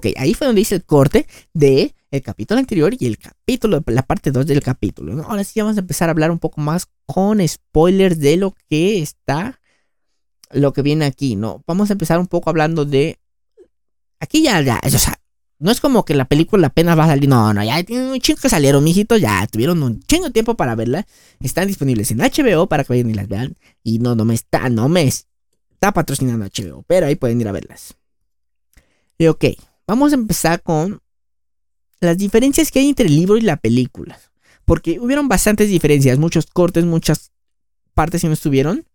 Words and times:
Ok, 0.00 0.06
ahí 0.16 0.32
fue 0.32 0.46
donde 0.46 0.62
hice 0.62 0.76
el 0.76 0.84
corte 0.84 1.26
de 1.52 1.94
capítulo 2.24 2.58
anterior 2.58 2.94
y 2.98 3.04
el 3.04 3.18
capítulo, 3.18 3.84
la 3.86 4.00
parte 4.00 4.30
2 4.30 4.46
del 4.46 4.62
capítulo. 4.62 5.22
Ahora 5.24 5.44
sí 5.44 5.60
vamos 5.60 5.76
a 5.76 5.80
empezar 5.80 6.08
a 6.08 6.12
hablar 6.12 6.30
un 6.30 6.38
poco 6.38 6.62
más 6.62 6.86
con 7.04 7.46
spoilers 7.46 8.18
de 8.18 8.38
lo 8.38 8.54
que 8.70 9.02
está, 9.02 9.60
lo 10.52 10.72
que 10.72 10.80
viene 10.80 11.04
aquí, 11.04 11.36
¿no? 11.36 11.62
Vamos 11.66 11.90
a 11.90 11.92
empezar 11.92 12.18
un 12.18 12.28
poco 12.28 12.48
hablando 12.48 12.86
de... 12.86 13.18
Aquí 14.20 14.42
ya, 14.42 14.62
ya, 14.62 14.80
o 14.82 14.88
sea, 14.88 15.20
no 15.58 15.70
es 15.70 15.82
como 15.82 16.06
que 16.06 16.14
la 16.14 16.24
película 16.24 16.68
apenas 16.68 16.98
va 16.98 17.04
a 17.04 17.08
salir. 17.08 17.28
No, 17.28 17.52
no, 17.52 17.62
ya 17.62 17.82
tienen 17.82 18.06
un 18.06 18.20
chingo 18.20 18.40
que 18.40 18.48
salieron, 18.48 18.82
mijitos. 18.82 19.20
Ya 19.20 19.46
tuvieron 19.48 19.82
un 19.82 20.00
chingo 20.04 20.28
de 20.28 20.32
tiempo 20.32 20.54
para 20.54 20.74
verla. 20.76 21.06
Están 21.40 21.66
disponibles 21.68 22.10
en 22.10 22.20
HBO 22.20 22.68
para 22.68 22.84
que 22.84 22.94
vayan 22.94 23.10
y 23.10 23.14
las 23.14 23.28
vean. 23.28 23.58
Y 23.84 23.98
no, 23.98 24.14
no 24.14 24.24
me 24.24 24.32
está, 24.32 24.70
no 24.70 24.88
me 24.88 25.02
está 25.02 25.92
patrocinando 25.92 26.46
HBO. 26.46 26.84
Pero 26.86 27.04
ahí 27.04 27.16
pueden 27.16 27.38
ir 27.38 27.48
a 27.48 27.52
verlas. 27.52 27.94
Y 29.18 29.26
ok, 29.26 29.44
vamos 29.90 30.12
a 30.12 30.14
empezar 30.14 30.62
con 30.62 31.02
las 31.98 32.16
diferencias 32.16 32.70
que 32.70 32.78
hay 32.78 32.90
entre 32.90 33.06
el 33.06 33.16
libro 33.16 33.36
y 33.36 33.40
la 33.40 33.56
película. 33.56 34.18
Porque 34.64 35.00
hubieron 35.00 35.26
bastantes 35.26 35.68
diferencias, 35.68 36.16
muchos 36.16 36.46
cortes, 36.46 36.84
muchas 36.84 37.32
partes 37.92 38.20
que 38.20 38.28
no 38.28 38.34
estuvieron. 38.34 38.86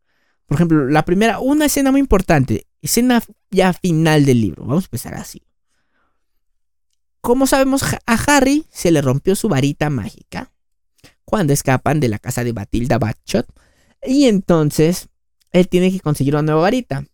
Por 0.45 0.55
ejemplo, 0.55 0.87
la 0.87 1.03
primera, 1.03 1.39
una 1.39 1.65
escena 1.65 1.91
muy 1.91 1.99
importante, 1.99 2.67
escena 2.81 3.21
ya 3.51 3.73
final 3.73 4.25
del 4.25 4.39
libro. 4.39 4.63
Vamos 4.63 4.85
a 4.85 4.87
empezar 4.87 5.15
así. 5.15 5.43
Como 7.19 7.45
sabemos, 7.45 7.83
a 7.83 8.13
Harry 8.27 8.65
se 8.71 8.91
le 8.91 9.01
rompió 9.01 9.35
su 9.35 9.49
varita 9.49 9.89
mágica 9.89 10.53
cuando 11.25 11.51
escapan 11.51 11.99
de 11.99 12.07
la 12.07 12.19
casa 12.19 12.45
de 12.45 12.53
Batilda 12.53 12.99
Batshot. 12.99 13.47
Y 14.01 14.25
entonces 14.25 15.09
él 15.51 15.67
tiene 15.67 15.91
que 15.91 15.99
conseguir 15.99 16.35
una 16.35 16.43
nueva 16.43 16.61
varita. 16.61 17.05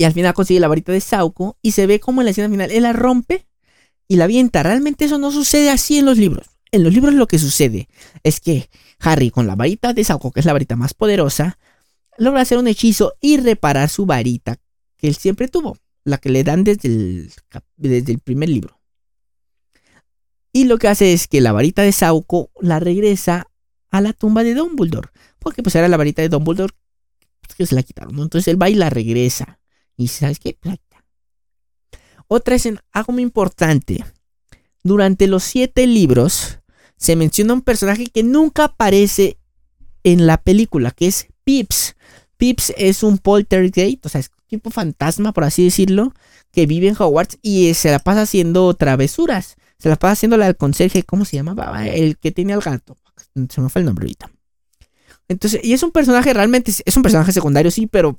Y 0.00 0.04
al 0.04 0.14
final 0.14 0.32
consigue 0.32 0.60
la 0.60 0.68
varita 0.68 0.92
de 0.92 1.00
Sauco 1.02 1.58
y 1.60 1.72
se 1.72 1.86
ve 1.86 2.00
como 2.00 2.22
en 2.22 2.24
la 2.24 2.30
escena 2.30 2.48
final 2.48 2.70
él 2.70 2.84
la 2.84 2.94
rompe 2.94 3.46
y 4.08 4.16
la 4.16 4.24
avienta. 4.24 4.62
Realmente 4.62 5.04
eso 5.04 5.18
no 5.18 5.30
sucede 5.30 5.68
así 5.68 5.98
en 5.98 6.06
los 6.06 6.16
libros. 6.16 6.46
En 6.72 6.84
los 6.84 6.94
libros 6.94 7.12
lo 7.12 7.26
que 7.26 7.38
sucede 7.38 7.86
es 8.22 8.40
que 8.40 8.70
Harry 8.98 9.30
con 9.30 9.46
la 9.46 9.56
varita 9.56 9.92
de 9.92 10.02
Sauco, 10.02 10.32
que 10.32 10.40
es 10.40 10.46
la 10.46 10.54
varita 10.54 10.74
más 10.74 10.94
poderosa, 10.94 11.58
logra 12.16 12.40
hacer 12.40 12.56
un 12.56 12.66
hechizo 12.66 13.12
y 13.20 13.36
reparar 13.36 13.90
su 13.90 14.06
varita 14.06 14.56
que 14.96 15.06
él 15.06 15.16
siempre 15.16 15.48
tuvo, 15.48 15.76
la 16.04 16.16
que 16.16 16.30
le 16.30 16.44
dan 16.44 16.64
desde 16.64 16.88
el, 16.88 17.30
desde 17.76 18.12
el 18.12 18.20
primer 18.20 18.48
libro. 18.48 18.80
Y 20.50 20.64
lo 20.64 20.78
que 20.78 20.88
hace 20.88 21.12
es 21.12 21.28
que 21.28 21.42
la 21.42 21.52
varita 21.52 21.82
de 21.82 21.92
Sauco 21.92 22.50
la 22.58 22.80
regresa 22.80 23.48
a 23.90 24.00
la 24.00 24.14
tumba 24.14 24.44
de 24.44 24.54
Dumbledore, 24.54 25.10
porque 25.38 25.62
pues 25.62 25.74
era 25.74 25.88
la 25.88 25.98
varita 25.98 26.22
de 26.22 26.30
Dumbledore 26.30 26.72
que 27.54 27.66
se 27.66 27.74
la 27.74 27.82
quitaron, 27.82 28.18
Entonces 28.18 28.48
él 28.48 28.62
va 28.62 28.70
y 28.70 28.76
la 28.76 28.88
regresa. 28.88 29.59
Y 30.00 30.08
¿sabes 30.08 30.38
qué? 30.38 30.56
Pues 30.58 30.78
otra 32.26 32.54
escena, 32.54 32.82
algo 32.92 33.12
muy 33.12 33.22
importante. 33.22 34.02
Durante 34.82 35.26
los 35.26 35.44
siete 35.44 35.86
libros 35.86 36.60
se 36.96 37.16
menciona 37.16 37.52
un 37.52 37.60
personaje 37.60 38.06
que 38.06 38.22
nunca 38.22 38.64
aparece 38.64 39.36
en 40.02 40.26
la 40.26 40.40
película, 40.40 40.90
que 40.90 41.08
es 41.08 41.26
Pips. 41.44 41.96
Pips 42.38 42.72
es 42.78 43.02
un 43.02 43.18
poltergeist, 43.18 44.06
o 44.06 44.08
sea, 44.08 44.22
es 44.22 44.30
tipo 44.46 44.70
fantasma, 44.70 45.32
por 45.32 45.44
así 45.44 45.64
decirlo, 45.64 46.14
que 46.50 46.64
vive 46.64 46.88
en 46.88 46.96
Hogwarts 46.98 47.38
y 47.42 47.74
se 47.74 47.90
la 47.90 47.98
pasa 47.98 48.22
haciendo 48.22 48.72
travesuras. 48.72 49.56
Se 49.78 49.90
la 49.90 49.96
pasa 49.96 50.12
haciendo 50.12 50.38
la 50.38 50.54
conserje, 50.54 51.02
¿cómo 51.02 51.26
se 51.26 51.36
llamaba? 51.36 51.86
El 51.86 52.16
que 52.16 52.30
tenía 52.30 52.54
al 52.54 52.62
gato. 52.62 52.96
Se 53.50 53.60
me 53.60 53.68
fue 53.68 53.80
el 53.80 53.86
nombre 53.86 54.04
ahorita. 54.04 54.30
Entonces, 55.28 55.60
y 55.62 55.74
es 55.74 55.82
un 55.82 55.90
personaje 55.90 56.32
realmente, 56.32 56.72
es 56.84 56.96
un 56.96 57.02
personaje 57.02 57.32
secundario, 57.32 57.70
sí, 57.70 57.86
pero 57.86 58.18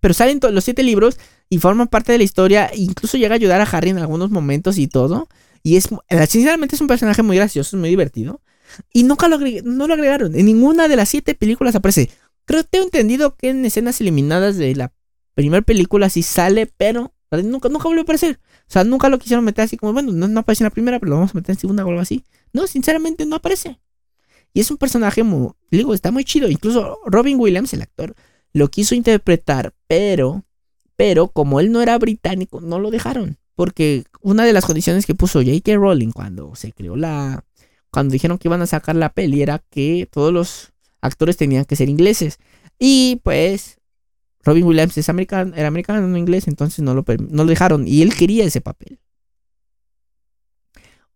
pero 0.00 0.14
salen 0.14 0.40
todos 0.40 0.54
los 0.54 0.64
siete 0.64 0.82
libros 0.82 1.18
y 1.48 1.58
forman 1.58 1.88
parte 1.88 2.12
de 2.12 2.18
la 2.18 2.24
historia. 2.24 2.70
Incluso 2.74 3.18
llega 3.18 3.34
a 3.34 3.36
ayudar 3.36 3.60
a 3.60 3.64
Harry 3.64 3.90
en 3.90 3.98
algunos 3.98 4.30
momentos 4.30 4.78
y 4.78 4.88
todo. 4.88 5.28
Y 5.62 5.76
es, 5.76 5.88
sinceramente, 6.28 6.74
es 6.74 6.80
un 6.80 6.86
personaje 6.86 7.22
muy 7.22 7.36
gracioso, 7.36 7.76
es 7.76 7.80
muy 7.80 7.90
divertido. 7.90 8.40
Y 8.92 9.02
nunca 9.02 9.28
lo, 9.28 9.38
no 9.38 9.84
agregaron. 9.84 10.34
En 10.34 10.46
ninguna 10.46 10.88
de 10.88 10.96
las 10.96 11.08
siete 11.08 11.34
películas 11.34 11.74
aparece. 11.74 12.10
Creo 12.44 12.62
que 12.62 12.68
tengo 12.70 12.84
entendido 12.84 13.36
que 13.36 13.50
en 13.50 13.64
escenas 13.64 14.00
eliminadas 14.00 14.56
de 14.56 14.74
la 14.74 14.92
primera 15.34 15.62
película 15.62 16.08
sí 16.08 16.22
sale, 16.22 16.66
pero 16.66 17.12
nunca, 17.30 17.68
nunca 17.68 17.84
volvió 17.84 18.00
a 18.00 18.04
aparecer. 18.04 18.40
O 18.68 18.72
sea, 18.72 18.84
nunca 18.84 19.08
lo 19.08 19.18
quisieron 19.18 19.44
meter 19.44 19.64
así 19.64 19.76
como, 19.76 19.92
bueno, 19.92 20.12
no, 20.12 20.28
no 20.28 20.40
aparece 20.40 20.64
en 20.64 20.66
la 20.66 20.70
primera, 20.70 20.98
pero 20.98 21.10
lo 21.10 21.16
vamos 21.16 21.32
a 21.32 21.34
meter 21.34 21.54
en 21.54 21.60
segunda 21.60 21.84
o 21.84 21.88
algo 21.88 22.00
así. 22.00 22.24
No, 22.52 22.66
sinceramente 22.66 23.26
no 23.26 23.36
aparece. 23.36 23.80
Y 24.52 24.60
es 24.60 24.70
un 24.70 24.78
personaje 24.78 25.22
muy, 25.22 25.50
digo, 25.70 25.94
está 25.94 26.10
muy 26.10 26.24
chido. 26.24 26.48
Incluso 26.48 26.98
Robin 27.06 27.38
Williams, 27.38 27.72
el 27.72 27.82
actor, 27.82 28.14
lo 28.52 28.68
quiso 28.68 28.94
interpretar, 28.94 29.74
pero, 29.86 30.44
pero 30.96 31.28
como 31.28 31.60
él 31.60 31.72
no 31.72 31.82
era 31.82 31.98
británico, 31.98 32.60
no 32.60 32.78
lo 32.78 32.90
dejaron. 32.90 33.38
Porque 33.54 34.04
una 34.22 34.44
de 34.44 34.52
las 34.52 34.64
condiciones 34.64 35.06
que 35.06 35.14
puso 35.14 35.40
J.K. 35.40 35.74
Rowling 35.74 36.12
cuando 36.12 36.54
se 36.54 36.72
creó 36.72 36.96
la. 36.96 37.44
Cuando 37.90 38.12
dijeron 38.12 38.38
que 38.38 38.48
iban 38.48 38.62
a 38.62 38.66
sacar 38.66 38.96
la 38.96 39.12
peli 39.12 39.42
era 39.42 39.58
que 39.70 40.08
todos 40.10 40.32
los 40.32 40.72
actores 41.00 41.36
tenían 41.36 41.64
que 41.64 41.76
ser 41.76 41.88
ingleses. 41.88 42.38
Y 42.78 43.20
pues 43.22 43.80
Robin 44.42 44.64
Williams 44.64 44.96
es 44.96 45.08
americano, 45.08 45.54
era 45.54 45.68
americano, 45.68 46.06
no 46.06 46.16
inglés, 46.16 46.48
entonces 46.48 46.80
no 46.80 46.94
lo, 46.94 47.04
no 47.28 47.44
lo 47.44 47.50
dejaron. 47.50 47.86
Y 47.86 48.02
él 48.02 48.14
quería 48.14 48.44
ese 48.44 48.60
papel. 48.60 48.98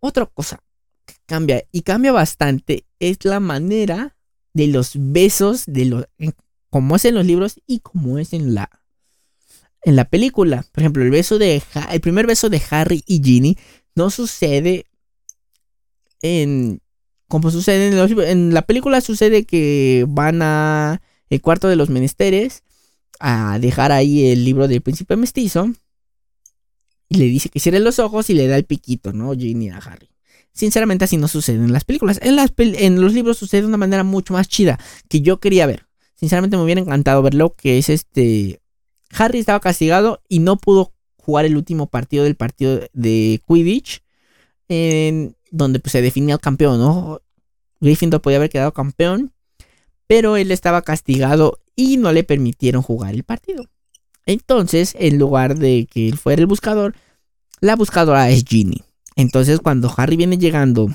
Otra 0.01 0.27
cosa 0.27 0.63
que 1.07 1.15
cambia, 1.25 1.65
y 1.73 1.83
cambia 1.83 2.13
bastante, 2.13 2.85
es 2.99 3.25
la 3.25 3.41
manera 3.41 4.17
de 4.53 4.67
los 4.67 4.93
besos 4.95 5.65
de 5.67 5.85
los, 5.87 6.05
como 6.75 6.97
es 6.97 7.05
en 7.05 7.15
los 7.15 7.25
libros 7.25 7.61
y 7.69 7.79
como 7.79 8.19
es 8.19 8.33
en 8.33 8.53
la 8.53 8.69
en 9.83 9.95
la 9.95 10.07
película. 10.07 10.67
Por 10.73 10.83
ejemplo, 10.83 11.05
el 11.05 11.11
beso 11.13 11.39
de 11.39 11.63
el 11.93 12.01
primer 12.01 12.27
beso 12.27 12.51
de 12.51 12.61
Harry 12.69 13.05
y 13.07 13.23
Ginny 13.23 13.57
no 13.95 14.11
sucede 14.11 14.87
en 16.21 16.81
como 17.29 17.53
sucede 17.53 17.91
en 17.91 17.97
los 17.97 18.11
En 18.29 18.53
la 18.53 18.63
película 18.63 19.01
sucede 19.01 19.45
que 19.45 20.05
van 20.09 20.43
a 20.43 21.01
el 21.31 21.41
cuarto 21.41 21.69
de 21.69 21.77
los 21.77 21.91
menesteres 21.91 22.65
a 23.21 23.61
dejar 23.61 23.93
ahí 23.93 24.27
el 24.27 24.45
libro 24.45 24.67
del 24.67 24.83
príncipe 24.83 25.15
mestizo 25.15 25.71
y 27.09 27.19
le 27.19 27.27
dice 27.27 27.51
que 27.51 27.61
cierre 27.61 27.79
los 27.79 28.01
ojos 28.01 28.31
y 28.31 28.35
le 28.35 28.49
da 28.49 28.57
el 28.57 28.65
piquito, 28.65 29.13
¿no? 29.13 29.33
Ginny 29.33 29.71
a 29.71 29.77
Harry. 29.77 30.09
Sinceramente 30.53 31.05
así 31.05 31.19
no 31.19 31.29
sucede 31.29 31.59
en 31.59 31.73
las 31.73 31.85
películas. 31.85 32.19
En, 32.21 32.35
las 32.35 32.53
en 32.59 33.01
los 33.01 33.13
libros 33.15 33.39
sucede 33.39 33.61
de 33.61 33.69
una 33.69 33.77
manera 33.77 34.03
mucho 34.03 34.33
más 34.33 34.49
chida 34.49 34.81
que 35.09 35.21
yo 35.21 35.39
quería 35.39 35.67
ver. 35.67 35.87
Sinceramente 36.25 36.57
me 36.57 36.63
hubiera 36.63 36.81
encantado 36.81 37.21
verlo, 37.21 37.55
que 37.55 37.77
es 37.77 37.91
este... 37.91 38.63
Harry 39.11 39.41
estaba 39.41 39.61
castigado 39.61 40.23
y 40.27 40.39
no 40.39 40.57
pudo 40.57 40.95
jugar 41.19 41.45
el 41.45 41.55
último 41.55 41.87
partido 41.87 42.25
del 42.25 42.35
partido 42.35 42.81
de 42.95 43.43
Quidditch, 43.47 44.03
en 44.69 45.37
donde 45.51 45.81
pues, 45.81 45.93
se 45.93 46.01
definía 46.01 46.37
el 46.37 46.41
campeón, 46.41 46.79
¿no? 46.79 47.21
Gryffindor 47.79 48.23
podía 48.23 48.39
haber 48.39 48.49
quedado 48.49 48.73
campeón, 48.73 49.35
pero 50.07 50.39
él 50.39 50.51
estaba 50.51 50.81
castigado 50.81 51.59
y 51.77 51.99
no 51.99 52.11
le 52.11 52.25
permitieron 52.25 52.81
jugar 52.81 53.13
el 53.13 53.25
partido. 53.25 53.67
Entonces, 54.25 54.97
en 54.99 55.19
lugar 55.19 55.59
de 55.59 55.87
que 55.93 56.09
él 56.09 56.17
fuera 56.17 56.41
el 56.41 56.47
buscador, 56.47 56.95
la 57.61 57.77
buscadora 57.77 58.31
es 58.31 58.47
Ginny. 58.49 58.83
Entonces, 59.15 59.61
cuando 59.61 59.93
Harry 59.95 60.17
viene 60.17 60.39
llegando 60.39 60.89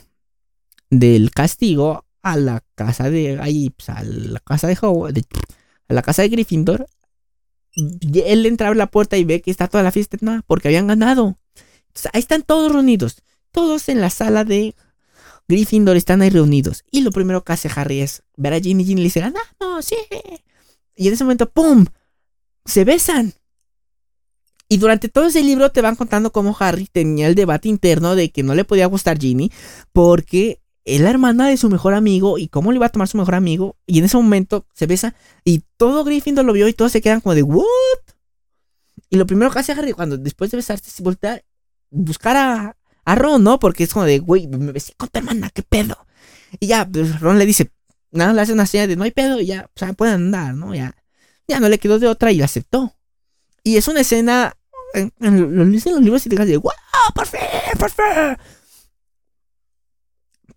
del 0.89 1.29
castigo, 1.29 2.03
a 2.21 2.37
la 2.37 2.63
casa 2.75 3.09
de 3.09 3.39
ahí, 3.39 3.69
pues, 3.71 3.89
a 3.89 4.03
la 4.03 4.39
casa 4.39 4.67
de 4.67 4.77
Howard, 4.81 5.17
a 5.87 5.93
la 5.93 6.01
casa 6.01 6.21
de 6.21 6.29
Gryffindor, 6.29 6.87
él 7.73 8.45
entra 8.45 8.69
a 8.69 8.73
la 8.73 8.87
puerta 8.87 9.17
y 9.17 9.23
ve 9.23 9.41
que 9.41 9.51
está 9.51 9.67
toda 9.67 9.83
la 9.83 9.91
fiesta 9.91 10.17
nada 10.21 10.43
porque 10.45 10.67
habían 10.67 10.87
ganado. 10.87 11.37
ahí 12.13 12.19
están 12.19 12.43
todos 12.43 12.71
reunidos, 12.71 13.21
todos 13.51 13.89
en 13.89 14.01
la 14.01 14.09
sala 14.09 14.43
de 14.43 14.75
Gryffindor 15.47 15.97
están 15.97 16.21
ahí 16.21 16.29
reunidos. 16.29 16.83
Y 16.91 17.01
lo 17.01 17.11
primero 17.11 17.43
que 17.43 17.53
hace 17.53 17.69
Harry 17.75 18.01
es 18.01 18.23
ver 18.37 18.53
a 18.53 18.59
Ginny 18.59 18.83
y 18.83 18.85
Ginny 18.85 19.01
le 19.01 19.05
dice, 19.05 19.33
no, 19.59 19.81
sí. 19.81 19.95
Y 20.95 21.07
en 21.07 21.13
ese 21.13 21.23
momento, 21.23 21.49
¡pum! 21.49 21.85
Se 22.65 22.83
besan. 22.83 23.33
Y 24.67 24.77
durante 24.77 25.09
todo 25.09 25.25
ese 25.25 25.41
libro 25.41 25.71
te 25.71 25.81
van 25.81 25.95
contando 25.95 26.31
cómo 26.31 26.55
Harry 26.59 26.85
tenía 26.85 27.27
el 27.27 27.33
debate 27.33 27.67
interno 27.67 28.15
de 28.15 28.29
que 28.29 28.43
no 28.43 28.53
le 28.53 28.63
podía 28.63 28.85
gustar 28.85 29.17
Ginny 29.17 29.51
porque 29.91 30.58
es 30.85 31.01
la 31.01 31.09
hermana 31.09 31.47
de 31.47 31.57
su 31.57 31.69
mejor 31.69 31.93
amigo 31.93 32.37
y 32.37 32.47
cómo 32.47 32.71
le 32.71 32.77
iba 32.77 32.87
a 32.87 32.89
tomar 32.89 33.07
su 33.07 33.17
mejor 33.17 33.35
amigo. 33.35 33.77
Y 33.85 33.99
en 33.99 34.05
ese 34.05 34.17
momento 34.17 34.65
se 34.73 34.85
besa 34.85 35.15
y 35.43 35.63
todo 35.77 36.03
Gryffindor 36.03 36.45
lo 36.45 36.53
vio 36.53 36.67
y 36.67 36.73
todos 36.73 36.91
se 36.91 37.01
quedan 37.01 37.21
como 37.21 37.35
de, 37.35 37.43
¿what? 37.43 37.65
Y 39.09 39.17
lo 39.17 39.25
primero 39.25 39.51
que 39.51 39.59
hace 39.59 39.71
Harry 39.71 39.93
cuando 39.93 40.17
después 40.17 40.51
de 40.51 40.57
besarse 40.57 40.89
es 40.89 41.01
voltear, 41.01 41.43
buscar 41.89 42.37
a, 42.37 42.75
Ron, 43.15 43.43
¿no? 43.43 43.59
Porque 43.59 43.83
es 43.83 43.93
como 43.93 44.05
de, 44.05 44.19
güey, 44.19 44.47
me 44.47 44.71
besé 44.71 44.93
con 44.95 45.09
tu 45.09 45.17
hermana, 45.17 45.49
¿qué 45.49 45.63
pedo? 45.63 45.97
Y 46.59 46.67
ya, 46.67 46.87
pues, 46.87 47.19
Ron 47.19 47.39
le 47.39 47.45
dice, 47.47 47.71
nada, 48.11 48.33
le 48.33 48.41
hace 48.41 48.53
una 48.53 48.67
señal 48.67 48.87
de 48.87 48.95
no 48.95 49.03
hay 49.03 49.09
pedo 49.09 49.41
y 49.41 49.47
ya, 49.47 49.67
o 49.75 49.79
sea, 49.79 49.93
pueden 49.93 50.15
andar, 50.15 50.53
¿no? 50.53 50.75
Ya, 50.75 50.95
ya 51.47 51.59
no 51.59 51.69
le 51.69 51.79
quedó 51.79 51.97
de 51.97 52.07
otra 52.07 52.31
y 52.31 52.41
aceptó. 52.43 52.95
Y 53.63 53.77
es 53.77 53.87
una 53.87 54.01
escena, 54.01 54.55
en, 54.93 55.11
los 55.19 56.01
libros 56.01 56.25
y 56.25 56.29
te 56.29 56.45
de, 56.45 56.57
wow, 56.57 56.71
por 57.15 57.25
fin, 57.25 57.39
por 57.79 57.89
fin. 57.89 58.37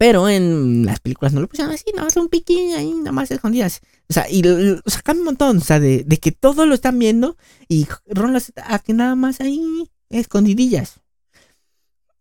Pero 0.02 0.28
en 0.28 0.84
las 0.84 0.99
películas 0.99 1.32
no 1.32 1.40
lo 1.40 1.46
pusieron 1.46 1.72
así, 1.72 1.84
nada 1.94 2.06
más 2.06 2.16
un 2.16 2.28
piquín 2.28 2.75
ahí, 2.75 2.93
nada 2.93 3.12
más 3.12 3.31
escondidas. 3.31 3.82
O 4.08 4.12
sea, 4.12 4.26
y 4.28 4.43
cambia 5.04 5.20
un 5.20 5.25
montón, 5.26 5.58
o 5.58 5.60
sea, 5.60 5.78
de, 5.78 6.04
que 6.20 6.32
todos 6.32 6.66
lo 6.66 6.75
están 6.75 6.99
viendo 6.99 7.37
y 7.69 7.87
Ron 8.08 8.32
lo 8.32 8.38
hace 8.38 8.93
nada 8.94 9.14
más 9.14 9.40
ahí 9.40 9.93
escondidillas. 10.10 10.99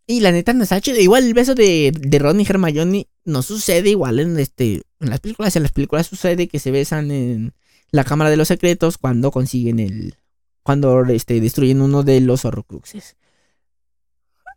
Y 0.06 0.20
la 0.20 0.32
neta 0.32 0.54
no 0.54 0.62
está 0.62 0.80
chido. 0.80 1.00
Igual 1.00 1.24
el 1.24 1.34
beso 1.34 1.56
de, 1.56 1.92
de 2.00 2.20
Ron 2.20 2.40
y 2.40 2.46
Hermione 2.48 3.08
no 3.26 3.42
sucede 3.42 3.90
igual 3.90 4.20
en 4.20 4.38
este. 4.38 4.84
En 5.00 5.10
las 5.10 5.20
películas. 5.20 5.56
En 5.56 5.64
las 5.64 5.72
películas 5.72 6.06
sucede 6.06 6.48
que 6.48 6.60
se 6.60 6.70
besan 6.70 7.10
en 7.10 7.56
la 7.90 8.04
Cámara 8.04 8.30
de 8.30 8.38
los 8.38 8.50
Secretos 8.50 9.00
cuando 9.00 9.32
consiguen 9.32 9.80
el. 9.80 10.18
Cuando 10.62 11.04
este, 11.06 11.42
destruyen 11.42 11.82
uno 11.82 12.04
de 12.04 12.22
los 12.22 12.46
horrocruxes. 12.46 13.18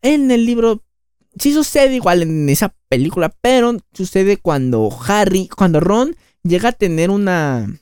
En 0.03 0.31
el 0.31 0.45
libro. 0.45 0.85
Sí 1.39 1.55
sucede 1.55 1.95
igual 1.97 2.23
en 2.23 2.49
esa 2.51 2.77
película. 2.97 3.35
Pero 3.41 3.77
sucede 3.93 4.37
cuando 4.37 4.91
Harry. 5.07 5.49
Cuando 5.49 5.81
Ron 5.81 6.17
llega 6.43 6.71
a 6.71 6.73
tener 6.73 7.11
una. 7.11 7.81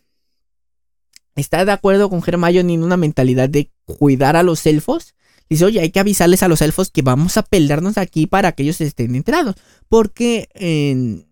Está 1.34 1.64
de 1.64 1.72
acuerdo 1.72 2.10
con 2.10 2.22
Hermione 2.26 2.74
en 2.74 2.82
una 2.82 2.96
mentalidad 2.96 3.48
de 3.48 3.70
cuidar 3.86 4.36
a 4.36 4.42
los 4.42 4.66
elfos 4.66 5.14
Dice, 5.52 5.66
oye, 5.66 5.80
hay 5.80 5.90
que 5.90 6.00
avisarles 6.00 6.42
a 6.42 6.48
los 6.48 6.62
elfos 6.62 6.88
que 6.88 7.02
vamos 7.02 7.36
a 7.36 7.42
pelearnos 7.42 7.98
aquí 7.98 8.26
para 8.26 8.52
que 8.52 8.62
ellos 8.62 8.80
estén 8.80 9.14
enterados. 9.14 9.54
Porque 9.86 10.48
en, 10.54 11.26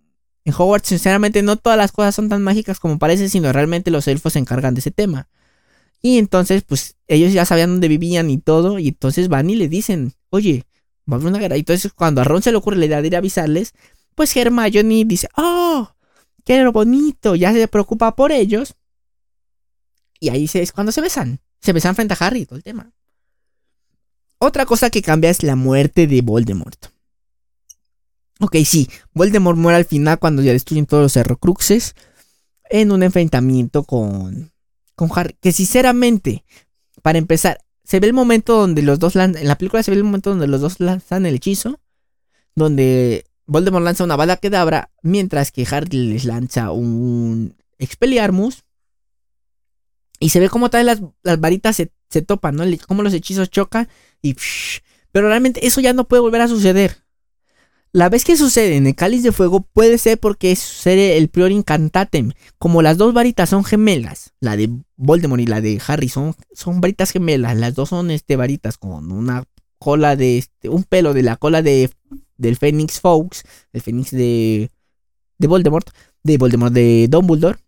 en 0.44 0.52
Hogwarts, 0.52 0.88
sinceramente, 0.88 1.42
no 1.42 1.56
todas 1.56 1.78
las 1.78 1.90
cosas 1.90 2.16
son 2.16 2.28
tan 2.28 2.42
mágicas 2.42 2.78
como 2.80 2.98
parece, 2.98 3.30
sino 3.30 3.50
realmente 3.50 3.90
los 3.90 4.06
elfos 4.08 4.34
se 4.34 4.38
encargan 4.38 4.74
de 4.74 4.80
ese 4.80 4.90
tema. 4.90 5.30
Y 6.02 6.18
entonces, 6.18 6.64
pues, 6.64 6.96
ellos 7.08 7.32
ya 7.32 7.46
sabían 7.46 7.70
dónde 7.70 7.88
vivían 7.88 8.28
y 8.28 8.36
todo, 8.36 8.78
y 8.78 8.88
entonces 8.88 9.28
van 9.28 9.48
y 9.48 9.54
le 9.54 9.68
dicen, 9.68 10.12
oye, 10.28 10.64
Y 11.18 11.58
entonces, 11.58 11.92
cuando 11.92 12.20
a 12.20 12.24
Ron 12.24 12.42
se 12.42 12.52
le 12.52 12.58
ocurre 12.58 12.76
la 12.76 12.86
idea 12.86 13.00
de 13.00 13.08
ir 13.08 13.14
a 13.16 13.18
avisarles, 13.18 13.74
pues 14.14 14.36
Hermione 14.36 15.04
dice, 15.04 15.28
oh, 15.36 15.90
qué 16.44 16.64
bonito, 16.68 17.34
ya 17.34 17.52
se 17.52 17.68
preocupa 17.68 18.14
por 18.14 18.32
ellos. 18.32 18.76
Y 20.20 20.28
ahí 20.28 20.48
es 20.52 20.72
cuando 20.72 20.92
se 20.92 21.00
besan. 21.00 21.40
Se 21.60 21.72
besan 21.72 21.94
frente 21.94 22.14
a 22.14 22.26
Harry, 22.26 22.46
todo 22.46 22.56
el 22.56 22.62
tema. 22.62 22.92
Otra 24.38 24.66
cosa 24.66 24.90
que 24.90 25.02
cambia 25.02 25.30
es 25.30 25.42
la 25.42 25.56
muerte 25.56 26.06
de 26.06 26.22
Voldemort. 26.22 26.86
Ok, 28.40 28.56
sí, 28.64 28.88
Voldemort 29.12 29.58
muere 29.58 29.76
al 29.76 29.84
final 29.84 30.18
cuando 30.18 30.42
ya 30.42 30.52
destruyen 30.52 30.86
todos 30.86 31.02
los 31.02 31.16
Horrocruxes 31.16 31.94
en 32.70 32.90
un 32.92 33.02
enfrentamiento 33.02 33.84
con, 33.84 34.52
con 34.94 35.10
Harry. 35.14 35.36
Que 35.40 35.52
sinceramente, 35.52 36.44
para 37.02 37.18
empezar, 37.18 37.60
se 37.84 38.00
ve 38.00 38.06
el 38.06 38.12
momento 38.12 38.56
donde 38.56 38.82
los 38.82 38.98
dos 38.98 39.14
lanzan, 39.14 39.42
en 39.42 39.48
la 39.48 39.56
película 39.58 39.82
se 39.82 39.90
ve 39.90 39.96
el 39.96 40.04
momento 40.04 40.30
donde 40.30 40.46
los 40.46 40.60
dos 40.60 40.80
lanzan 40.80 41.26
el 41.26 41.34
hechizo, 41.34 41.80
donde 42.54 43.24
Voldemort 43.46 43.84
lanza 43.84 44.04
una 44.04 44.16
bala 44.16 44.36
que 44.36 44.50
dabra, 44.50 44.90
mientras 45.02 45.52
que 45.52 45.66
Harry 45.70 46.10
les 46.12 46.24
lanza 46.24 46.70
un 46.70 47.56
Expelliarmus. 47.78 48.64
Y 50.18 50.28
se 50.28 50.38
ve 50.38 50.50
como 50.50 50.68
todas 50.68 50.84
las, 50.84 51.00
las 51.22 51.40
varitas 51.40 51.76
se, 51.76 51.92
se 52.10 52.20
topan, 52.20 52.54
¿no? 52.54 52.64
Como 52.86 53.02
los 53.02 53.14
hechizos 53.14 53.50
chocan 53.50 53.88
y 54.20 54.36
pero 55.12 55.28
realmente 55.28 55.66
eso 55.66 55.80
ya 55.80 55.92
no 55.92 56.06
puede 56.06 56.20
volver 56.20 56.40
a 56.40 56.48
suceder. 56.48 56.99
La 57.92 58.08
vez 58.08 58.24
que 58.24 58.36
sucede 58.36 58.76
en 58.76 58.86
el 58.86 58.94
cáliz 58.94 59.24
de 59.24 59.32
fuego 59.32 59.66
puede 59.72 59.98
ser 59.98 60.18
porque 60.18 60.54
sucede 60.54 61.16
el 61.16 61.28
prior 61.28 61.50
incantatem. 61.50 62.32
Como 62.58 62.82
las 62.82 62.96
dos 62.98 63.12
varitas 63.12 63.48
son 63.48 63.64
gemelas, 63.64 64.32
la 64.38 64.56
de 64.56 64.70
Voldemort 64.96 65.42
y 65.42 65.46
la 65.46 65.60
de 65.60 65.80
Harry 65.86 66.08
son, 66.08 66.34
son 66.52 66.80
varitas 66.80 67.10
gemelas. 67.10 67.56
Las 67.56 67.74
dos 67.74 67.88
son 67.88 68.12
este, 68.12 68.36
varitas 68.36 68.78
con 68.78 69.10
una 69.10 69.44
cola 69.78 70.14
de 70.14 70.38
este, 70.38 70.68
un 70.68 70.84
pelo 70.84 71.14
de 71.14 71.22
la 71.22 71.36
cola 71.36 71.62
de 71.62 71.90
del 72.36 72.56
Fénix 72.56 73.00
Fox, 73.00 73.42
el 73.72 73.82
Fénix 73.82 74.12
de 74.12 74.70
de 75.38 75.46
Voldemort, 75.48 75.90
de 76.22 76.38
Voldemort 76.38 76.72
de 76.72 77.08
Dumbledore. 77.08 77.58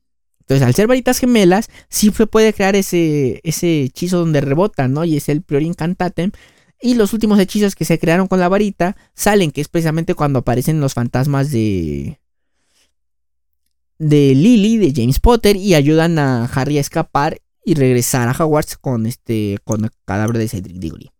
Entonces, 0.40 0.66
al 0.66 0.75
ser 0.75 0.86
varitas 0.86 1.18
gemelas, 1.18 1.68
sí 1.88 2.10
se 2.10 2.26
puede 2.26 2.52
crear 2.52 2.76
ese, 2.76 3.40
ese 3.42 3.82
hechizo 3.82 4.18
donde 4.18 4.40
rebotan, 4.40 4.92
¿no? 4.92 5.04
Y 5.04 5.16
es 5.16 5.28
el 5.28 5.42
Prior 5.42 5.62
Incantatem. 5.62 6.32
Y 6.82 6.94
los 6.94 7.12
últimos 7.12 7.38
hechizos 7.38 7.76
que 7.76 7.84
se 7.84 8.00
crearon 8.00 8.26
con 8.26 8.40
la 8.40 8.49
varita 8.49 8.96
salen, 9.14 9.52
que 9.52 9.61
es 9.61 9.69
precisamente 9.69 10.14
cuando 10.14 10.40
aparecen 10.40 10.81
los 10.81 10.94
fantasmas 10.94 11.52
de. 11.52 12.19
de 13.99 14.34
Lily, 14.34 14.79
de 14.79 14.93
James 14.94 15.20
Potter, 15.20 15.55
y 15.55 15.76
ayudan 15.76 16.19
a 16.19 16.46
Harry 16.46 16.79
a 16.79 16.81
escapar 16.81 17.40
y 17.64 17.75
regresar 17.75 18.29
a 18.29 18.32
Hogwarts 18.32 18.76
con 18.76 19.06
este. 19.06 19.58
con 19.62 19.84
el 19.84 19.90
cadáver 20.05 20.38
de 20.38 20.49
Cedric 20.49 20.79
Diggory. 20.79 21.12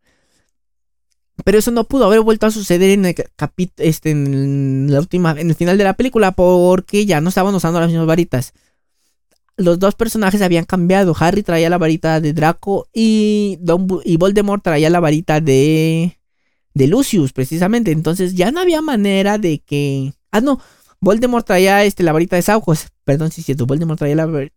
Pero 1.45 1.59
eso 1.59 1.71
no 1.71 1.85
pudo 1.85 2.07
haber 2.07 2.21
vuelto 2.21 2.47
a 2.47 2.51
suceder 2.51 2.91
en 2.91 3.07
el 3.07 3.15
este, 3.77 4.11
en 4.11 4.89
la 4.91 4.99
última, 4.99 5.31
en 5.39 5.49
el 5.49 5.55
final 5.55 5.79
de 5.79 5.85
la 5.85 5.95
película, 5.95 6.33
porque 6.33 7.07
ya 7.07 7.21
no 7.21 7.29
estaban 7.29 7.55
usando 7.55 7.79
las 7.79 7.89
mismas 7.89 8.07
varitas 8.07 8.53
los 9.57 9.79
dos 9.79 9.95
personajes 9.95 10.43
habían 10.43 10.65
cambiado. 10.65 11.15
Harry 11.19 11.43
traía 11.43 11.71
la 11.71 11.79
varita 11.79 12.21
de 12.21 12.33
Draco 12.33 12.89
y, 12.93 13.59
y 14.05 14.17
Voldemort 14.17 14.63
traía 14.63 14.91
la 14.91 15.01
varita 15.01 15.41
de, 15.41 16.19
de 16.75 16.87
Lucius, 16.87 17.33
precisamente. 17.33 17.91
Entonces 17.91 18.35
ya 18.35 18.51
no 18.51 18.61
había 18.61 18.83
manera 18.83 19.39
de 19.39 19.61
que... 19.61 20.15
Ah, 20.31 20.41
no. 20.41 20.61
Voldemort 21.01 21.47
traía 21.47 21.85
este, 21.85 22.03
la 22.03 22.13
varita 22.13 22.37
de 22.37 22.43
Sauco. 22.43 22.75
Perdón, 23.05 23.31
si 23.31 23.41
es 23.41 23.47
cierto. 23.47 23.67
Voldemort 23.67 23.99
traía 23.99 24.17
la, 24.17 24.49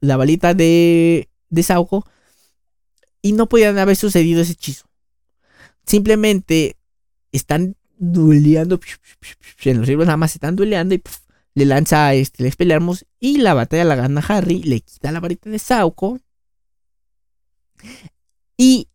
la 0.00 0.16
varita 0.16 0.54
de, 0.54 1.28
de 1.48 1.62
Sauco. 1.62 2.06
Y 3.22 3.32
no 3.32 3.48
podían 3.48 3.78
haber 3.78 3.96
sucedido 3.96 4.42
ese 4.42 4.52
hechizo. 4.52 4.86
Simplemente 5.86 6.76
están 7.32 7.76
dueleando. 7.98 8.80
En 9.64 9.78
los 9.78 9.88
libros 9.88 10.06
nada 10.06 10.16
más 10.16 10.34
están 10.34 10.56
dueleando 10.56 10.94
y 10.94 11.02
le 11.54 11.66
lanza 11.66 12.14
este, 12.14 12.46
el 12.46 12.54
peleamos 12.54 13.06
y 13.20 13.38
la 13.38 13.54
batalla 13.54 13.84
la 13.84 13.96
gana 13.96 14.24
Harry, 14.26 14.62
le 14.62 14.80
quita 14.80 15.12
la 15.12 15.20
varita 15.20 15.50
de 15.50 15.58
Sauco. 15.58 16.18
Y, 18.56 18.88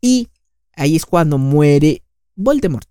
y 0.00 0.28
ahí 0.74 0.96
es 0.96 1.06
cuando 1.06 1.38
muere 1.38 2.02
Voldemort. 2.34 2.88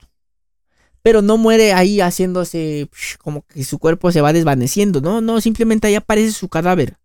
Pero 1.04 1.22
no 1.22 1.38
muere 1.38 1.74
ahí 1.74 2.00
haciéndose 2.00 2.90
como 3.20 3.42
que 3.48 3.64
su 3.64 3.80
cuerpo 3.80 4.12
se 4.12 4.22
va 4.22 4.34
desvaneciendo. 4.34 5.02
No, 5.02 5.20
no, 5.20 5.42
simplemente 5.42 5.88
ahí 5.88 5.96
aparece 5.96 6.32
su 6.32 6.48
cadáver. 6.48 6.98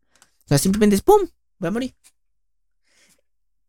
O 0.44 0.48
sea, 0.48 0.58
simplemente 0.58 0.96
es 0.96 1.02
¡pum! 1.02 1.28
Va 1.62 1.68
a 1.68 1.72
morir. 1.72 1.94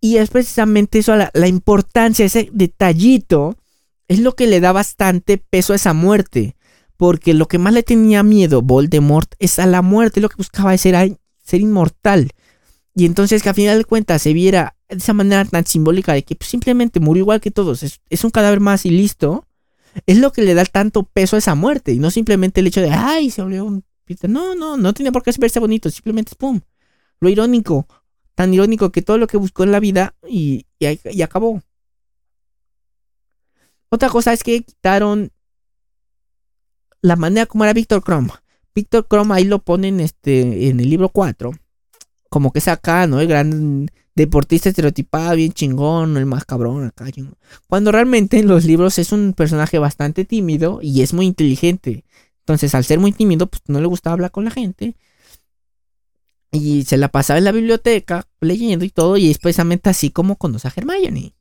Y 0.01 0.17
es 0.17 0.29
precisamente 0.29 0.99
eso, 0.99 1.15
la, 1.15 1.31
la 1.33 1.47
importancia, 1.47 2.25
ese 2.25 2.49
detallito, 2.51 3.57
es 4.07 4.19
lo 4.19 4.35
que 4.35 4.47
le 4.47 4.59
da 4.59 4.73
bastante 4.73 5.37
peso 5.37 5.73
a 5.73 5.77
esa 5.77 5.93
muerte. 5.93 6.56
Porque 6.97 7.33
lo 7.33 7.47
que 7.47 7.59
más 7.59 7.73
le 7.73 7.83
tenía 7.83 8.23
miedo 8.23 8.61
Voldemort 8.61 9.31
es 9.39 9.59
a 9.59 9.67
la 9.67 9.81
muerte. 9.81 10.19
Lo 10.19 10.29
que 10.29 10.35
buscaba 10.35 10.73
es 10.73 10.81
ser, 10.81 11.11
inmortal. 11.51 12.31
Y 12.95 13.05
entonces 13.05 13.43
que 13.43 13.49
a 13.49 13.53
final 13.53 13.77
de 13.77 13.85
cuentas 13.85 14.23
se 14.23 14.33
viera 14.33 14.75
de 14.89 14.97
esa 14.97 15.13
manera 15.13 15.45
tan 15.45 15.65
simbólica 15.65 16.13
de 16.13 16.23
que 16.23 16.35
pues, 16.35 16.49
simplemente 16.49 16.99
murió 16.99 17.21
igual 17.21 17.39
que 17.39 17.51
todos. 17.51 17.83
Es, 17.83 18.23
un 18.23 18.31
cadáver 18.31 18.59
más 18.59 18.85
y 18.85 18.89
listo. 18.89 19.45
Es 20.07 20.17
lo 20.17 20.31
que 20.31 20.41
le 20.41 20.55
da 20.55 20.65
tanto 20.65 21.03
peso 21.03 21.35
a 21.35 21.39
esa 21.39 21.53
muerte. 21.53 21.93
Y 21.93 21.99
no 21.99 22.09
simplemente 22.09 22.61
el 22.61 22.67
hecho 22.67 22.81
de, 22.81 22.89
ay, 22.89 23.29
se 23.29 23.43
volvió 23.43 23.65
un... 23.65 23.83
No, 24.27 24.55
no, 24.55 24.77
no 24.77 24.93
tiene 24.93 25.11
por 25.11 25.21
qué 25.21 25.31
verse 25.37 25.59
bonito. 25.59 25.89
Simplemente 25.91 26.33
pum. 26.35 26.61
Lo 27.19 27.29
irónico. 27.29 27.87
Tan 28.33 28.53
irónico 28.53 28.91
que 28.91 29.01
todo 29.01 29.17
lo 29.17 29.27
que 29.27 29.37
buscó 29.37 29.63
en 29.63 29.71
la 29.71 29.79
vida 29.79 30.15
y, 30.27 30.65
y 30.79 31.21
acabó. 31.21 31.61
Otra 33.89 34.09
cosa 34.09 34.33
es 34.33 34.43
que 34.43 34.63
quitaron 34.63 35.31
la 37.07 37.15
manera 37.15 37.45
como 37.45 37.63
era 37.63 37.73
Víctor 37.73 38.03
Krom. 38.03 38.29
Víctor 38.75 39.07
Krom 39.07 39.31
ahí 39.31 39.43
lo 39.43 39.59
ponen 39.59 39.99
este, 39.99 40.69
en 40.69 40.79
el 40.79 40.89
libro 40.89 41.09
4. 41.09 41.51
Como 42.29 42.51
que 42.51 42.59
es 42.59 42.67
acá, 42.67 43.07
¿no? 43.07 43.19
El 43.19 43.27
gran 43.27 43.89
deportista 44.15 44.69
estereotipado, 44.69 45.35
bien 45.35 45.53
chingón, 45.53 46.17
el 46.17 46.25
más 46.25 46.45
cabrón 46.45 46.85
acá. 46.85 47.05
Cuando 47.67 47.91
realmente 47.91 48.39
en 48.39 48.47
los 48.47 48.65
libros 48.65 48.97
es 48.99 49.11
un 49.11 49.33
personaje 49.33 49.79
bastante 49.79 50.25
tímido 50.25 50.79
y 50.81 51.01
es 51.01 51.13
muy 51.13 51.25
inteligente. 51.25 52.03
Entonces, 52.39 52.75
al 52.75 52.83
ser 52.83 52.99
muy 52.99 53.11
tímido, 53.11 53.47
pues 53.47 53.61
no 53.67 53.79
le 53.79 53.87
gustaba 53.87 54.13
hablar 54.13 54.31
con 54.31 54.45
la 54.45 54.51
gente. 54.51 54.95
Y 56.51 56.83
se 56.85 56.97
la 56.97 57.09
pasaba 57.09 57.37
en 57.37 57.43
la 57.45 57.51
biblioteca 57.51 58.27
leyendo 58.41 58.85
y 58.85 58.89
todo. 58.89 59.17
Y 59.17 59.29
es 59.29 59.37
precisamente 59.37 59.89
así 59.89 60.09
como 60.09 60.37
conoce 60.37 60.67
a 60.67 60.73
Hermione. 60.75 61.35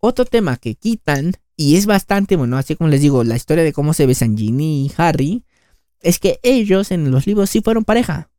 Otro 0.00 0.24
tema 0.24 0.56
que 0.56 0.76
quitan 0.76 1.32
y 1.60 1.74
es 1.74 1.86
bastante 1.86 2.36
bueno, 2.36 2.56
así 2.56 2.76
como 2.76 2.88
les 2.88 3.00
digo, 3.00 3.24
la 3.24 3.34
historia 3.34 3.64
de 3.64 3.72
cómo 3.72 3.92
se 3.92 4.06
besan 4.06 4.38
Ginny 4.38 4.86
y 4.86 4.92
Harry, 4.96 5.42
es 6.00 6.20
que 6.20 6.38
ellos 6.44 6.92
en 6.92 7.10
los 7.10 7.26
libros 7.26 7.50
sí 7.50 7.62
fueron 7.62 7.84
pareja. 7.84 8.30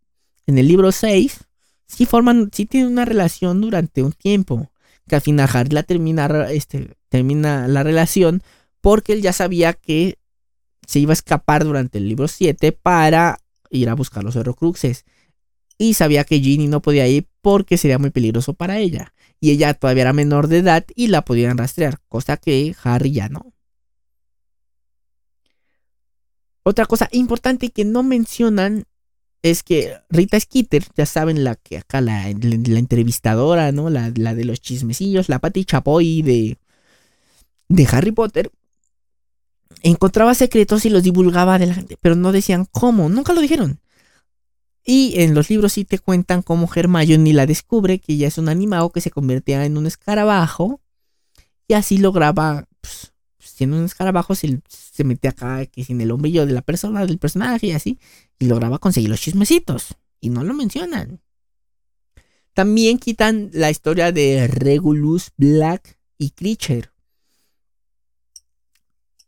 En 0.47 0.57
el 0.57 0.69
libro 0.69 0.93
6 0.93 1.37
sí 1.85 2.05
forman, 2.05 2.49
sí 2.53 2.65
tienen 2.65 2.93
una 2.93 3.03
relación 3.03 3.59
durante 3.59 4.03
un 4.03 4.13
tiempo. 4.13 4.71
Que 5.05 5.15
al 5.15 5.21
final 5.21 5.49
Harry 5.51 5.71
la 5.71 5.83
termina, 5.83 6.27
este, 6.49 6.95
termina 7.09 7.67
la 7.67 7.83
relación 7.83 8.41
porque 8.79 9.11
él 9.11 9.21
ya 9.21 9.33
sabía 9.33 9.73
que 9.73 10.17
se 10.87 10.99
iba 10.99 11.11
a 11.11 11.13
escapar 11.13 11.65
durante 11.65 11.97
el 11.97 12.07
libro 12.07 12.29
7 12.29 12.71
para 12.71 13.39
ir 13.69 13.89
a 13.89 13.95
buscar 13.95 14.23
los 14.23 14.37
Horrocruxes. 14.37 15.03
Y 15.79 15.95
sabía 15.95 16.25
que 16.25 16.39
Ginny 16.39 16.67
no 16.67 16.81
podía 16.81 17.07
ir 17.07 17.27
porque 17.41 17.77
sería 17.77 17.97
muy 17.97 18.11
peligroso 18.11 18.53
para 18.53 18.77
ella 18.77 19.13
y 19.39 19.51
ella 19.51 19.73
todavía 19.73 20.01
era 20.03 20.13
menor 20.13 20.47
de 20.47 20.59
edad 20.59 20.85
y 20.95 21.07
la 21.07 21.23
podían 21.23 21.57
rastrear, 21.57 21.99
cosa 22.07 22.37
que 22.37 22.75
Harry 22.83 23.11
ya 23.11 23.29
no. 23.29 23.53
Otra 26.63 26.85
cosa 26.85 27.07
importante 27.11 27.69
que 27.69 27.85
no 27.85 28.03
mencionan 28.03 28.83
es 29.41 29.63
que 29.63 29.95
Rita 30.09 30.39
Skeeter, 30.39 30.83
ya 30.95 31.05
saben, 31.05 31.43
la 31.43 31.55
que 31.55 31.77
acá 31.77 32.01
la, 32.01 32.23
la 32.23 32.79
entrevistadora, 32.79 33.71
¿no? 33.71 33.89
La, 33.89 34.11
la, 34.15 34.35
de 34.35 34.43
los 34.43 34.59
chismecillos, 34.59 35.29
la 35.29 35.39
Patty 35.39 35.63
Chapoy 35.63 36.21
de, 36.21 36.57
de 37.69 37.87
Harry 37.89 38.11
Potter, 38.11 38.51
encontraba 39.81 40.35
secretos 40.35 40.85
y 40.85 40.89
los 40.89 41.03
divulgaba 41.03 41.57
de 41.57 41.67
la 41.67 41.75
gente, 41.75 41.97
pero 42.01 42.15
no 42.15 42.33
decían 42.33 42.65
cómo, 42.69 43.07
nunca 43.07 43.33
lo 43.33 43.39
dijeron. 43.39 43.79
Y 44.91 45.21
en 45.21 45.35
los 45.35 45.51
libros 45.51 45.73
sí 45.73 45.85
te 45.85 45.99
cuentan 45.99 46.41
cómo 46.41 46.67
Hermione 46.73 47.31
la 47.31 47.45
descubre, 47.45 47.99
que 47.99 48.17
ya 48.17 48.27
es 48.27 48.39
un 48.39 48.49
animado 48.49 48.89
que 48.89 49.01
se 49.01 49.11
convertía 49.11 49.63
en 49.63 49.77
un 49.77 49.85
escarabajo, 49.85 50.81
y 51.67 51.75
así 51.75 51.99
lograba, 51.99 52.67
pues, 52.81 53.13
siendo 53.37 53.77
un 53.77 53.85
escarabajo, 53.85 54.33
se, 54.33 54.61
se 54.67 55.03
mete 55.03 55.27
acá, 55.27 55.63
que 55.67 55.83
sin 55.83 56.01
el 56.01 56.09
hombrillo 56.09 56.47
de 56.47 56.53
la 56.53 56.63
persona, 56.63 57.05
del 57.05 57.19
personaje 57.19 57.67
y 57.67 57.71
así, 57.73 57.99
y 58.39 58.47
lograba 58.47 58.79
conseguir 58.79 59.11
los 59.11 59.21
chismecitos. 59.21 59.95
Y 60.21 60.31
no 60.31 60.43
lo 60.43 60.55
mencionan. 60.55 61.21
También 62.55 62.97
quitan 62.97 63.51
la 63.53 63.69
historia 63.69 64.11
de 64.11 64.47
Regulus, 64.47 65.33
Black 65.37 65.99
y 66.17 66.31
Creature. 66.31 66.89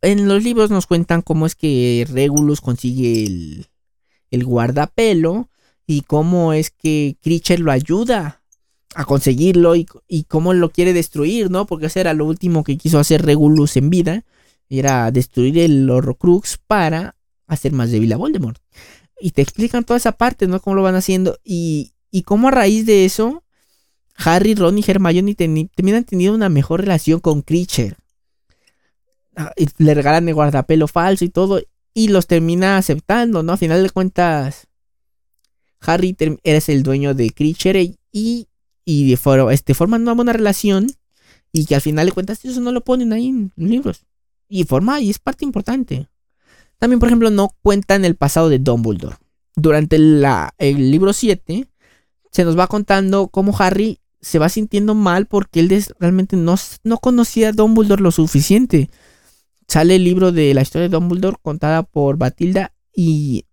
En 0.01 0.27
los 0.27 0.43
libros 0.43 0.71
nos 0.71 0.87
cuentan 0.87 1.21
cómo 1.21 1.45
es 1.45 1.53
que 1.53 2.07
Regulus 2.09 2.61
consigue 2.61 3.27
el, 3.27 3.67
el 4.31 4.43
guardapelo 4.43 5.49
y 5.91 6.01
cómo 6.01 6.53
es 6.53 6.71
que 6.71 7.17
Creature 7.21 7.59
lo 7.59 7.71
ayuda 7.71 8.41
a 8.95 9.05
conseguirlo 9.05 9.75
y, 9.75 9.87
y, 10.07 10.23
cómo 10.23 10.53
lo 10.53 10.69
quiere 10.69 10.93
destruir, 10.93 11.49
¿no? 11.49 11.65
Porque 11.65 11.87
ese 11.87 12.01
era 12.01 12.13
lo 12.13 12.25
último 12.25 12.63
que 12.63 12.77
quiso 12.77 12.99
hacer 12.99 13.25
Regulus 13.25 13.77
en 13.77 13.89
vida, 13.89 14.23
era 14.69 15.11
destruir 15.11 15.59
el 15.59 15.89
Horrocrux 15.89 16.57
para 16.65 17.15
hacer 17.47 17.71
más 17.73 17.91
débil 17.91 18.11
a 18.13 18.17
Voldemort. 18.17 18.61
Y 19.19 19.31
te 19.31 19.41
explican 19.41 19.83
toda 19.83 19.97
esa 19.97 20.13
parte, 20.13 20.47
¿no? 20.47 20.59
Cómo 20.61 20.75
lo 20.75 20.83
van 20.83 20.95
haciendo 20.95 21.37
y, 21.43 21.93
y 22.09 22.23
cómo 22.23 22.47
a 22.47 22.51
raíz 22.51 22.85
de 22.85 23.05
eso 23.05 23.43
Harry, 24.15 24.55
Ron 24.55 24.77
y 24.77 24.83
Hermione 24.85 25.35
terminan 25.35 26.03
teniendo 26.03 26.35
una 26.35 26.49
mejor 26.49 26.81
relación 26.81 27.19
con 27.19 27.41
Creature. 27.41 27.95
Ah, 29.35 29.53
le 29.77 29.93
regalan 29.93 30.27
el 30.27 30.35
guardapelo 30.35 30.87
falso 30.87 31.25
y 31.25 31.29
todo 31.29 31.61
y 31.93 32.09
los 32.09 32.27
termina 32.27 32.77
aceptando, 32.77 33.43
¿no? 33.43 33.53
A 33.53 33.57
final 33.57 33.83
de 33.83 33.89
cuentas, 33.89 34.67
Harry 35.81 36.15
eres 36.43 36.69
el 36.69 36.83
dueño 36.83 37.13
de 37.13 37.31
Creature 37.31 37.95
y, 38.11 38.47
y 38.85 39.09
de 39.09 39.19
este, 39.51 39.73
forman 39.73 40.03
una 40.03 40.13
buena 40.13 40.33
relación 40.33 40.87
y 41.51 41.65
que 41.65 41.75
al 41.75 41.81
final 41.81 42.05
de 42.05 42.11
cuentas 42.11 42.43
eso 42.45 42.61
no 42.61 42.71
lo 42.71 42.81
ponen 42.81 43.13
ahí 43.13 43.27
en 43.27 43.51
libros. 43.55 44.05
Y 44.47 44.63
forma 44.63 44.99
y 44.99 45.09
es 45.09 45.19
parte 45.19 45.45
importante. 45.45 46.07
También, 46.77 46.99
por 46.99 47.09
ejemplo, 47.09 47.29
no 47.29 47.55
cuentan 47.61 48.05
el 48.05 48.15
pasado 48.15 48.49
de 48.49 48.59
Dumbledore. 48.59 49.17
Durante 49.55 49.97
la, 49.97 50.53
el 50.57 50.91
libro 50.91 51.13
7 51.13 51.67
se 52.31 52.45
nos 52.45 52.57
va 52.57 52.67
contando 52.67 53.27
cómo 53.27 53.55
Harry 53.57 53.99
se 54.21 54.39
va 54.39 54.49
sintiendo 54.49 54.95
mal 54.95 55.25
porque 55.25 55.59
él 55.59 55.85
realmente 55.99 56.37
no, 56.37 56.55
no 56.83 56.97
conocía 56.99 57.49
a 57.49 57.51
Dumbledore 57.53 58.01
lo 58.01 58.11
suficiente 58.11 58.89
sale 59.71 59.95
el 59.95 60.03
libro 60.03 60.33
de 60.33 60.53
la 60.53 60.63
historia 60.63 60.89
de 60.89 60.93
Dumbledore 60.93 61.37
contada 61.41 61.83
por 61.83 62.17
Batilda 62.17 62.73
y, 62.93 63.45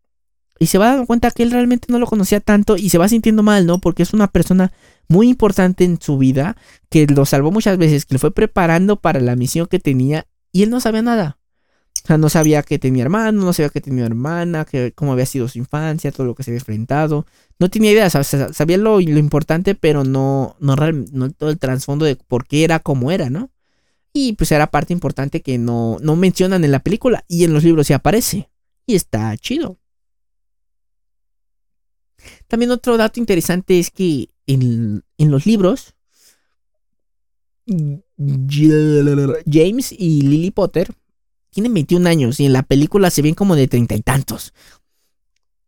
y 0.59 0.67
se 0.67 0.79
va 0.79 0.89
dando 0.89 1.07
cuenta 1.07 1.31
que 1.31 1.43
él 1.43 1.51
realmente 1.51 1.87
no 1.91 1.99
lo 1.99 2.07
conocía 2.07 2.41
tanto 2.41 2.77
y 2.77 2.91
se 2.91 2.99
va 2.99 3.09
sintiendo 3.09 3.43
mal, 3.43 3.67
¿no? 3.67 3.79
Porque 3.79 4.03
es 4.03 4.13
una 4.13 4.29
persona 4.29 4.73
muy 5.09 5.29
importante 5.29 5.85
en 5.85 6.01
su 6.01 6.19
vida 6.19 6.57
que 6.91 7.07
lo 7.07 7.25
salvó 7.27 7.51
muchas 7.51 7.79
veces, 7.79 8.05
que 8.05 8.15
lo 8.15 8.19
fue 8.19 8.33
preparando 8.33 8.97
para 8.97 9.21
la 9.21 9.37
misión 9.37 9.67
que 9.67 9.79
tenía 9.79 10.27
y 10.53 10.65
él 10.65 10.71
no 10.71 10.81
sabía 10.81 11.03
nada. 11.03 11.39
O 12.05 12.07
sea, 12.07 12.17
no 12.17 12.29
sabía 12.29 12.63
que 12.63 12.79
tenía 12.79 13.03
hermano, 13.03 13.45
no 13.45 13.53
sabía 13.53 13.71
que 13.71 13.81
tenía 13.81 14.07
hermana, 14.07 14.65
que 14.65 14.93
cómo 14.93 15.13
había 15.13 15.27
sido 15.27 15.49
su 15.49 15.59
infancia, 15.59 16.13
todo 16.13 16.27
lo 16.27 16.35
que 16.35 16.43
se 16.43 16.51
había 16.51 16.61
enfrentado. 16.61 17.27
No 17.59 17.69
tenía 17.71 17.93
idea, 17.93 18.09
sabía 18.09 18.79
lo, 18.79 19.01
lo 19.01 19.19
importante, 19.19 19.75
pero 19.75 20.05
no, 20.05 20.57
no, 20.61 20.77
no 21.13 21.31
todo 21.33 21.51
el 21.51 21.59
trasfondo 21.59 22.05
de 22.05 22.17
por 22.17 22.47
qué 22.47 22.65
era 22.65 22.79
como 22.79 23.11
era, 23.11 23.31
¿no? 23.31 23.51
Y 24.13 24.35
pues 24.35 24.53
era 24.53 24.71
parte 24.71 24.93
importante 24.93 25.43
que 25.43 25.59
no, 25.59 25.99
no 26.01 26.17
mencionan 26.17 26.65
en 26.65 26.73
la 26.73 26.81
película 26.81 27.25
y 27.29 27.45
en 27.45 27.53
los 27.53 27.65
libros 27.65 27.87
sí 27.87 27.93
aparece. 27.93 28.49
Y 28.87 28.95
está 28.95 29.37
chido. 29.37 29.79
También 32.47 32.71
otro 32.71 32.97
dato 32.97 33.21
interesante 33.21 33.79
es 33.79 33.91
que 33.91 34.29
en, 34.47 35.05
en 35.19 35.31
los 35.31 35.47
libros 35.47 35.95
James 39.47 39.93
y 39.93 40.23
Lily 40.23 40.51
Potter 40.51 40.91
tienen 41.51 41.75
21 41.75 42.09
años 42.09 42.41
y 42.41 42.47
en 42.47 42.53
la 42.53 42.63
película 42.63 43.11
se 43.11 43.23
ven 43.23 43.35
como 43.35 43.57
de 43.57 43.69
treinta 43.69 43.95
y 43.95 44.01
tantos. 44.01 44.53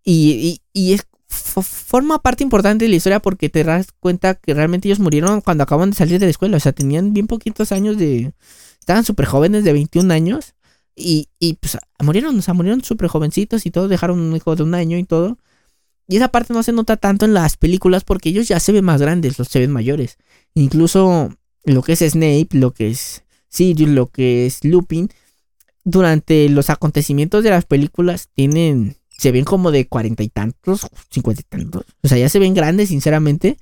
Y, 0.05 0.63
y, 0.73 0.95
es 0.95 1.07
forma 1.29 2.21
parte 2.23 2.43
importante 2.43 2.85
de 2.85 2.89
la 2.89 2.97
historia 2.97 3.21
porque 3.21 3.49
te 3.49 3.63
das 3.65 3.89
cuenta 4.01 4.35
que 4.35 4.55
realmente 4.55 4.89
ellos 4.89 4.99
murieron 4.99 5.41
cuando 5.43 5.63
acaban 5.65 5.91
de 5.91 5.97
salir 5.97 6.19
de 6.19 6.27
la 6.27 6.31
escuela. 6.31 6.57
O 6.57 6.61
sea, 6.61 6.73
tenían 6.73 7.13
bien 7.13 7.27
poquitos 7.27 7.71
años 7.73 7.99
de. 7.99 8.33
Estaban 8.79 9.05
súper 9.05 9.27
jóvenes 9.27 9.65
de 9.65 9.73
21 9.73 10.13
años. 10.13 10.55
Y, 10.97 11.29
y 11.39 11.55
pues 11.55 11.79
murieron, 12.01 12.39
o 12.39 12.43
sea, 12.43 12.55
murieron 12.55 12.83
súper 12.83 13.09
jovencitos 13.09 13.65
y 13.65 13.71
todos 13.71 13.89
dejaron 13.89 14.19
un 14.21 14.35
hijo 14.37 14.57
de 14.57 14.63
un 14.63 14.75
año 14.75 14.99
y 14.99 15.05
todo. 15.05 15.39
Y 16.11 16.17
esa 16.17 16.29
parte 16.29 16.53
no 16.53 16.65
se 16.65 16.73
nota 16.73 16.97
tanto 16.97 17.25
en 17.25 17.35
las 17.35 17.57
películas 17.57 18.03
porque 18.03 18.31
ellos 18.31 18.49
ya 18.49 18.59
se 18.59 18.73
ven 18.73 18.85
más 18.85 19.01
grandes, 19.01 19.39
los 19.39 19.47
se 19.47 19.61
ven 19.61 19.71
mayores. 19.71 20.19
Incluso 20.55 21.33
lo 21.65 21.83
que 21.83 21.93
es 21.93 22.01
Snape, 22.01 22.49
lo 22.51 22.73
que 22.73 22.89
es 22.89 23.23
Sirius, 23.49 23.89
lo 23.91 24.09
que 24.09 24.45
es 24.45 24.65
Lupin, 24.65 25.09
durante 25.85 26.49
los 26.49 26.69
acontecimientos 26.69 27.45
de 27.45 27.51
las 27.51 27.65
películas 27.65 28.29
tienen 28.35 28.97
se 29.21 29.31
ven 29.31 29.45
como 29.45 29.71
de 29.71 29.87
cuarenta 29.87 30.25
y 30.25 30.31
tantos, 30.31 30.89
cincuenta 31.11 31.43
y 31.43 31.45
tantos. 31.45 31.85
O 32.03 32.09
sea, 32.09 32.19
ya 32.19 32.29
se 32.29 32.41
ven 32.41 32.55
grandes, 32.55 32.89
sinceramente. 32.89 33.59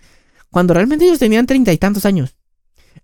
Cuando 0.51 0.73
realmente 0.73 1.05
ellos 1.05 1.19
tenían 1.19 1.47
treinta 1.47 1.73
y 1.73 1.77
tantos 1.77 2.07
años. 2.07 2.37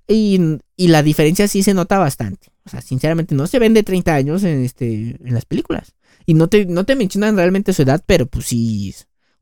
Y, 0.07 0.41
la 0.77 1.03
diferencia 1.03 1.49
sí 1.49 1.63
se 1.63 1.75
nota 1.75 1.99
bastante. 1.99 2.53
O 2.65 2.71
sea, 2.71 2.81
sinceramente, 2.81 3.35
no 3.35 3.47
se 3.47 3.59
ven 3.59 3.75
de 3.75 3.83
30 3.83 4.15
años 4.15 4.45
en, 4.45 4.65
este, 4.65 5.17
en 5.23 5.35
las 5.35 5.45
películas. 5.45 5.95
Y 6.27 6.35
no 6.35 6.49
te, 6.49 6.65
no 6.65 6.85
te 6.85 6.97
mencionan 6.97 7.37
realmente 7.37 7.73
su 7.73 7.83
edad, 7.83 8.03
pero 8.07 8.27
pues 8.27 8.47
sí. 8.47 8.95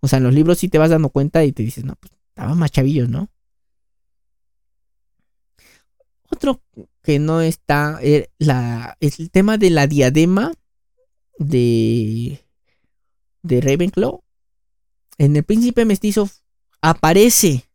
O 0.03 0.09
sea, 0.09 0.19
en 0.19 0.25
los 0.25 0.35
libros 0.35 0.59
sí 0.59 0.69
te 0.69 0.79
vas 0.79 0.91
dando 0.91 1.09
cuenta 1.09 1.45
y 1.45 1.53
te 1.53 1.63
dices, 1.63 1.85
no, 1.85 1.97
pues 1.97 2.13
estaban 2.29 2.59
más 2.59 2.71
chavillos, 2.71 3.09
¿no? 3.09 3.31
Otro 6.31 6.63
que 7.03 7.19
no 7.19 7.41
está, 7.41 7.99
eh, 8.03 8.31
la, 8.39 8.97
es 9.01 9.19
el 9.21 9.31
tema 9.31 9.59
de 9.59 9.71
la 9.71 9.87
diadema 9.87 10.53
de 11.39 12.43
de 13.43 13.61
Ravenclaw, 13.61 14.23
en 15.19 15.37
el 15.37 15.45
príncipe 15.45 15.85
mestizo 15.85 16.31
aparece. 16.81 17.69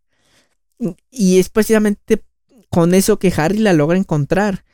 Y 1.10 1.40
es 1.40 1.50
precisamente 1.50 2.24
con 2.70 2.94
eso 2.94 3.20
que 3.20 3.34
Harry 3.36 3.60
la 3.60 3.74
logra 3.74 3.98
encontrar. 3.98 4.66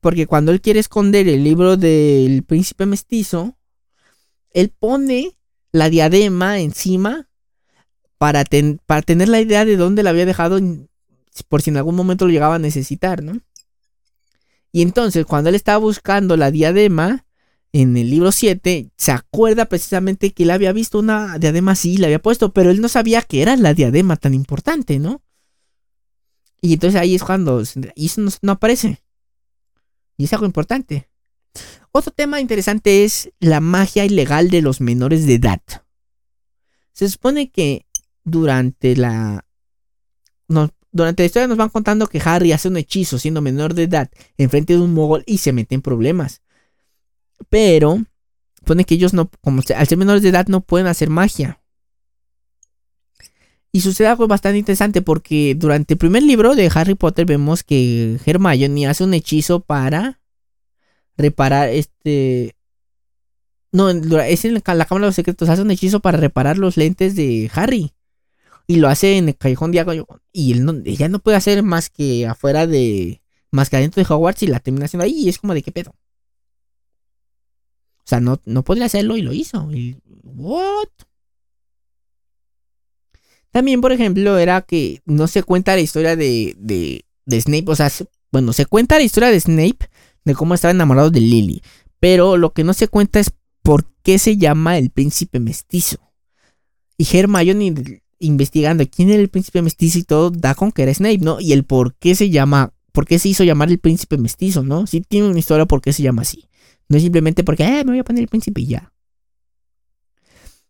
Porque 0.00 0.26
cuando 0.26 0.50
él 0.52 0.60
quiere 0.60 0.80
esconder 0.80 1.28
el 1.28 1.44
libro 1.44 1.76
del 1.76 2.42
príncipe 2.42 2.86
mestizo, 2.86 3.56
él 4.50 4.70
pone 4.70 5.36
la 5.72 5.90
diadema 5.90 6.60
encima 6.60 7.28
para, 8.18 8.44
tener 8.44 9.28
la 9.28 9.40
idea 9.40 9.64
de 9.64 9.76
dónde 9.76 10.02
la 10.02 10.10
había 10.10 10.26
dejado 10.26 10.60
por 11.48 11.62
si 11.62 11.70
en 11.70 11.78
algún 11.78 11.96
momento 11.96 12.26
lo 12.26 12.30
llegaba 12.30 12.54
a 12.54 12.60
necesitar, 12.60 13.22
¿no? 13.22 13.40
Y 14.70 14.82
entonces 14.82 15.26
cuando 15.26 15.48
él 15.48 15.56
estaba 15.56 15.78
buscando 15.78 16.36
la 16.36 16.50
diadema, 16.50 17.26
en 17.72 17.96
el 17.96 18.10
libro 18.10 18.32
7 18.32 18.90
se 18.96 19.12
acuerda 19.12 19.64
precisamente 19.64 20.32
que 20.32 20.44
él 20.44 20.50
había 20.50 20.72
visto 20.72 20.98
una 20.98 21.38
diadema 21.38 21.72
así, 21.72 21.96
la 21.96 22.06
había 22.06 22.22
puesto, 22.22 22.52
pero 22.52 22.70
él 22.70 22.80
no 22.80 22.88
sabía 22.88 23.22
que 23.22 23.42
era 23.42 23.56
la 23.56 23.74
diadema 23.74 24.16
tan 24.16 24.34
importante, 24.34 24.98
¿no? 24.98 25.22
Y 26.60 26.74
entonces 26.74 27.00
ahí 27.00 27.16
es 27.16 27.24
cuando 27.24 27.62
y 27.96 28.06
eso 28.06 28.22
no, 28.40 28.52
aparece. 28.52 29.02
Y 30.16 30.24
es 30.24 30.32
algo 30.32 30.46
importante. 30.46 31.10
Otro 31.92 32.10
tema 32.10 32.40
interesante 32.40 33.04
es 33.04 33.30
la 33.38 33.60
magia 33.60 34.06
ilegal 34.06 34.48
de 34.48 34.62
los 34.62 34.80
menores 34.80 35.26
de 35.26 35.34
edad. 35.34 35.60
Se 36.92 37.08
supone 37.08 37.50
que 37.50 37.86
durante 38.24 38.96
la 38.96 39.44
durante 40.90 41.22
la 41.22 41.26
historia 41.26 41.48
nos 41.48 41.56
van 41.56 41.70
contando 41.70 42.06
que 42.06 42.20
Harry 42.24 42.52
hace 42.52 42.68
un 42.68 42.76
hechizo 42.76 43.18
siendo 43.18 43.40
menor 43.40 43.74
de 43.74 43.84
edad 43.84 44.10
en 44.36 44.50
frente 44.50 44.74
de 44.74 44.80
un 44.80 44.92
mogol 44.92 45.22
y 45.26 45.38
se 45.38 45.52
mete 45.52 45.74
en 45.74 45.82
problemas. 45.82 46.42
Pero 47.48 48.04
pone 48.64 48.84
que 48.84 48.94
ellos 48.94 49.14
no, 49.14 49.30
como 49.40 49.62
al 49.74 49.86
ser 49.86 49.98
menores 49.98 50.22
de 50.22 50.28
edad, 50.28 50.46
no 50.48 50.60
pueden 50.60 50.86
hacer 50.86 51.10
magia. 51.10 51.60
Y 53.70 53.80
sucede 53.80 54.08
algo 54.08 54.28
bastante 54.28 54.58
interesante 54.58 55.00
porque 55.00 55.54
durante 55.54 55.94
el 55.94 55.98
primer 55.98 56.22
libro 56.22 56.54
de 56.54 56.70
Harry 56.74 56.94
Potter 56.94 57.24
vemos 57.24 57.62
que 57.62 58.18
Hermione 58.24 58.86
hace 58.86 59.04
un 59.04 59.14
hechizo 59.14 59.60
para 59.60 60.21
reparar 61.22 61.70
este... 61.70 62.54
No, 63.70 63.88
es 63.88 64.44
en 64.44 64.52
la 64.54 64.60
Cámara 64.60 64.86
de 64.86 65.06
los 65.06 65.14
Secretos, 65.14 65.48
hace 65.48 65.62
un 65.62 65.70
hechizo 65.70 66.00
para 66.00 66.18
reparar 66.18 66.58
los 66.58 66.76
lentes 66.76 67.16
de 67.16 67.50
Harry. 67.54 67.94
Y 68.66 68.76
lo 68.76 68.88
hace 68.88 69.16
en 69.16 69.28
el 69.28 69.36
Callejón 69.36 69.72
Diago. 69.72 69.92
Y 70.30 70.52
él 70.52 70.64
no, 70.64 70.74
ella 70.84 71.08
no 71.08 71.20
puede 71.20 71.38
hacer 71.38 71.62
más 71.62 71.88
que 71.88 72.26
afuera 72.26 72.66
de... 72.66 73.22
Más 73.50 73.70
que 73.70 73.76
adentro 73.76 74.02
de 74.02 74.12
Hogwarts 74.12 74.42
y 74.42 74.46
la 74.46 74.60
termina 74.60 74.84
haciendo 74.84 75.04
ahí. 75.04 75.12
Y 75.12 75.28
es 75.28 75.38
como 75.38 75.54
de 75.54 75.62
qué 75.62 75.72
pedo. 75.72 75.94
O 77.98 78.04
sea, 78.04 78.20
no, 78.20 78.40
no 78.44 78.62
podría 78.62 78.86
hacerlo 78.86 79.16
y 79.16 79.22
lo 79.22 79.32
hizo. 79.32 79.72
Y, 79.72 79.96
¿What? 80.22 80.88
También, 83.50 83.80
por 83.80 83.92
ejemplo, 83.92 84.38
era 84.38 84.62
que 84.62 85.00
no 85.04 85.26
se 85.28 85.42
cuenta 85.42 85.74
la 85.74 85.82
historia 85.82 86.16
de, 86.16 86.56
de 86.58 87.40
Snape. 87.40 87.64
O 87.66 87.76
sea, 87.76 87.90
bueno, 88.30 88.52
se 88.54 88.66
cuenta 88.66 88.96
la 88.96 89.04
historia 89.04 89.30
de 89.30 89.40
Snape 89.40 89.88
de 90.24 90.34
cómo 90.34 90.54
estaba 90.54 90.72
enamorado 90.72 91.10
de 91.10 91.20
Lily. 91.20 91.62
Pero 92.00 92.36
lo 92.36 92.52
que 92.52 92.64
no 92.64 92.72
se 92.72 92.88
cuenta 92.88 93.20
es 93.20 93.32
por 93.62 93.86
qué 94.02 94.18
se 94.18 94.36
llama 94.36 94.78
el 94.78 94.90
príncipe 94.90 95.40
mestizo. 95.40 95.98
Y 96.96 97.06
Hermione 97.16 98.02
investigando 98.18 98.84
quién 98.88 99.10
era 99.10 99.20
el 99.20 99.28
príncipe 99.28 99.62
mestizo 99.62 99.98
y 99.98 100.04
todo, 100.04 100.30
da 100.30 100.54
con 100.54 100.72
que 100.72 100.82
era 100.82 100.94
Snape, 100.94 101.18
¿no? 101.18 101.40
Y 101.40 101.52
el 101.52 101.64
por 101.64 101.94
qué 101.94 102.14
se 102.14 102.30
llama, 102.30 102.72
por 102.92 103.06
qué 103.06 103.18
se 103.18 103.28
hizo 103.28 103.44
llamar 103.44 103.70
el 103.70 103.78
príncipe 103.78 104.16
mestizo, 104.16 104.62
¿no? 104.62 104.86
Sí 104.86 105.00
tiene 105.00 105.28
una 105.28 105.38
historia 105.38 105.66
por 105.66 105.82
qué 105.82 105.92
se 105.92 106.02
llama 106.02 106.22
así. 106.22 106.48
No 106.88 106.96
es 106.96 107.02
simplemente 107.02 107.42
porque, 107.44 107.64
eh, 107.64 107.84
me 107.84 107.92
voy 107.92 107.98
a 107.98 108.04
poner 108.04 108.22
el 108.22 108.28
príncipe 108.28 108.60
y 108.60 108.66
ya. 108.66 108.92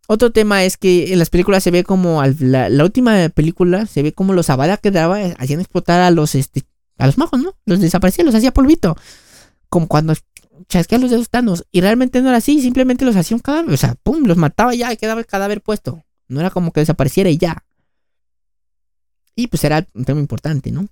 Otro 0.09 0.33
tema 0.33 0.65
es 0.65 0.77
que 0.77 1.13
en 1.13 1.19
las 1.19 1.31
películas 1.31 1.63
se 1.63 1.71
ve 1.71 1.85
como 1.85 2.23
la, 2.41 2.85
última 2.85 3.29
película 3.29 3.87
se 3.87 4.03
ve 4.03 4.13
como 4.13 4.33
los 4.33 4.51
Avada 4.51 4.77
que 4.77 4.91
daba 4.91 5.19
hacían 5.39 5.61
explotar 5.61 6.01
a 6.01 6.11
los 6.11 6.35
este 6.35 6.65
a 6.99 7.07
los 7.07 7.19
magos, 7.19 7.41
¿no? 7.41 7.55
Los 7.67 7.81
desaparecían, 7.81 8.27
los 8.27 8.35
hacía 8.35 8.53
polvito. 8.53 8.97
Como 9.73 9.89
cuando 9.89 10.13
chasquean 10.69 11.01
los 11.01 11.11
dedos 11.11 11.31
Thanos. 11.31 11.65
Y 11.73 11.81
realmente 11.81 12.21
no 12.21 12.29
era 12.29 12.37
así, 12.37 12.61
simplemente 12.61 13.07
los 13.07 13.17
hacía 13.17 13.35
un 13.35 13.41
cadáver. 13.41 13.73
O 13.73 13.77
sea, 13.79 13.95
pum, 14.03 14.25
los 14.27 14.37
mataba 14.37 14.75
ya 14.75 14.93
y 14.93 14.99
quedaba 14.99 15.19
el 15.19 15.27
cadáver 15.27 15.63
puesto. 15.63 16.05
No 16.29 16.41
era 16.41 16.51
como 16.51 16.73
que 16.73 16.81
desapareciera 16.81 17.31
y 17.31 17.39
ya. 17.39 17.65
Y 19.35 19.47
pues 19.47 19.65
era 19.65 19.89
un 19.95 20.05
tema 20.05 20.21
importante, 20.21 20.71
¿no? 20.71 20.89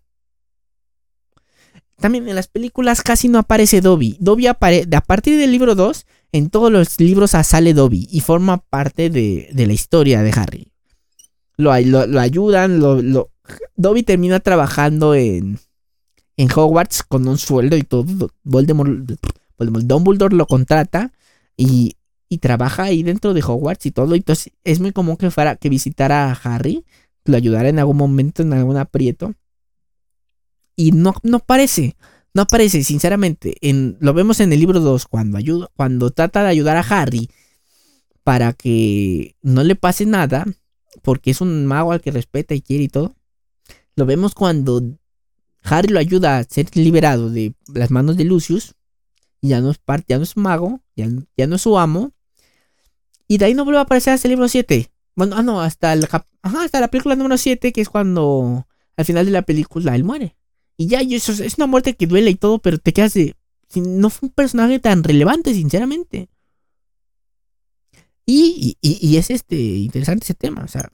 También 1.99 2.27
en 2.27 2.35
las 2.35 2.49
películas 2.49 3.03
casi 3.03 3.29
no 3.29 3.39
aparece 3.39 3.83
Dobby. 3.83 4.17
Dobby 4.19 4.47
aparece, 4.47 4.89
a 4.97 5.03
partir 5.03 5.39
del 5.39 5.51
libro 5.51 5.75
2, 5.75 6.07
en 6.33 6.49
todos 6.49 6.73
los 6.73 6.99
libros 6.99 7.33
sale 7.33 7.75
Dobby 7.75 8.09
y 8.11 8.21
forma 8.21 8.57
parte 8.57 9.11
de, 9.11 9.51
la 9.55 9.75
historia 9.75 10.23
de 10.23 10.33
Harry. 10.35 10.73
Lo, 11.59 11.71
ayudan, 11.71 12.81
lo, 12.81 13.31
Dobby 13.77 14.05
termina 14.05 14.41
trabajando 14.41 15.15
en, 15.15 15.61
en 16.41 16.49
Hogwarts 16.51 17.03
con 17.03 17.29
un 17.29 17.37
sueldo 17.37 17.77
y 17.77 17.83
todo. 17.83 18.31
Voldemort, 18.45 19.11
Voldemort 19.59 19.85
Dumbledore 19.85 20.35
lo 20.35 20.47
contrata 20.47 21.13
y, 21.55 21.97
y, 22.31 22.39
trabaja 22.39 22.85
ahí 22.85 23.03
dentro 23.03 23.35
de 23.35 23.43
Hogwarts 23.43 23.85
y 23.85 23.91
todo. 23.91 24.15
Entonces 24.15 24.51
es 24.65 24.81
muy 24.81 24.93
común 24.93 25.19
que, 25.19 25.31
fuera, 25.31 25.57
que 25.57 25.69
visitara 25.69 26.31
a 26.31 26.33
Harry, 26.33 26.87
lo 27.27 27.37
ayudara 27.37 27.69
en 27.69 27.79
algún 27.79 27.99
momento, 27.99 28.43
en 28.43 28.55
algún 28.55 28.79
aprieto. 28.79 29.35
Y 30.77 30.93
no, 30.93 31.15
no 31.23 31.37
aparece. 31.39 31.97
No 32.33 32.43
aparece, 32.43 32.85
sinceramente. 32.85 33.57
En, 33.61 33.99
lo 34.01 34.15
vemos 34.15 34.41
en 34.41 34.51
el 34.55 34.61
libro 34.61 34.81
2 34.81 35.09
cuando, 35.09 35.37
ayuda, 35.37 35.69
cuando 35.77 36.11
trata 36.11 36.43
de 36.43 36.49
ayudar 36.49 36.79
a 36.79 36.81
Harry 36.81 37.29
para 38.25 38.55
que 38.55 39.37
no 39.43 39.63
le 39.63 39.77
pase 39.77 40.07
nada. 40.07 40.47
Porque 41.03 41.33
es 41.33 41.43
un 41.43 41.67
mago 41.67 41.93
al 41.93 42.01
que 42.01 42.13
respeta 42.13 42.55
y 42.55 42.63
quiere 42.63 42.85
y 42.85 42.89
todo. 42.89 43.15
Lo 43.95 44.07
vemos 44.07 44.35
cuando 44.35 44.81
Harry 45.63 45.89
lo 45.89 45.99
ayuda 45.99 46.39
a 46.39 46.45
ser 46.45 46.75
liberado 46.77 47.31
de 47.31 47.55
las 47.75 47.91
manos 47.91 48.17
de 48.17 48.25
Lucius. 48.25 48.75
Y 49.41 49.49
ya 49.49 49.61
no 49.61 49.71
es 49.71 49.79
parte, 49.79 50.07
ya 50.09 50.19
no 50.19 50.25
es 50.25 50.37
mago, 50.37 50.81
ya, 50.97 51.47
no 51.47 51.57
es 51.57 51.63
su 51.63 51.79
amo. 51.79 52.13
Y 53.27 53.39
de 53.39 53.47
ahí 53.47 53.55
no 53.55 53.65
vuelve 53.65 53.79
a 53.79 53.83
aparecer 53.83 54.13
hasta 54.13 54.29
el 54.29 54.33
libro 54.33 54.49
7. 54.49 54.91
Bueno, 55.15 55.37
ah, 55.37 55.43
no, 55.43 55.61
hasta, 55.61 55.93
el, 55.93 56.07
hasta 56.43 56.81
la 56.81 56.89
película 56.89 57.17
número 57.17 57.37
7, 57.37 57.73
que 57.73 57.81
es 57.81 57.89
cuando 57.89 58.67
al 58.97 59.05
final 59.05 59.25
de 59.25 59.33
la 59.33 59.43
película 59.43 59.95
él 59.95 60.05
muere. 60.05 60.37
Y 60.77 60.89
ya, 60.89 61.01
eso 61.01 61.33
es 61.33 61.57
una 61.59 61.67
muerte 61.67 61.95
que 61.95 62.07
duele 62.07 62.31
y 62.31 62.35
todo, 62.37 62.59
pero 62.59 62.79
te 62.79 62.93
quedas 62.93 63.15
de. 63.15 63.35
No 63.75 64.11
fue 64.11 64.29
un 64.29 64.35
personaje 64.35 64.79
tan 64.79 65.05
relevante, 65.05 65.55
sinceramente. 65.55 66.29
Y, 68.27 68.77
y, 68.81 69.17
es 69.17 69.31
este 69.31 69.57
interesante 69.57 70.25
ese 70.25 70.35
tema. 70.35 70.63
O 70.65 70.69
sea, 70.69 70.91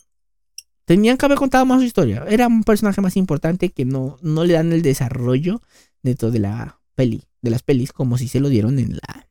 tenían 0.86 1.18
que 1.18 1.26
haber 1.26 1.36
contado 1.36 1.66
más 1.66 1.80
su 1.80 1.86
historia. 1.86 2.24
Era 2.28 2.46
un 2.46 2.64
personaje 2.64 3.02
más 3.02 3.16
importante 3.16 3.68
que 3.70 3.84
no, 3.84 4.18
no 4.22 4.44
le 4.44 4.54
dan 4.54 4.72
el 4.72 4.80
desarrollo 4.80 5.60
dentro 6.02 6.30
de 6.30 6.38
la 6.38 6.80
peli, 6.94 7.24
de 7.42 7.50
las 7.50 7.62
pelis, 7.62 7.92
como 7.92 8.16
si 8.16 8.28
se 8.28 8.40
lo 8.40 8.48
dieron 8.48 8.78
en 8.78 8.94
la. 8.94 9.28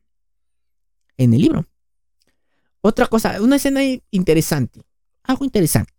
en 1.16 1.34
el 1.34 1.40
libro. 1.40 1.66
Otra 2.82 3.08
cosa, 3.08 3.42
una 3.42 3.56
escena 3.56 3.80
interesante. 4.10 4.82
Algo 5.24 5.44
interesante. 5.44 5.92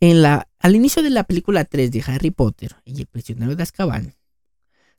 En 0.00 0.20
la, 0.20 0.48
al 0.58 0.74
inicio 0.74 1.02
de 1.02 1.10
la 1.10 1.24
película 1.24 1.64
3 1.64 1.90
de 1.90 2.04
Harry 2.06 2.32
Potter 2.32 2.76
y 2.84 3.00
el 3.00 3.06
prisionero 3.06 3.54
de 3.54 3.62
Azkaban, 3.62 4.14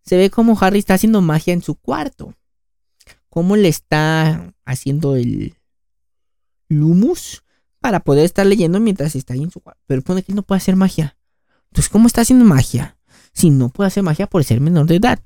se 0.01 0.17
ve 0.17 0.29
como 0.29 0.57
Harry 0.59 0.79
está 0.79 0.93
haciendo 0.93 1.21
magia 1.21 1.53
en 1.53 1.61
su 1.61 1.75
cuarto. 1.75 2.33
Cómo 3.29 3.57
le 3.57 3.67
está 3.67 4.53
haciendo 4.65 5.17
el 5.17 5.55
Lumus 6.69 7.42
para 7.83 7.99
poder 7.99 8.23
estar 8.23 8.45
leyendo 8.45 8.79
mientras 8.79 9.13
está 9.13 9.33
ahí 9.33 9.43
en 9.43 9.51
su 9.51 9.59
cuarto. 9.59 9.81
Pero 9.87 10.01
pone 10.01 10.23
que 10.23 10.31
no 10.31 10.41
puede 10.41 10.59
hacer 10.59 10.77
magia. 10.77 11.17
Entonces, 11.69 11.89
¿cómo 11.89 12.07
está 12.07 12.21
haciendo 12.21 12.45
magia? 12.45 12.97
Si 13.33 13.49
no 13.49 13.67
puede 13.67 13.89
hacer 13.89 14.03
magia 14.03 14.25
por 14.25 14.45
ser 14.45 14.61
menor 14.61 14.85
de 14.87 14.95
edad. 14.95 15.19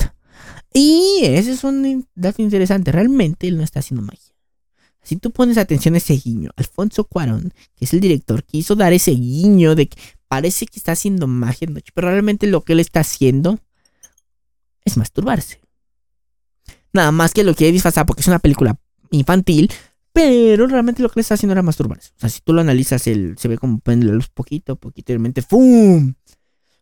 Y 0.73 1.19
ese 1.21 1.51
es 1.51 1.63
un 1.63 2.07
dato 2.15 2.41
interesante. 2.41 2.91
Realmente 2.91 3.47
él 3.47 3.57
no 3.57 3.63
está 3.63 3.81
haciendo 3.81 4.03
magia. 4.03 4.33
Si 5.03 5.17
tú 5.17 5.29
pones 5.29 5.59
atención 5.59 5.93
a 5.93 5.99
ese 5.99 6.15
guiño, 6.15 6.49
Alfonso 6.55 7.03
Cuarón, 7.03 7.53
que 7.75 7.85
es 7.85 7.93
el 7.93 7.99
director, 7.99 8.43
quiso 8.43 8.75
dar 8.75 8.91
ese 8.91 9.11
guiño 9.11 9.75
de 9.75 9.87
que 9.89 10.01
parece 10.27 10.65
que 10.65 10.79
está 10.79 10.93
haciendo 10.93 11.27
magia 11.27 11.67
noche, 11.67 11.91
pero 11.93 12.09
realmente 12.09 12.47
lo 12.47 12.63
que 12.63 12.73
él 12.73 12.79
está 12.79 13.01
haciendo 13.01 13.59
es 14.83 14.97
masturbarse. 14.97 15.61
Nada 16.91 17.11
más 17.11 17.35
que 17.35 17.43
lo 17.43 17.53
quiere 17.53 17.71
disfrazar 17.71 18.07
porque 18.07 18.21
es 18.21 18.27
una 18.27 18.39
película 18.39 18.79
infantil, 19.11 19.71
pero 20.17 20.65
realmente 20.65 21.03
lo 21.03 21.09
que 21.09 21.19
le 21.19 21.21
está 21.21 21.35
haciendo 21.35 21.51
era 21.51 21.61
masturbarse. 21.61 22.09
O 22.17 22.19
sea, 22.19 22.29
si 22.29 22.41
tú 22.41 22.51
lo 22.51 22.61
analizas, 22.61 23.05
él 23.05 23.35
se 23.37 23.47
ve 23.47 23.59
como 23.59 23.79
prende 23.79 24.07
la 24.07 24.13
luz 24.13 24.29
poquito, 24.29 24.75
poquito, 24.75 25.11
y 25.11 25.13
realmente 25.13 25.43
¡fum! 25.43 26.15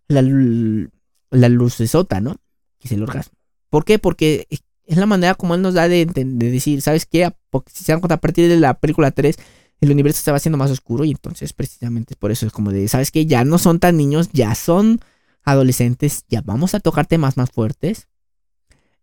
La, 0.08 0.22
la 0.22 1.50
luz 1.50 1.78
de 1.78 1.88
sota, 1.88 2.22
¿no? 2.22 2.38
Que 2.80 2.88
es 2.88 2.94
el 2.94 3.04
orgasmo. 3.04 3.38
¿Por 3.70 3.84
qué? 3.84 4.00
Porque 4.00 4.48
es 4.86 4.98
la 4.98 5.06
manera 5.06 5.36
como 5.36 5.54
él 5.54 5.62
nos 5.62 5.74
da 5.74 5.90
de, 5.90 6.06
decir, 6.06 6.82
¿sabes 6.82 7.06
qué? 7.06 7.30
Porque 7.50 7.74
si 7.74 7.84
se 7.84 7.92
dan 7.92 8.00
cuenta, 8.00 8.16
a 8.16 8.22
partir 8.22 8.48
de 8.48 8.58
la 8.58 8.80
película 8.80 9.12
3, 9.12 9.36
el 9.82 9.92
universo 9.92 10.20
estaba 10.20 10.38
haciendo 10.38 10.58
más 10.58 10.72
oscuro 10.72 11.04
y 11.04 11.12
entonces 11.12 11.52
precisamente 11.52 12.16
por 12.16 12.32
eso 12.32 12.46
es 12.46 12.54
como 12.54 12.72
de, 12.72 12.88
¿sabes 12.88 13.12
qué? 13.12 13.26
Ya 13.26 13.44
no 13.44 13.58
son 13.58 13.82
tan 13.82 13.98
niños, 13.98 14.30
ya 14.32 14.56
son 14.56 15.02
adolescentes, 15.44 16.24
ya 16.30 16.40
vamos 16.40 16.74
a 16.74 16.80
tocar 16.80 17.06
temas 17.06 17.36
más 17.36 17.52
fuertes. 17.52 18.08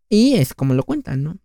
Y 0.08 0.36
es 0.36 0.54
como 0.54 0.72
lo 0.72 0.84
cuentan, 0.84 1.22
¿no? 1.22 1.38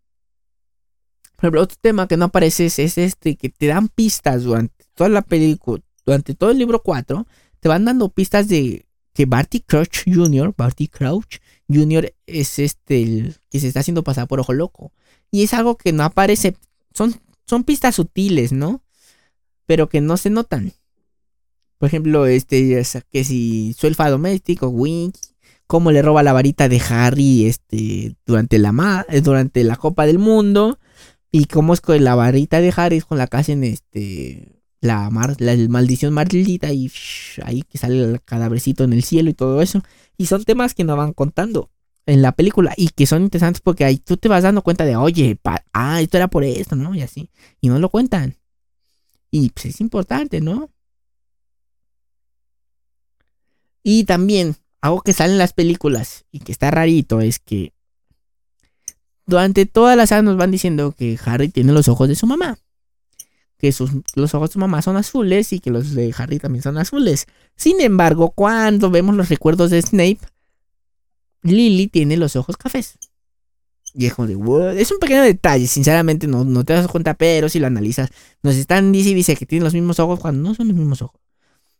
Por 1.38 1.46
ejemplo, 1.46 1.62
otro 1.62 1.78
tema 1.80 2.08
que 2.08 2.18
no 2.18 2.26
aparece 2.26 2.66
es, 2.66 2.80
este, 2.80 3.36
que 3.36 3.50
te 3.50 3.68
dan 3.68 3.90
pistas 3.90 4.44
durante 4.44 4.86
toda 4.96 5.10
la 5.10 5.22
película, 5.22 5.84
durante 6.04 6.34
todo 6.34 6.50
el 6.50 6.58
libro 6.58 6.82
4, 6.82 7.28
te 7.60 7.70
van 7.70 7.86
dando 7.86 8.10
pistas 8.10 8.48
de 8.48 8.86
que 9.14 9.26
Barty 9.28 9.62
Crouch 9.62 10.04
Jr., 10.06 10.54
Barty 10.58 10.88
Crouch 10.88 11.38
Jr. 11.72 12.12
es 12.26 12.58
este 12.58 13.04
el 13.04 13.36
que 13.52 13.60
se 13.60 13.68
está 13.68 13.82
haciendo 13.82 14.04
pasar 14.04 14.28
por 14.28 14.40
ojo 14.40 14.54
loco. 14.54 14.92
Y 15.30 15.44
es 15.44 15.54
algo 15.54 15.78
que 15.78 15.94
no 15.94 16.04
aparece. 16.04 16.56
Son, 16.94 17.14
son 17.46 17.64
pistas 17.64 17.96
sutiles, 17.96 18.52
¿no? 18.52 18.82
Pero 19.68 19.90
que 19.90 20.02
no 20.02 20.18
se 20.18 20.32
notan. 20.32 20.74
Por 21.78 21.88
ejemplo, 21.88 22.26
este, 22.26 22.84
que 23.12 23.24
si 23.24 23.76
su 23.78 23.86
elfa 23.86 24.10
doméstico, 24.10 24.70
Wink, 24.70 25.16
cómo 25.68 25.92
le 25.92 26.02
roba 26.02 26.24
la 26.24 26.34
varita 26.34 26.68
de 26.68 26.82
Harry 26.90 27.46
este, 27.46 28.16
durante, 28.26 28.58
la 28.58 29.06
eh, 29.10 29.22
durante 29.22 29.64
la 29.64 29.76
Copa 29.76 30.08
del 30.08 30.18
Mundo. 30.18 30.80
Y 31.32 31.46
cómo 31.46 31.74
es 31.74 31.82
con 31.82 32.04
la 32.04 32.16
varita 32.16 32.62
de 32.62 32.74
Harry 32.76 33.02
con 33.02 33.18
la 33.18 33.28
que 33.28 33.38
hacen 33.38 33.64
este, 33.64 34.62
la, 34.82 35.10
la 35.40 35.70
maldición 35.70 36.14
maldita 36.14 36.72
y 36.72 36.92
ahí 37.44 37.64
que 37.64 37.78
sale 37.78 38.02
el 38.02 38.22
cadávercito 38.24 38.84
en 38.84 38.94
el 38.94 39.04
cielo 39.04 39.30
y 39.30 39.34
todo 39.34 39.62
eso. 39.62 39.84
Y 40.18 40.28
son 40.28 40.44
temas 40.44 40.74
que 40.74 40.84
nos 40.84 40.98
van 40.98 41.14
contando 41.14 41.70
en 42.06 42.22
la 42.22 42.32
película 42.32 42.74
y 42.78 42.90
que 42.90 43.06
son 43.06 43.24
interesantes 43.24 43.62
porque 43.62 43.86
ahí 43.86 43.98
tú 43.98 44.18
te 44.18 44.30
vas 44.30 44.44
dando 44.44 44.62
cuenta 44.62 44.86
de, 44.86 44.96
oye, 44.96 45.38
ah, 45.74 46.02
esto 46.02 46.18
era 46.18 46.30
por 46.30 46.44
esto, 46.44 46.76
¿no? 46.76 46.96
Y 46.96 47.02
así. 47.02 47.30
Y 47.62 47.70
no 47.70 47.80
lo 47.80 47.90
cuentan. 47.90 48.38
Y 49.30 49.50
pues 49.50 49.66
es 49.68 49.82
importante, 49.82 50.40
¿no? 50.40 50.72
Y 53.84 54.06
también, 54.06 54.56
algo 54.82 55.02
que 55.02 55.14
sale 55.14 55.34
en 55.34 55.40
las 55.40 55.54
películas 55.54 56.26
y 56.32 56.40
que 56.40 56.52
está 56.52 56.72
rarito 56.72 57.22
es 57.22 57.40
que 57.40 57.74
durante 59.28 59.66
todas 59.66 59.96
las 59.96 60.10
saga 60.10 60.24
nos 60.24 60.38
van 60.38 60.50
diciendo 60.52 60.96
que 60.98 61.20
Harry 61.26 61.50
tiene 61.50 61.74
los 61.74 61.88
ojos 61.88 62.08
de 62.08 62.16
su 62.16 62.26
mamá 62.26 62.58
que 63.58 63.72
sus, 63.72 63.92
los 64.16 64.34
ojos 64.36 64.50
de 64.50 64.54
su 64.54 64.60
mamá 64.60 64.82
son 64.82 64.98
azules 64.98 65.52
y 65.52 65.60
que 65.60 65.72
los 65.72 65.94
de 65.96 66.14
Harry 66.18 66.40
también 66.40 66.64
son 66.64 66.78
azules. 66.78 67.26
Sin 67.56 67.82
embargo, 67.82 68.32
cuando 68.32 68.92
vemos 68.92 69.16
los 69.16 69.30
recuerdos 69.30 69.72
de 69.72 69.82
Snape, 69.82 70.20
Lily 71.42 71.88
tiene 71.88 72.18
los 72.18 72.36
ojos 72.36 72.58
cafés. 72.58 72.98
Y 73.94 74.06
es 74.06 74.14
como 74.14 74.28
de, 74.28 74.80
es 74.80 74.92
un 74.92 75.00
pequeño 75.00 75.24
detalle, 75.24 75.66
sinceramente 75.66 76.28
no, 76.28 76.44
no 76.44 76.64
te 76.64 76.74
das 76.74 76.88
cuenta, 76.88 77.16
pero 77.16 77.50
si 77.50 77.60
lo 77.60 77.66
analizas, 77.66 78.12
nos 78.44 78.56
están 78.56 78.92
dice 78.92 79.10
y 79.10 79.14
dice 79.16 79.36
que 79.36 79.48
tienen 79.48 79.64
los 79.64 79.74
mismos 79.74 80.00
ojos 80.00 80.20
cuando 80.20 80.48
no 80.48 80.54
son 80.54 80.68
los 80.68 80.78
mismos 80.78 81.02
ojos. 81.02 81.20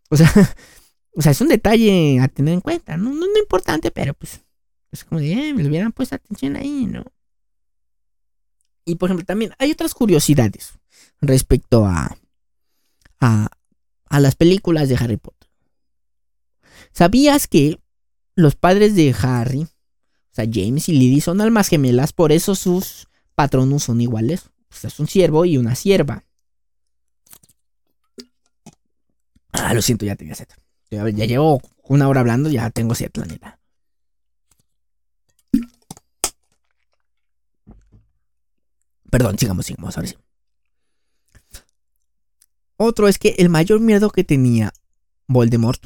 O 0.10 0.18
sea, 0.18 0.32
o 1.16 1.22
sea 1.22 1.32
es 1.32 1.42
un 1.42 1.50
detalle 1.50 2.20
a 2.20 2.28
tener 2.28 2.56
en 2.56 2.62
cuenta, 2.62 2.98
no, 2.98 3.14
no, 3.14 3.26
importante, 3.40 3.92
pero 3.92 4.16
pues 4.16 4.42
es 4.92 5.04
como 5.04 5.22
de, 5.22 5.32
eh, 5.32 5.54
me 5.54 5.62
le 5.62 5.70
hubieran 5.70 5.92
puesto 5.92 6.16
atención 6.16 6.56
ahí, 6.56 6.88
¿no? 6.88 7.06
Y 8.88 8.96
por 8.96 9.10
ejemplo, 9.10 9.26
también 9.26 9.54
hay 9.60 9.70
otras 9.70 9.94
curiosidades 9.94 10.72
respecto 11.20 11.86
a, 11.86 12.18
a, 13.20 13.50
las 14.20 14.36
películas 14.36 14.88
de 14.88 14.96
Harry 14.96 15.18
Potter. 15.18 15.50
¿Sabías 16.94 17.50
que 17.50 17.82
los 18.36 18.56
padres 18.56 18.96
de 18.96 19.14
Harry, 19.22 19.64
o 19.64 19.70
sea, 20.32 20.46
James 20.50 20.88
y 20.88 20.94
Lily, 20.94 21.20
son 21.20 21.42
almas 21.42 21.68
gemelas, 21.68 22.14
por 22.14 22.32
eso 22.32 22.56
sus 22.56 23.10
patronos 23.36 23.84
son 23.84 24.00
iguales? 24.00 24.52
Pues 24.70 24.86
es 24.86 25.00
un 25.02 25.08
siervo 25.08 25.44
y 25.44 25.58
una 25.58 25.76
sierva. 25.76 26.24
Ah, 29.52 29.74
lo 29.74 29.82
siento, 29.82 30.06
ya 30.06 30.16
tenía 30.16 30.34
sed. 30.34 30.48
Ya, 30.90 31.04
llevo 31.10 31.62
una 31.84 32.08
hora 32.08 32.22
hablando, 32.22 32.50
ya 32.50 32.70
tengo 32.70 32.96
sed, 32.96 33.12
la 33.16 33.26
neta. 33.26 33.57
Perdón, 39.10 39.38
sigamos, 39.38 39.66
sigamos, 39.66 39.98
ahora 39.98 40.10
sí. 40.10 40.16
Otro 42.78 43.08
es 43.08 43.18
que 43.18 43.36
el 43.40 43.50
mayor 43.50 43.80
miedo 43.80 44.10
que 44.10 44.24
tenía 44.24 44.72
Voldemort, 45.28 45.84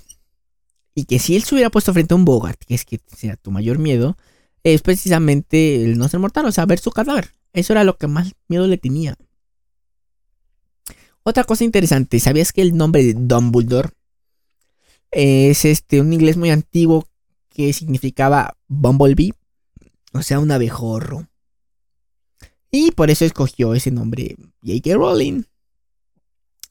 y 0.94 1.06
que 1.06 1.20
si 1.20 1.36
él 1.36 1.44
se 1.44 1.56
hubiera 1.56 1.70
puesto 1.70 1.94
frente 1.94 2.14
a 2.14 2.18
un 2.18 2.26
Bogart, 2.26 2.60
que 2.66 2.76
es 2.76 2.86
que 2.86 3.00
sea 3.16 3.38
tu 3.38 3.52
mayor 3.52 3.80
miedo, 3.80 4.18
es 4.64 4.82
precisamente 4.82 5.84
el 5.84 5.98
no 5.98 6.08
ser 6.08 6.20
mortal, 6.20 6.46
o 6.46 6.52
sea, 6.52 6.66
ver 6.66 6.80
su 6.80 6.92
cadáver. 6.92 7.34
Eso 7.54 7.74
era 7.74 7.84
lo 7.84 7.98
que 7.98 8.08
más 8.08 8.34
miedo 8.48 8.68
le 8.68 8.78
tenía. 8.78 9.16
Otra 11.24 11.44
cosa 11.44 11.64
interesante, 11.64 12.20
¿sabías 12.20 12.52
que 12.52 12.62
el 12.62 12.76
nombre 12.76 13.04
de 13.04 13.14
Dumbledore 13.14 13.90
es 15.12 15.66
este 15.66 16.02
un 16.02 16.14
inglés 16.14 16.36
muy 16.36 16.50
antiguo 16.50 17.08
que 17.50 17.74
significaba 17.74 18.58
Bumblebee? 18.68 19.34
O 20.14 20.22
sea, 20.24 20.40
un 20.40 20.52
abejorro. 20.52 21.28
Y 22.72 22.92
por 22.92 23.10
eso 23.10 23.26
escogió 23.26 23.74
ese 23.74 23.92
nombre 23.92 24.38
J.K. 24.64 24.96
Rowling. 24.96 25.44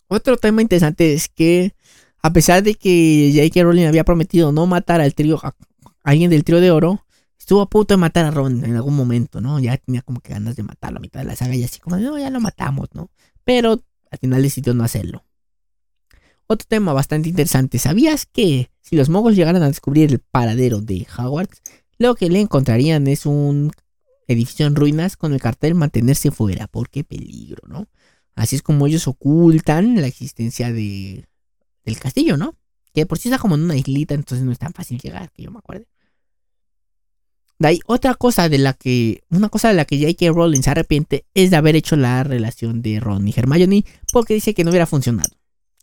Otro 0.09 0.37
tema 0.39 0.63
interesante 0.63 1.13
es 1.13 1.29
que 1.29 1.75
a 2.23 2.33
pesar 2.33 2.63
de 2.63 2.75
que 2.75 3.33
J.K. 3.35 3.63
Rowling 3.63 3.87
había 3.87 4.05
prometido 4.05 4.51
no 4.53 4.67
matar 4.67 5.01
al 5.01 5.15
trío, 5.15 5.39
a 5.43 5.55
alguien 6.03 6.31
del 6.31 6.45
trío 6.45 6.61
de 6.61 6.71
oro, 6.71 7.05
estuvo 7.39 7.61
a 7.61 7.69
punto 7.69 7.95
de 7.95 7.99
matar 7.99 8.27
a 8.27 8.31
Ron 8.31 8.65
en 8.65 8.77
algún 8.77 8.97
momento, 8.97 9.41
¿no? 9.41 9.59
Ya 9.61 9.77
tenía 9.77 10.03
como 10.03 10.21
que 10.21 10.33
ganas 10.33 10.57
de 10.57 10.63
matarlo 10.63 10.99
a 10.99 11.01
mitad 11.01 11.21
de 11.21 11.27
la 11.27 11.37
saga 11.37 11.55
y 11.55 11.65
así 11.65 11.81
como, 11.81 11.97
no, 11.97 12.19
ya 12.19 12.31
lo 12.31 12.41
matamos, 12.41 12.89
¿no? 12.93 13.11
Pero 13.45 13.83
al 14.11 14.19
final 14.19 14.43
decidió 14.43 14.75
no 14.75 14.85
hacerlo. 14.85 15.25
Otro 16.47 16.67
tema 16.69 16.93
bastante 16.93 17.29
interesante, 17.29 17.79
¿sabías 17.79 18.27
que 18.27 18.71
si 18.81 18.97
los 18.97 19.09
mogos 19.09 19.37
llegaran 19.37 19.63
a 19.63 19.69
descubrir 19.69 20.11
el 20.11 20.19
paradero 20.19 20.81
de 20.81 21.07
Hogwarts, 21.17 21.63
lo 21.99 22.15
que 22.17 22.29
le 22.29 22.41
encontrarían 22.41 23.07
es 23.07 23.27
un 23.27 23.71
edificio 24.33 24.67
en 24.67 24.77
ruinas 24.77 25.17
con 25.17 25.33
el 25.33 25.41
cartel 25.41 25.75
mantenerse 25.75 26.31
fuera, 26.31 26.67
porque 26.69 27.05
peligro, 27.05 27.63
¿no? 27.69 27.89
Así 28.35 28.57
es 28.57 28.63
como 28.63 28.87
ellos 28.87 29.09
ocultan 29.09 30.01
la 30.01 30.07
existencia 30.07 30.73
de, 30.73 31.29
del 31.85 31.99
castillo, 31.99 32.37
¿no? 32.37 32.57
Que 32.95 33.07
por 33.07 33.19
sí 33.19 33.29
está 33.29 33.39
como 33.39 33.55
en 33.57 33.63
una 33.63 33.77
islita, 33.77 34.15
entonces 34.15 34.45
no 34.45 34.53
es 34.53 34.59
tan 34.59 34.73
fácil 34.73 34.99
llegar, 34.99 35.31
que 35.33 35.43
yo 35.43 35.51
me 35.51 35.59
acuerdo. 35.59 35.87
De 37.59 37.69
ahí, 37.69 37.81
otra 37.85 38.15
cosa 38.15 38.49
de 38.49 38.57
la 38.57 38.73
que, 38.73 39.23
una 39.29 39.51
cosa 39.51 39.69
de 39.69 39.75
la 39.75 39.85
que 39.85 40.01
J.K. 40.01 40.33
Rowling 40.33 40.63
se 40.63 40.71
arrepiente 40.71 41.27
es 41.35 41.51
de 41.51 41.57
haber 41.57 41.77
hecho 41.77 41.95
la 41.95 42.25
relación 42.25 42.81
de 42.81 43.01
Ron 43.01 43.29
y 43.29 43.35
Hermione, 43.37 43.85
porque 44.13 44.35
dice 44.35 44.55
que 44.55 44.65
no 44.65 44.71
hubiera 44.71 44.87
funcionado. 44.87 45.37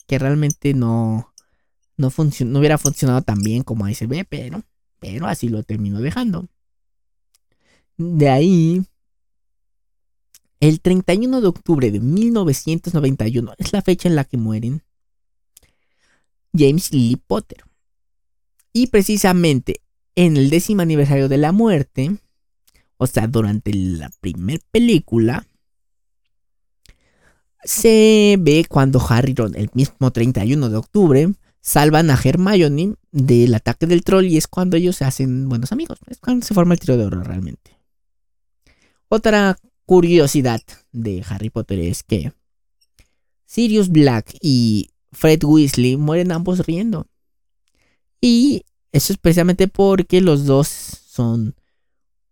Que 0.08 0.18
realmente 0.18 0.74
no, 0.74 1.34
no, 1.98 2.12
no 2.18 2.60
hubiera 2.60 2.80
funcionado 2.80 3.22
tan 3.22 3.44
bien 3.44 3.62
como 3.62 3.86
ahí 3.86 3.94
se 3.94 4.08
ve, 4.08 4.26
pero, 4.26 4.64
pero 5.00 5.28
así 5.28 5.50
lo 5.50 5.62
terminó 5.62 6.02
dejando. 6.02 6.48
De 7.98 8.30
ahí, 8.30 8.86
el 10.60 10.82
31 10.82 11.42
de 11.42 11.48
octubre 11.48 11.92
de 11.92 12.00
1991 12.00 13.54
es 13.58 13.74
la 13.74 13.82
fecha 13.82 14.08
en 14.08 14.16
la 14.16 14.24
que 14.24 14.38
mueren 14.38 14.84
James 16.56 16.92
Lee 16.94 17.22
Potter. 17.28 17.64
Y 18.74 18.88
precisamente 18.88 19.82
en 20.16 20.38
el 20.38 20.50
décimo 20.50 20.82
aniversario 20.82 21.30
de 21.30 21.38
la 21.38 21.52
muerte, 21.52 22.18
o 22.98 23.08
sea, 23.08 23.28
durante 23.28 23.74
la 23.74 24.10
primera 24.20 24.64
película, 24.72 25.46
se 27.64 28.38
ve 28.40 28.66
cuando 28.68 29.04
Harry 29.10 29.34
Ron, 29.34 29.56
el 29.56 29.70
mismo 29.74 30.12
31 30.12 30.70
de 30.70 30.78
octubre, 30.78 31.34
salvan 31.62 32.10
a 32.10 32.20
Hermione 32.24 32.96
del 33.12 33.54
ataque 33.54 33.88
del 33.88 34.04
troll 34.04 34.26
y 34.26 34.38
es 34.38 34.48
cuando 34.48 34.78
ellos 34.78 34.96
se 34.96 35.06
hacen 35.06 35.50
buenos 35.50 35.72
amigos. 35.72 36.00
Es 36.08 36.20
cuando 36.20 36.46
se 36.46 36.54
forma 36.54 36.74
el 36.74 36.80
tiro 36.80 36.98
de 36.98 37.06
oro 37.06 37.24
realmente. 37.24 37.77
Otra 39.10 39.58
curiosidad 39.86 40.62
de 40.92 41.24
Harry 41.28 41.50
Potter 41.50 41.80
es 41.80 42.04
que 42.04 42.34
Sirius 43.46 43.90
Black 43.90 44.36
y 44.42 44.90
Fred 45.12 45.44
Weasley 45.44 45.96
mueren 45.96 46.32
ambos 46.32 46.66
riendo. 46.66 47.08
Y 48.20 48.64
eso 48.92 49.14
es 49.14 49.20
precisamente 49.20 49.68
porque 49.68 50.22
los 50.22 50.46
dos 50.46 50.68
son... 50.68 51.56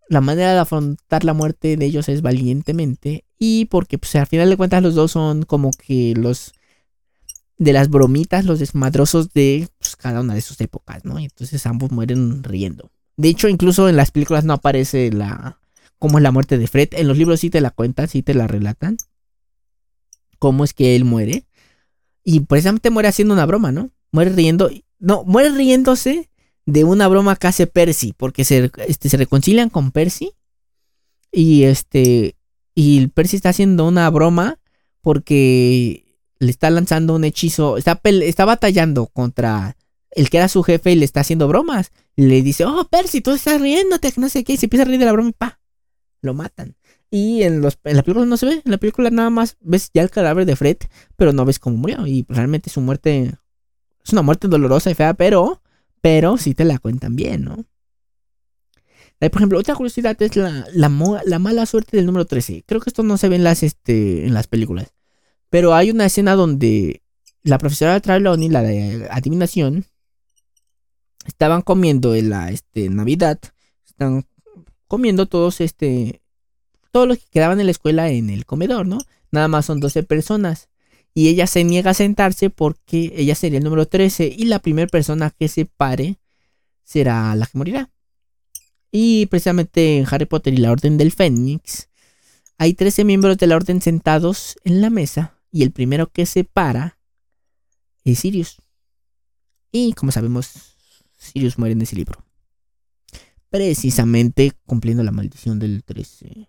La 0.08 0.20
manera 0.20 0.52
de 0.52 0.60
afrontar 0.60 1.24
la 1.24 1.34
muerte 1.34 1.76
de 1.76 1.84
ellos 1.86 2.08
es 2.08 2.22
valientemente. 2.22 3.24
Y 3.38 3.64
porque 3.66 3.98
pues, 3.98 4.14
al 4.14 4.26
final 4.26 4.48
de 4.50 4.56
cuentas 4.56 4.82
los 4.82 4.94
dos 4.94 5.12
son 5.12 5.42
como 5.42 5.70
que 5.70 6.14
los... 6.14 6.52
De 7.58 7.72
las 7.72 7.88
bromitas, 7.88 8.44
los 8.44 8.58
desmadrosos 8.58 9.32
de 9.32 9.68
pues, 9.78 9.96
cada 9.96 10.20
una 10.20 10.34
de 10.34 10.42
sus 10.42 10.60
épocas, 10.60 11.06
¿no? 11.06 11.18
Y 11.18 11.24
entonces 11.24 11.64
ambos 11.66 11.90
mueren 11.90 12.44
riendo. 12.44 12.90
De 13.16 13.28
hecho, 13.28 13.48
incluso 13.48 13.88
en 13.88 13.96
las 13.96 14.10
películas 14.10 14.44
no 14.44 14.52
aparece 14.52 15.10
la, 15.10 15.58
cómo 15.98 16.18
es 16.18 16.22
la 16.22 16.30
muerte 16.30 16.58
de 16.58 16.66
Fred. 16.66 16.88
En 16.92 17.08
los 17.08 17.16
libros 17.16 17.40
sí 17.40 17.50
te 17.50 17.60
la 17.60 17.70
cuentan, 17.70 18.08
sí 18.08 18.22
te 18.22 18.34
la 18.34 18.46
relatan. 18.46 18.96
Cómo 20.38 20.64
es 20.64 20.74
que 20.74 20.96
él 20.96 21.04
muere. 21.04 21.46
Y 22.22 22.40
precisamente 22.40 22.90
muere 22.90 23.08
haciendo 23.08 23.34
una 23.34 23.46
broma, 23.46 23.72
¿no? 23.72 23.90
Muere 24.12 24.30
riendo. 24.30 24.70
No, 24.98 25.24
muere 25.24 25.50
riéndose 25.50 26.30
de 26.66 26.84
una 26.84 27.08
broma 27.08 27.36
que 27.36 27.46
hace 27.46 27.66
Percy. 27.66 28.12
Porque 28.16 28.44
se, 28.44 28.70
este, 28.86 29.08
se 29.08 29.16
reconcilian 29.16 29.70
con 29.70 29.92
Percy. 29.92 30.32
Y 31.32 31.64
este. 31.64 32.36
Y 32.74 33.06
Percy 33.08 33.36
está 33.36 33.50
haciendo 33.50 33.86
una 33.86 34.08
broma. 34.10 34.58
Porque 35.00 36.04
le 36.38 36.50
está 36.50 36.68
lanzando 36.70 37.14
un 37.14 37.24
hechizo. 37.24 37.76
Está, 37.76 38.00
está 38.04 38.44
batallando 38.44 39.06
contra 39.06 39.76
el 40.10 40.30
que 40.30 40.38
era 40.38 40.48
su 40.48 40.62
jefe 40.62 40.92
y 40.92 40.96
le 40.96 41.04
está 41.04 41.20
haciendo 41.20 41.48
bromas. 41.48 41.92
Le 42.16 42.42
dice, 42.42 42.64
oh, 42.64 42.88
Percy, 42.88 43.20
tú 43.20 43.32
estás 43.32 43.60
riéndote, 43.60 44.12
no 44.16 44.28
sé 44.28 44.44
qué. 44.44 44.54
Y 44.54 44.56
se 44.56 44.66
empieza 44.66 44.82
a 44.82 44.86
reír 44.86 44.98
de 44.98 45.04
la 45.06 45.12
broma 45.12 45.30
y 45.30 45.32
pa 45.32 45.60
lo 46.26 46.34
matan. 46.34 46.76
Y 47.10 47.42
en, 47.42 47.62
los, 47.62 47.78
en 47.84 47.96
la 47.96 48.02
película 48.02 48.26
no 48.26 48.36
se 48.36 48.46
ve, 48.46 48.62
en 48.64 48.70
la 48.70 48.78
película 48.78 49.10
nada 49.10 49.30
más 49.30 49.56
ves 49.60 49.90
ya 49.94 50.02
el 50.02 50.10
cadáver 50.10 50.44
de 50.44 50.56
Fred, 50.56 50.76
pero 51.16 51.32
no 51.32 51.44
ves 51.44 51.58
cómo 51.58 51.76
murió. 51.76 52.06
Y 52.06 52.26
realmente 52.28 52.68
su 52.68 52.80
muerte 52.82 53.34
es 54.04 54.12
una 54.12 54.22
muerte 54.22 54.48
dolorosa 54.48 54.90
y 54.90 54.94
fea, 54.94 55.14
pero, 55.14 55.62
pero 56.02 56.36
sí 56.36 56.54
te 56.54 56.64
la 56.64 56.78
cuentan 56.78 57.16
bien, 57.16 57.44
¿no? 57.44 57.64
Por 59.18 59.36
ejemplo, 59.36 59.58
otra 59.58 59.74
curiosidad 59.74 60.20
es 60.20 60.36
la, 60.36 60.66
la, 60.74 61.38
mala 61.38 61.64
suerte 61.64 61.96
del 61.96 62.04
número 62.04 62.26
13. 62.26 62.64
Creo 62.66 62.80
que 62.82 62.90
esto 62.90 63.02
no 63.02 63.16
se 63.16 63.30
ve 63.30 63.36
en 63.36 63.44
las, 63.44 63.62
este, 63.62 64.26
en 64.26 64.34
las 64.34 64.46
películas. 64.46 64.92
Pero 65.48 65.74
hay 65.74 65.90
una 65.90 66.04
escena 66.04 66.34
donde 66.34 67.02
la 67.42 67.56
profesora 67.56 67.98
Trelawney, 68.00 68.50
la 68.50 68.62
de 68.62 69.08
adivinación, 69.10 69.86
estaban 71.26 71.62
comiendo 71.62 72.14
en 72.14 72.28
la 72.28 72.50
este, 72.50 72.90
Navidad. 72.90 73.38
Están 73.86 74.26
comiendo 74.88 75.26
todos 75.26 75.60
este 75.60 76.22
todos 76.90 77.06
los 77.06 77.18
que 77.18 77.26
quedaban 77.30 77.60
en 77.60 77.66
la 77.66 77.72
escuela 77.72 78.08
en 78.08 78.30
el 78.30 78.46
comedor, 78.46 78.86
¿no? 78.86 78.98
Nada 79.30 79.48
más 79.48 79.66
son 79.66 79.80
12 79.80 80.02
personas. 80.02 80.70
Y 81.12 81.28
ella 81.28 81.46
se 81.46 81.64
niega 81.64 81.90
a 81.90 81.94
sentarse 81.94 82.50
porque 82.50 83.12
ella 83.16 83.34
sería 83.34 83.58
el 83.58 83.64
número 83.64 83.86
13 83.86 84.34
y 84.36 84.44
la 84.44 84.60
primera 84.60 84.86
persona 84.86 85.30
que 85.30 85.48
se 85.48 85.66
pare 85.66 86.18
será 86.84 87.34
la 87.34 87.46
que 87.46 87.58
morirá. 87.58 87.90
Y 88.90 89.26
precisamente 89.26 89.98
en 89.98 90.06
Harry 90.10 90.24
Potter 90.26 90.54
y 90.54 90.58
la 90.58 90.72
Orden 90.72 90.96
del 90.96 91.12
Fénix 91.12 91.88
hay 92.58 92.74
13 92.74 93.04
miembros 93.04 93.36
de 93.36 93.46
la 93.46 93.56
Orden 93.56 93.82
sentados 93.82 94.56
en 94.64 94.80
la 94.80 94.88
mesa 94.88 95.38
y 95.50 95.62
el 95.62 95.72
primero 95.72 96.10
que 96.10 96.24
se 96.24 96.44
para 96.44 96.98
es 98.04 98.20
Sirius. 98.20 98.56
Y 99.70 99.92
como 99.92 100.12
sabemos, 100.12 100.76
Sirius 101.18 101.58
muere 101.58 101.72
en 101.72 101.82
ese 101.82 101.96
libro 101.96 102.25
precisamente 103.50 104.52
cumpliendo 104.66 105.02
la 105.02 105.12
maldición 105.12 105.58
del 105.58 105.84
13. 105.84 106.48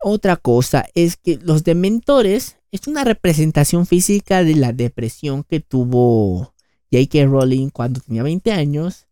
Otra 0.00 0.36
cosa 0.36 0.86
es 0.94 1.16
que 1.16 1.38
los 1.42 1.64
dementores 1.64 2.58
es 2.70 2.86
una 2.86 3.04
representación 3.04 3.86
física 3.86 4.44
de 4.44 4.54
la 4.54 4.72
depresión 4.72 5.44
que 5.44 5.60
tuvo 5.60 6.54
J.K. 6.92 7.24
Rowling 7.26 7.70
cuando 7.70 8.00
tenía 8.00 8.22
20 8.22 8.52
años 8.52 9.06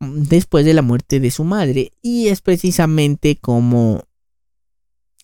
mm, 0.00 0.22
después 0.22 0.64
de 0.64 0.74
la 0.74 0.82
muerte 0.82 1.20
de 1.20 1.30
su 1.30 1.44
madre 1.44 1.92
y 2.00 2.28
es 2.28 2.40
precisamente 2.40 3.36
como 3.36 4.02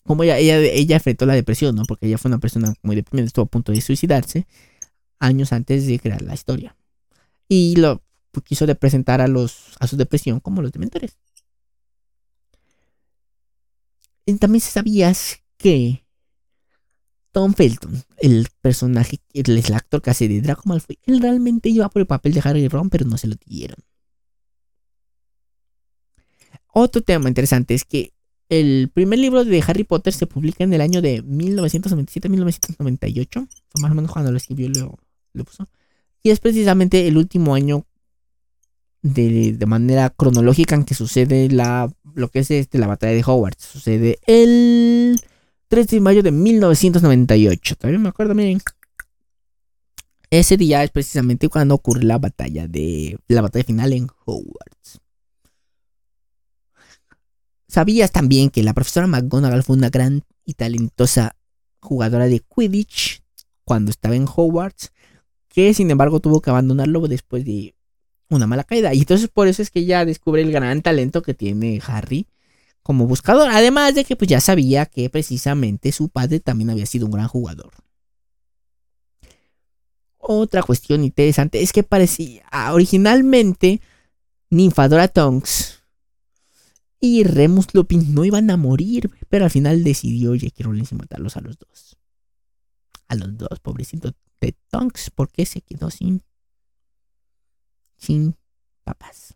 como 0.03 0.23
ella, 0.23 0.39
ella, 0.39 0.57
ella 0.57 0.95
enfrentó 0.95 1.27
la 1.27 1.35
depresión, 1.35 1.75
¿no? 1.75 1.83
Porque 1.83 2.07
ella 2.07 2.17
fue 2.17 2.29
una 2.29 2.39
persona 2.39 2.73
muy 2.81 2.95
deprimida, 2.95 3.27
estuvo 3.27 3.45
a 3.45 3.49
punto 3.49 3.71
de 3.71 3.81
suicidarse 3.81 4.47
años 5.19 5.53
antes 5.53 5.85
de 5.85 5.99
crear 5.99 6.21
la 6.23 6.33
historia. 6.33 6.75
Y 7.47 7.75
lo, 7.75 8.01
pues, 8.31 8.45
quiso 8.45 8.65
representar 8.65 9.21
a, 9.21 9.27
los, 9.27 9.75
a 9.79 9.87
su 9.87 9.97
depresión 9.97 10.39
como 10.39 10.61
los 10.61 10.71
dementores. 10.71 11.17
Y 14.25 14.35
también 14.35 14.61
sabías 14.61 15.41
que 15.57 16.05
Tom 17.31 17.53
Felton, 17.53 18.03
el 18.17 18.47
personaje, 18.61 19.19
el, 19.33 19.57
el 19.57 19.73
actor 19.73 20.01
que 20.01 20.11
hace 20.11 20.27
de 20.27 20.41
Draco 20.41 20.63
Malfoy, 20.65 20.99
él 21.03 21.21
realmente 21.21 21.69
iba 21.69 21.87
por 21.89 22.01
el 22.01 22.07
papel 22.07 22.33
de 22.33 22.41
Harry 22.43 22.67
Ron, 22.67 22.89
pero 22.89 23.05
no 23.05 23.17
se 23.17 23.27
lo 23.27 23.35
dieron. 23.45 23.77
Otro 26.71 27.01
tema 27.01 27.29
interesante 27.29 27.73
es 27.73 27.83
que 27.83 28.13
el 28.49 28.91
primer 28.93 29.17
libro 29.19 29.43
de 29.45 29.63
Harry 29.65 29.83
Potter 29.83 30.13
se 30.13 30.27
publica 30.27 30.63
en 30.63 30.73
el 30.73 30.81
año 30.81 31.01
de 31.01 31.23
1997-1998. 31.23 33.27
Fue 33.31 33.81
más 33.81 33.91
o 33.91 33.95
menos 33.95 34.11
cuando 34.11 34.31
lo 34.31 34.37
escribió, 34.37 34.69
lo, 34.69 34.99
lo 35.33 35.43
puso. 35.43 35.67
Y 36.23 36.31
es 36.31 36.39
precisamente 36.39 37.07
el 37.07 37.17
último 37.17 37.53
año 37.55 37.85
de, 39.01 39.53
de, 39.53 39.65
manera 39.65 40.09
cronológica 40.09 40.75
en 40.75 40.83
que 40.83 40.93
sucede 40.93 41.49
la, 41.49 41.91
lo 42.15 42.29
que 42.29 42.39
es 42.39 42.51
este, 42.51 42.77
la 42.77 42.87
batalla 42.87 43.13
de 43.13 43.23
Hogwarts. 43.25 43.63
Sucede 43.63 44.19
el 44.27 45.19
3 45.69 45.87
de 45.87 46.01
mayo 46.01 46.23
de 46.23 46.31
1998. 46.31 47.75
También 47.75 48.01
me 48.01 48.09
acuerdo, 48.09 48.35
miren. 48.35 48.59
Ese 50.31 50.57
día 50.57 50.83
es 50.83 50.91
precisamente 50.91 51.49
cuando 51.49 51.75
ocurre 51.75 52.03
la 52.03 52.19
batalla 52.19 52.67
de 52.67 53.17
la 53.27 53.41
batalla 53.41 53.65
final 53.65 53.93
en 53.93 54.07
Hogwarts. 54.25 54.99
¿Sabías 57.67 58.11
también 58.11 58.49
que 58.49 58.63
la 58.63 58.73
profesora 58.73 59.07
McGonagall 59.07 59.63
fue 59.63 59.75
una 59.75 59.89
gran 59.89 60.23
y 60.45 60.55
talentosa 60.55 61.35
jugadora 61.79 62.25
de 62.25 62.41
Quidditch 62.41 63.23
cuando 63.63 63.91
estaba 63.91 64.15
en 64.15 64.25
Hogwarts? 64.27 64.91
Que 65.47 65.73
sin 65.73 65.89
embargo 65.89 66.19
tuvo 66.19 66.41
que 66.41 66.49
abandonarlo 66.49 67.07
después 67.07 67.45
de 67.45 67.75
una 68.29 68.47
mala 68.47 68.63
caída. 68.63 68.93
Y 68.93 68.99
entonces 68.99 69.29
por 69.29 69.47
eso 69.47 69.61
es 69.61 69.69
que 69.69 69.79
ella 69.79 70.05
descubre 70.05 70.41
el 70.41 70.51
gran 70.51 70.81
talento 70.81 71.21
que 71.21 71.33
tiene 71.33 71.81
Harry 71.85 72.27
como 72.83 73.07
buscador. 73.07 73.49
Además 73.51 73.95
de 73.95 74.05
que 74.05 74.15
pues 74.15 74.29
ya 74.29 74.39
sabía 74.39 74.85
que 74.85 75.09
precisamente 75.09 75.91
su 75.91 76.09
padre 76.09 76.39
también 76.39 76.69
había 76.69 76.85
sido 76.85 77.05
un 77.05 77.11
gran 77.11 77.27
jugador. 77.27 77.71
Otra 80.17 80.61
cuestión 80.61 81.03
interesante 81.03 81.61
es 81.61 81.73
que 81.73 81.83
parecía 81.83 82.43
originalmente 82.71 83.81
Ninfadora 84.49 85.07
Tonks 85.07 85.79
y 86.99 87.23
Remus 87.23 87.73
Lupin 87.73 88.13
no 88.13 88.25
iban 88.25 88.49
a 88.49 88.57
morir, 88.57 89.09
pero 89.29 89.45
al 89.45 89.51
final 89.51 89.83
decidió 89.83 90.31
J.K. 90.31 90.63
Rowling 90.63 90.83
matarlos 90.91 91.37
a 91.37 91.41
los 91.41 91.57
dos. 91.57 91.97
A 93.07 93.15
los 93.15 93.37
dos, 93.37 93.59
pobrecito 93.61 94.13
de 94.41 94.55
Tonks, 94.69 95.09
porque 95.09 95.45
se 95.45 95.61
quedó 95.61 95.89
sin. 95.89 96.21
Sin 97.99 98.35
papás. 98.83 99.35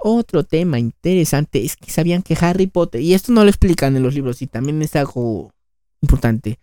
Otro 0.00 0.44
tema 0.44 0.78
interesante 0.78 1.64
es 1.64 1.76
que 1.76 1.90
sabían 1.90 2.22
que 2.22 2.36
Harry 2.40 2.68
Potter, 2.68 3.00
y 3.00 3.14
esto 3.14 3.32
no 3.32 3.42
lo 3.42 3.48
explican 3.48 3.96
en 3.96 4.04
los 4.04 4.14
libros, 4.14 4.42
y 4.42 4.46
también 4.46 4.80
es 4.82 4.94
algo 4.94 5.52
importante. 6.00 6.60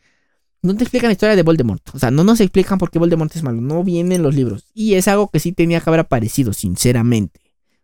No 0.62 0.78
te 0.78 0.84
explican 0.84 1.10
la 1.10 1.14
historia 1.14 1.36
de 1.36 1.44
Voldemort. 1.44 1.84
O 1.94 2.00
sea, 2.00 2.12
no 2.12 2.24
nos 2.24 2.40
explican 2.40 2.78
por 2.78 2.92
qué 2.92 3.00
Voldemort 3.00 3.36
es 3.36 3.42
malo. 3.42 3.60
No 3.60 3.84
viene 3.84 4.16
en 4.16 4.24
los 4.24 4.36
libros. 4.36 4.68
Y 4.76 4.94
es 4.94 5.08
algo 5.08 5.28
que 5.28 5.40
sí 5.40 5.52
tenía 5.52 5.82
que 5.82 5.90
haber 5.90 6.02
aparecido, 6.02 6.54
sinceramente 6.54 7.42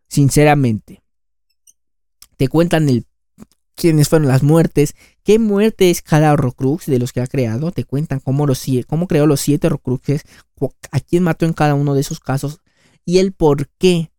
sinceramente. 0.07 1.03
Te 2.37 2.47
cuentan 2.47 2.89
el 2.89 3.05
quiénes 3.75 4.09
fueron 4.09 4.27
las 4.27 4.41
muertes, 4.41 4.95
qué 5.23 5.37
muerte 5.37 5.91
es 5.91 6.01
cada 6.01 6.33
Horrocrux 6.33 6.87
de 6.87 6.97
los 6.97 7.13
que 7.13 7.21
ha 7.21 7.27
creado, 7.27 7.71
te 7.71 7.83
cuentan 7.83 8.19
cómo, 8.19 8.47
los, 8.47 8.65
cómo 8.87 9.07
creó 9.07 9.27
los 9.27 9.39
siete 9.39 9.67
Horrocruxes, 9.67 10.23
a 10.91 10.99
quién 10.99 11.23
mató 11.23 11.45
en 11.45 11.53
cada 11.53 11.75
uno 11.75 11.93
de 11.93 12.01
esos 12.01 12.19
casos 12.19 12.61
y 13.05 13.19
el 13.19 13.31
por 13.31 13.69
qué. 13.77 14.11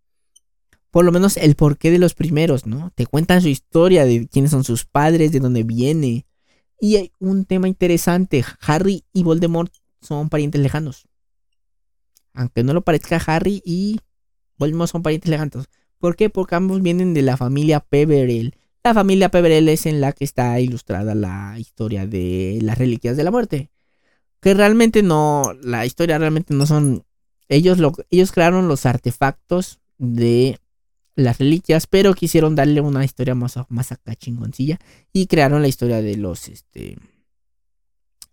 Por 0.90 1.04
lo 1.04 1.12
menos 1.12 1.36
el 1.36 1.54
porqué 1.54 1.90
de 1.90 1.98
los 1.98 2.14
primeros, 2.14 2.66
¿no? 2.66 2.90
Te 2.94 3.06
cuentan 3.06 3.42
su 3.42 3.48
historia 3.48 4.04
de 4.04 4.26
quiénes 4.26 4.50
son 4.50 4.64
sus 4.64 4.86
padres, 4.86 5.32
de 5.32 5.40
dónde 5.40 5.62
viene. 5.62 6.26
Y 6.80 6.96
hay 6.96 7.12
un 7.18 7.44
tema 7.44 7.68
interesante, 7.68 8.44
Harry 8.60 9.04
y 9.12 9.22
Voldemort 9.22 9.72
son 10.00 10.28
parientes 10.28 10.60
lejanos. 10.60 11.06
Aunque 12.32 12.62
no 12.62 12.72
lo 12.72 12.82
parezca, 12.82 13.20
Harry 13.26 13.62
y 13.64 14.00
Voldemort 14.56 14.90
son 14.90 15.02
parientes 15.02 15.30
lejanos. 15.30 15.68
¿Por 15.98 16.16
qué? 16.16 16.30
Porque 16.30 16.54
ambos 16.54 16.80
vienen 16.80 17.12
de 17.12 17.22
la 17.22 17.36
familia 17.36 17.80
Peverell. 17.80 18.54
La 18.84 18.94
familia 18.94 19.30
Peverell 19.30 19.68
es 19.68 19.86
en 19.86 20.00
la 20.00 20.12
que 20.12 20.24
está 20.24 20.58
ilustrada 20.60 21.14
la 21.14 21.56
historia 21.58 22.06
de 22.06 22.58
las 22.62 22.78
reliquias 22.78 23.16
de 23.16 23.24
la 23.24 23.30
muerte. 23.30 23.70
Que 24.40 24.54
realmente 24.54 25.02
no, 25.02 25.54
la 25.62 25.86
historia 25.86 26.18
realmente 26.18 26.54
no 26.54 26.66
son... 26.66 27.04
Ellos, 27.48 27.78
lo, 27.78 27.92
ellos 28.10 28.32
crearon 28.32 28.68
los 28.68 28.86
artefactos 28.86 29.80
de 29.96 30.60
las 31.14 31.38
reliquias, 31.38 31.86
pero 31.86 32.14
quisieron 32.14 32.54
darle 32.54 32.80
una 32.80 33.04
historia 33.04 33.34
más, 33.34 33.56
más 33.68 33.92
acá 33.92 34.14
chingoncilla. 34.14 34.78
Y 35.12 35.26
crearon 35.26 35.62
la 35.62 35.68
historia 35.68 36.02
de 36.02 36.16
los, 36.16 36.48
este... 36.48 36.98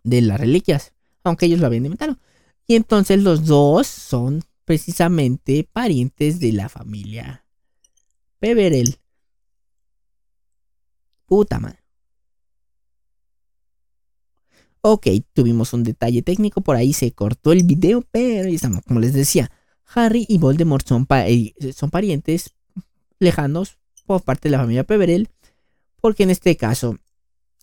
De 0.03 0.21
las 0.21 0.39
reliquias. 0.39 0.93
Aunque 1.23 1.47
ellos 1.47 1.59
lo 1.59 1.67
habían 1.67 1.85
inventado. 1.85 2.19
Y 2.67 2.75
entonces 2.75 3.21
los 3.21 3.45
dos 3.45 3.87
son 3.87 4.43
precisamente 4.65 5.67
parientes 5.71 6.39
de 6.39 6.51
la 6.51 6.69
familia 6.69 7.45
Peverell. 8.39 8.99
Puta 11.25 11.59
madre. 11.59 11.84
Ok, 14.87 15.07
tuvimos 15.33 15.73
un 15.73 15.83
detalle 15.83 16.21
técnico, 16.21 16.61
por 16.61 16.75
ahí 16.75 16.93
se 16.93 17.11
cortó 17.11 17.51
el 17.51 17.63
video, 17.63 18.03
pero 18.11 18.47
estamos, 18.47 18.83
como 18.85 18.99
les 18.99 19.13
decía, 19.13 19.49
Harry 19.95 20.27
y 20.29 20.37
Voldemort 20.37 20.87
son, 20.87 21.07
eh, 21.09 21.55
son 21.73 21.89
parientes 21.89 22.53
lejanos 23.17 23.79
por 24.05 24.21
parte 24.21 24.47
de 24.47 24.51
la 24.51 24.59
familia 24.59 24.83
Peverell, 24.83 25.29
porque 25.99 26.21
en 26.21 26.29
este 26.29 26.55
caso, 26.55 26.99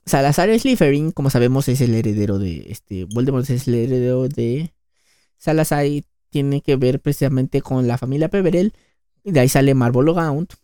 Salazar 0.05 0.51
Slytherin, 0.59 1.13
como 1.13 1.31
sabemos, 1.31 1.69
es 1.69 1.81
el 1.81 1.95
heredero 1.95 2.41
de 2.41 2.67
este, 2.69 3.05
Voldemort 3.05 3.49
es 3.51 3.69
el 3.69 3.77
heredero 3.77 4.27
de 4.27 4.75
Salazar 5.39 5.87
y 5.87 6.05
tiene 6.29 6.61
que 6.61 6.75
ver 6.75 6.99
precisamente 6.99 7.63
con 7.63 7.87
la 7.87 7.99
familia 7.99 8.31
Peverell, 8.31 8.73
y 9.23 9.31
de 9.31 9.39
ahí 9.39 9.49
sale 9.49 9.75
Marvolo 9.75 10.15
Gaunt, 10.15 10.55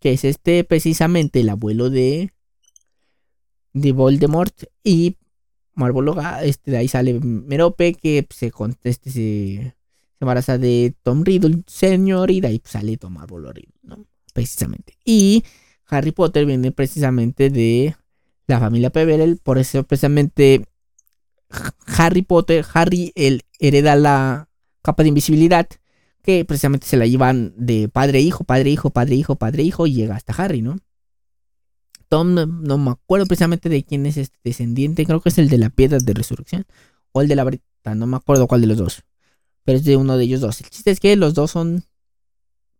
que 0.00 0.14
es 0.14 0.24
este 0.24 0.64
precisamente 0.64 1.40
el 1.40 1.50
abuelo 1.50 1.90
de, 1.90 2.32
de 3.74 3.92
Voldemort 3.92 4.62
y 4.82 5.18
Marvologa, 5.74 6.42
este, 6.44 6.72
de 6.72 6.76
ahí 6.78 6.88
sale 6.88 7.18
Merope 7.20 7.94
que 7.94 8.26
se, 8.30 8.52
este, 8.84 9.10
se, 9.10 9.76
embaraza 10.20 10.58
de 10.58 10.94
Tom 11.02 11.24
Riddle 11.24 11.62
señor 11.66 12.30
y 12.30 12.40
de 12.40 12.48
ahí 12.48 12.62
sale 12.64 12.96
Tom 12.96 13.14
Marvolo 13.14 13.52
Riddle, 13.52 13.74
¿no? 13.82 14.06
Precisamente. 14.32 14.96
Y 15.04 15.44
Harry 15.86 16.12
Potter 16.12 16.46
viene 16.46 16.72
precisamente 16.72 17.50
de 17.50 17.96
la 18.46 18.60
familia 18.60 18.90
Peverell, 18.90 19.38
por 19.42 19.58
eso 19.58 19.84
precisamente 19.84 20.64
Harry 21.86 22.22
Potter, 22.22 22.64
Harry 22.72 23.12
él 23.14 23.42
hereda 23.58 23.96
la 23.96 24.48
capa 24.82 25.02
de 25.02 25.10
invisibilidad 25.10 25.68
que 26.22 26.44
precisamente 26.44 26.86
se 26.86 26.96
la 26.96 27.06
llevan 27.06 27.52
de 27.56 27.88
padre 27.88 28.20
hijo, 28.20 28.44
padre 28.44 28.70
hijo, 28.70 28.90
padre 28.90 29.14
hijo, 29.14 29.36
padre 29.36 29.62
hijo 29.62 29.86
y 29.86 29.94
llega 29.94 30.16
hasta 30.16 30.32
Harry, 30.32 30.62
¿no? 30.62 30.78
Tom 32.08 32.34
no, 32.34 32.78
me 32.78 32.90
acuerdo 32.90 33.26
precisamente 33.26 33.68
de 33.68 33.84
quién 33.84 34.06
es 34.06 34.16
este 34.16 34.38
descendiente, 34.44 35.04
creo 35.06 35.20
que 35.20 35.28
es 35.28 35.38
el 35.38 35.48
de 35.48 35.58
la 35.58 35.70
piedra 35.70 35.98
de 35.98 36.14
resurrección 36.14 36.66
o 37.12 37.20
el 37.20 37.28
de 37.28 37.36
la 37.36 37.44
varita, 37.44 37.94
no 37.94 38.06
me 38.06 38.16
acuerdo 38.16 38.46
cuál 38.46 38.60
de 38.60 38.66
los 38.66 38.78
dos, 38.78 39.04
pero 39.64 39.78
es 39.78 39.84
de 39.84 39.96
uno 39.96 40.16
de 40.16 40.24
ellos 40.24 40.40
dos. 40.40 40.60
El 40.60 40.70
chiste 40.70 40.90
es 40.90 41.00
que 41.00 41.16
los 41.16 41.34
dos 41.34 41.50
son 41.50 41.84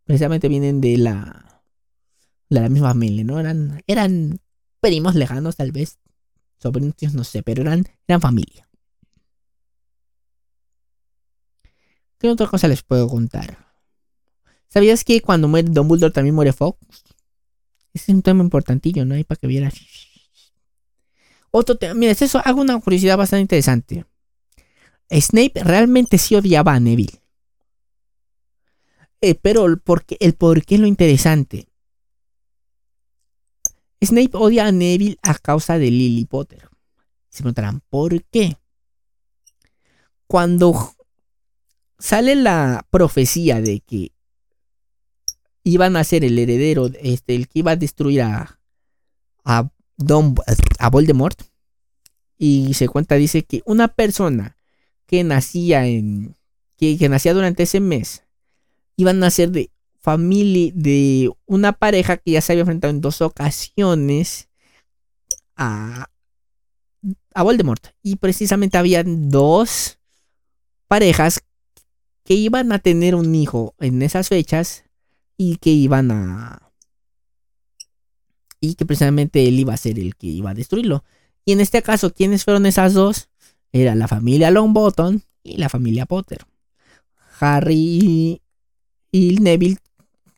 precisamente 0.03 0.47
vienen 0.47 0.81
de 0.81 0.97
la 0.97 1.61
de 2.49 2.61
la 2.61 2.69
misma 2.69 2.89
familia, 2.89 3.23
¿no? 3.23 3.39
Eran 3.39 3.81
eran 3.87 4.39
primos 4.79 5.15
lejanos 5.15 5.55
tal 5.55 5.71
vez, 5.71 5.99
sobrinos, 6.59 7.13
no 7.13 7.23
sé, 7.23 7.43
pero 7.43 7.61
eran 7.61 7.85
eran 8.07 8.21
familia. 8.21 8.67
¿Qué 12.17 12.29
otra 12.29 12.47
cosa 12.47 12.67
les 12.67 12.81
puedo 12.81 13.07
contar? 13.07 13.65
¿Sabías 14.67 15.03
que 15.03 15.21
cuando 15.21 15.47
muere 15.47 15.69
Dumbledore 15.69 16.13
también 16.13 16.35
muere 16.35 16.51
Fox? 16.51 16.77
Ese 17.95 18.11
es 18.11 18.15
un 18.15 18.21
tema 18.21 18.43
importantillo, 18.43 19.05
¿no? 19.05 19.15
Hay 19.15 19.23
para 19.23 19.39
que 19.39 19.47
vieras. 19.47 19.73
Otro 21.49 21.77
tema, 21.77 21.93
mira, 21.93 22.11
eso 22.11 22.41
hago 22.43 22.59
una 22.59 22.77
curiosidad 22.81 23.17
bastante 23.17 23.41
interesante. 23.41 24.05
Snape 25.09 25.63
realmente 25.63 26.17
sí 26.17 26.35
odiaba 26.35 26.73
a 26.73 26.79
Neville. 26.81 27.21
Eh, 29.21 29.35
pero 29.35 29.65
el 29.65 29.79
por, 29.79 30.05
el 30.19 30.33
por 30.33 30.65
qué 30.65 30.75
es 30.75 30.81
lo 30.81 30.87
interesante. 30.87 31.69
Snape 34.03 34.31
odia 34.33 34.67
a 34.67 34.73
Neville 34.73 35.17
a 35.21 35.35
causa 35.35 35.79
de 35.79 35.89
Lily 35.89 36.25
Potter. 36.25 36.67
Se 37.29 37.43
preguntarán, 37.43 37.81
¿por 37.89 38.25
qué? 38.25 38.57
Cuando 40.27 40.93
sale 41.97 42.35
la 42.35 42.85
profecía 42.89 43.61
de 43.61 43.79
que 43.79 44.11
iban 45.65 45.97
a 45.97 46.03
ser 46.03 46.23
el 46.23 46.39
heredero, 46.39 46.89
este, 47.01 47.35
el 47.35 47.49
que 47.49 47.59
iba 47.59 47.71
a 47.71 47.75
destruir 47.75 48.21
a, 48.21 48.59
a, 49.43 49.69
Don, 49.97 50.35
a 50.79 50.89
Voldemort. 50.89 51.41
Y 52.37 52.73
se 52.75 52.87
cuenta, 52.87 53.15
dice 53.15 53.43
que 53.43 53.61
una 53.65 53.89
persona 53.89 54.57
que 55.07 55.23
nacía 55.23 55.87
en. 55.87 56.35
que, 56.77 56.97
que 56.97 57.09
nacía 57.09 57.33
durante 57.33 57.63
ese 57.63 57.79
mes. 57.79 58.23
Iban 58.95 59.23
a 59.23 59.31
ser 59.31 59.51
de 59.51 59.71
familia. 59.99 60.71
de 60.75 61.31
una 61.45 61.73
pareja 61.73 62.17
que 62.17 62.31
ya 62.31 62.41
se 62.41 62.53
había 62.53 62.61
enfrentado 62.61 62.91
en 62.91 63.01
dos 63.01 63.21
ocasiones 63.21 64.49
a 65.55 66.09
a 67.33 67.43
Voldemort. 67.43 67.87
Y 68.03 68.17
precisamente 68.17 68.77
había 68.77 69.03
dos 69.05 69.99
parejas 70.87 71.43
que 72.23 72.35
iban 72.35 72.71
a 72.71 72.79
tener 72.79 73.15
un 73.15 73.33
hijo 73.35 73.75
en 73.79 74.01
esas 74.01 74.29
fechas 74.29 74.84
y 75.37 75.57
que 75.57 75.71
iban 75.71 76.11
a... 76.11 76.71
Y 78.59 78.75
que 78.75 78.85
precisamente 78.85 79.47
él 79.47 79.59
iba 79.59 79.73
a 79.73 79.77
ser 79.77 79.99
el 79.99 80.15
que 80.15 80.27
iba 80.27 80.51
a 80.51 80.55
destruirlo. 80.55 81.03
Y 81.43 81.51
en 81.51 81.61
este 81.61 81.81
caso, 81.81 82.13
¿quiénes 82.13 82.43
fueron 82.43 82.65
esas 82.65 82.93
dos? 82.93 83.29
Era 83.71 83.93
la 83.95 84.07
familia 84.07 84.49
Longbottom 84.51 85.19
y 85.43 85.57
la 85.57 85.69
familia 85.69 86.05
Potter. 86.05 86.45
Harry 87.39 88.41
y 89.11 89.37
Neville 89.39 89.77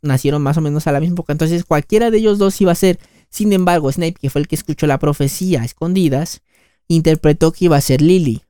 nacieron 0.01 0.41
más 0.41 0.57
o 0.57 0.61
menos 0.61 0.87
a 0.87 0.91
la 0.91 0.99
misma 0.99 1.15
época. 1.15 1.33
Entonces 1.33 1.63
cualquiera 1.63 2.11
de 2.11 2.17
ellos 2.17 2.37
dos 2.37 2.59
iba 2.61 2.71
a 2.71 2.75
ser. 2.75 2.99
Sin 3.29 3.53
embargo, 3.53 3.91
Snape, 3.91 4.15
que 4.15 4.29
fue 4.29 4.41
el 4.41 4.47
que 4.47 4.55
escuchó 4.55 4.87
la 4.87 4.99
profecía 4.99 5.61
a 5.61 5.65
escondidas, 5.65 6.41
interpretó 6.87 7.51
que 7.51 7.65
iba 7.65 7.77
a 7.77 7.81
ser 7.81 8.01
Lily. 8.01 8.41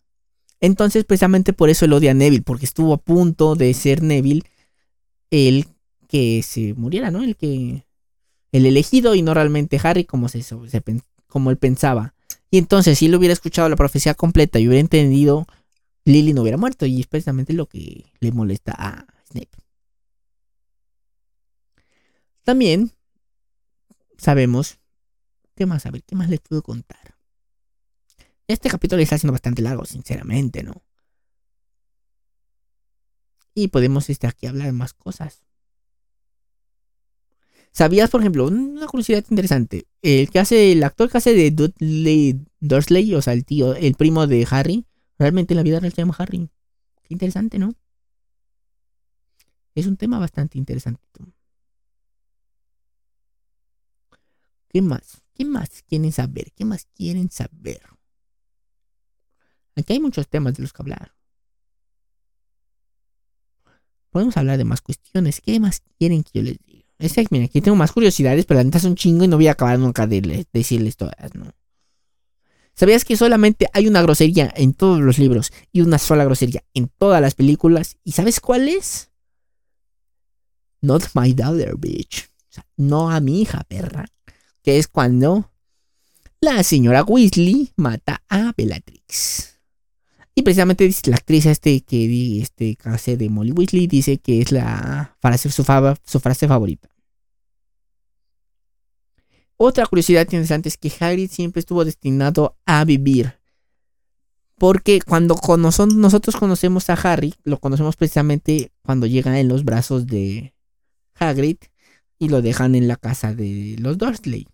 Entonces, 0.59 1.03
precisamente 1.03 1.53
por 1.53 1.69
eso 1.69 1.85
él 1.85 1.93
odia 1.93 2.11
a 2.11 2.13
Neville, 2.13 2.43
porque 2.43 2.65
estuvo 2.65 2.93
a 2.93 2.97
punto 2.97 3.55
de 3.55 3.73
ser 3.73 4.01
Neville 4.01 4.43
el 5.29 5.67
que 6.07 6.41
se 6.43 6.73
muriera, 6.73 7.11
¿no? 7.11 7.23
El 7.23 7.35
que. 7.35 7.85
El 8.51 8.65
elegido 8.65 9.13
y 9.13 9.21
no 9.21 9.33
realmente 9.33 9.79
Harry, 9.83 10.05
como, 10.05 10.27
él 11.51 11.57
pensaba. 11.57 12.15
Y 12.49 12.57
entonces, 12.57 12.97
si 12.97 13.07
él 13.07 13.15
hubiera 13.15 13.33
escuchado 13.33 13.67
la 13.67 13.75
profecía 13.75 14.13
completa 14.13 14.57
y 14.59 14.67
hubiera 14.67 14.79
entendido, 14.79 15.45
Lily 16.05 16.33
no 16.33 16.41
hubiera 16.41 16.57
muerto. 16.57 16.85
Y 16.85 17.01
es 17.01 17.07
precisamente 17.07 17.53
lo 17.53 17.67
que 17.67 18.05
le 18.19 18.31
molesta 18.31 18.73
a 18.77 19.05
Snape. 19.29 19.49
También 22.43 22.91
sabemos. 24.17 24.79
¿Qué 25.55 25.65
más? 25.65 25.85
A 25.85 25.91
ver, 25.91 26.03
¿qué 26.03 26.15
más 26.15 26.29
les 26.29 26.39
puedo 26.39 26.61
contar? 26.61 27.15
Este 28.47 28.69
capítulo 28.69 29.01
está 29.01 29.17
siendo 29.17 29.33
bastante 29.33 29.61
largo, 29.61 29.83
sinceramente, 29.85 30.63
¿no? 30.63 30.81
Y 33.53 33.69
podemos 33.69 34.09
este, 34.09 34.27
aquí 34.27 34.45
hablar 34.45 34.67
de 34.67 34.71
más 34.71 34.93
cosas. 34.93 35.43
¿Sabías, 37.77 38.09
por 38.09 38.21
ejemplo, 38.21 38.47
una 38.47 38.87
curiosidad 38.87 39.23
interesante? 39.29 39.85
El 40.01 40.31
que 40.31 40.39
hace, 40.39 40.71
el 40.71 40.83
actor 40.83 41.11
que 41.11 41.19
hace 41.19 41.35
de 41.35 41.51
Dudley 41.51 42.43
Dursley, 42.59 43.13
o 43.13 43.21
sea, 43.21 43.33
el 43.33 43.45
tío, 43.45 43.75
el 43.75 43.93
primo 43.93 44.25
de 44.25 44.47
Harry, 44.49 44.87
realmente 45.19 45.53
en 45.53 45.57
la 45.57 45.63
vida 45.63 45.79
real 45.79 45.93
se 45.93 46.01
llama 46.01 46.15
Harry. 46.17 46.49
Qué 47.03 47.13
interesante, 47.13 47.59
¿no? 47.59 47.75
Es 49.75 49.85
un 49.85 49.95
tema 49.95 50.17
bastante 50.17 50.57
interesante. 50.57 51.03
¿Qué 54.69 54.81
más? 54.81 55.21
¿Qué 55.35 55.45
más 55.45 55.83
quieren 55.83 56.11
saber? 56.11 56.51
¿Qué 56.53 56.65
más 56.65 56.87
quieren 56.95 57.29
saber? 57.29 57.83
Aquí 59.75 59.93
hay 59.93 59.99
muchos 59.99 60.27
temas 60.27 60.55
de 60.55 60.63
los 60.63 60.73
que 60.73 60.81
hablar. 60.81 61.13
Podemos 64.09 64.35
hablar 64.35 64.57
de 64.57 64.63
más 64.63 64.81
cuestiones. 64.81 65.41
¿Qué 65.41 65.59
más 65.59 65.83
quieren 65.99 66.23
que 66.23 66.31
yo 66.33 66.41
les 66.41 66.57
diga? 66.65 66.86
Mira, 67.31 67.45
aquí 67.45 67.61
tengo 67.61 67.75
más 67.75 67.91
curiosidades, 67.91 68.45
pero 68.45 68.59
la 68.59 68.63
neta 68.63 68.77
es 68.77 68.83
un 68.83 68.95
chingo 68.95 69.23
y 69.23 69.27
no 69.27 69.37
voy 69.37 69.47
a 69.47 69.51
acabar 69.51 69.77
nunca 69.79 70.07
de 70.07 70.47
decirles 70.51 70.97
todas, 70.97 71.35
¿no? 71.35 71.51
¿Sabías 72.73 73.05
que 73.05 73.17
solamente 73.17 73.67
hay 73.73 73.87
una 73.87 74.03
grosería 74.03 74.53
en 74.55 74.73
todos 74.73 74.99
los 75.01 75.17
libros 75.17 75.51
y 75.71 75.81
una 75.81 75.97
sola 75.97 76.25
grosería 76.25 76.63
en 76.75 76.91
todas 76.97 77.21
las 77.21 77.33
películas? 77.33 77.97
¿Y 78.03 78.11
sabes 78.11 78.39
cuál 78.39 78.69
es? 78.69 79.09
Not 80.81 81.05
my 81.15 81.33
daughter, 81.33 81.75
bitch. 81.75 82.29
O 82.49 82.53
sea, 82.53 82.65
no 82.77 83.09
a 83.09 83.19
mi 83.19 83.41
hija, 83.41 83.63
perra 83.67 84.05
que 84.67 84.77
es 84.79 84.89
cuando 84.89 85.49
la 86.41 86.61
señora 86.61 87.01
Weasley 87.01 87.71
mata 87.77 88.21
a 88.27 88.53
Bellatrix. 88.57 89.56
Y 90.37 90.43
precisamente 90.43 90.87
la 91.07 91.15
actriz 91.15 91.47
este 91.47 91.81
que 91.81 92.39
este 92.39 92.77
hace 92.83 93.17
de 93.17 93.27
Molly 93.27 93.53
Weasley 93.53 93.87
dice 93.87 94.19
que 94.19 94.39
es 94.39 94.51
la 94.51 95.17
frase, 95.19 95.49
su, 95.49 95.63
frase 95.63 96.47
favorita. 96.47 96.89
Otra 99.55 99.87
curiosidad 99.87 100.21
interesante 100.21 100.69
es 100.69 100.77
que 100.77 100.93
Hagrid 100.99 101.31
siempre 101.31 101.61
estuvo 101.61 101.83
destinado 101.83 102.55
a 102.67 102.85
vivir. 102.85 103.33
Porque 104.59 105.01
cuando 105.01 105.39
nosotros 105.57 106.35
conocemos 106.35 106.91
a 106.91 106.93
Harry, 106.93 107.33
lo 107.43 107.59
conocemos 107.59 107.95
precisamente 107.95 108.71
cuando 108.83 109.07
llega 109.07 109.39
en 109.39 109.47
los 109.47 109.63
brazos 109.63 110.05
de 110.05 110.53
Hagrid 111.15 111.57
y 112.19 112.29
lo 112.29 112.43
dejan 112.43 112.75
en 112.75 112.87
la 112.87 112.97
casa 112.97 113.33
de 113.33 113.75
los 113.79 113.97
Dursley 113.97 114.47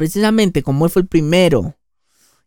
precisamente 0.00 0.62
como 0.62 0.86
él 0.86 0.90
fue 0.90 1.02
el 1.02 1.08
primero, 1.08 1.76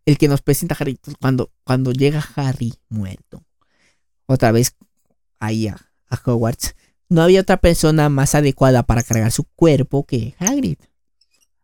el 0.06 0.18
que 0.18 0.28
nos 0.28 0.42
presenta 0.42 0.76
a 0.76 0.78
Harry, 0.80 1.00
cuando, 1.20 1.52
cuando 1.64 1.92
llega 1.92 2.26
Harry 2.36 2.74
muerto, 2.90 3.44
otra 4.26 4.52
vez 4.52 4.76
ahí 5.40 5.68
a, 5.68 5.78
Hogwarts, 6.26 6.76
no 7.10 7.22
había 7.22 7.42
otra 7.42 7.58
persona 7.58 8.08
más 8.10 8.36
adecuada 8.36 8.84
para 8.84 9.04
cargar 9.04 9.32
su 9.32 9.46
cuerpo 9.56 10.06
que 10.06 10.36
Hagrid. 10.40 10.78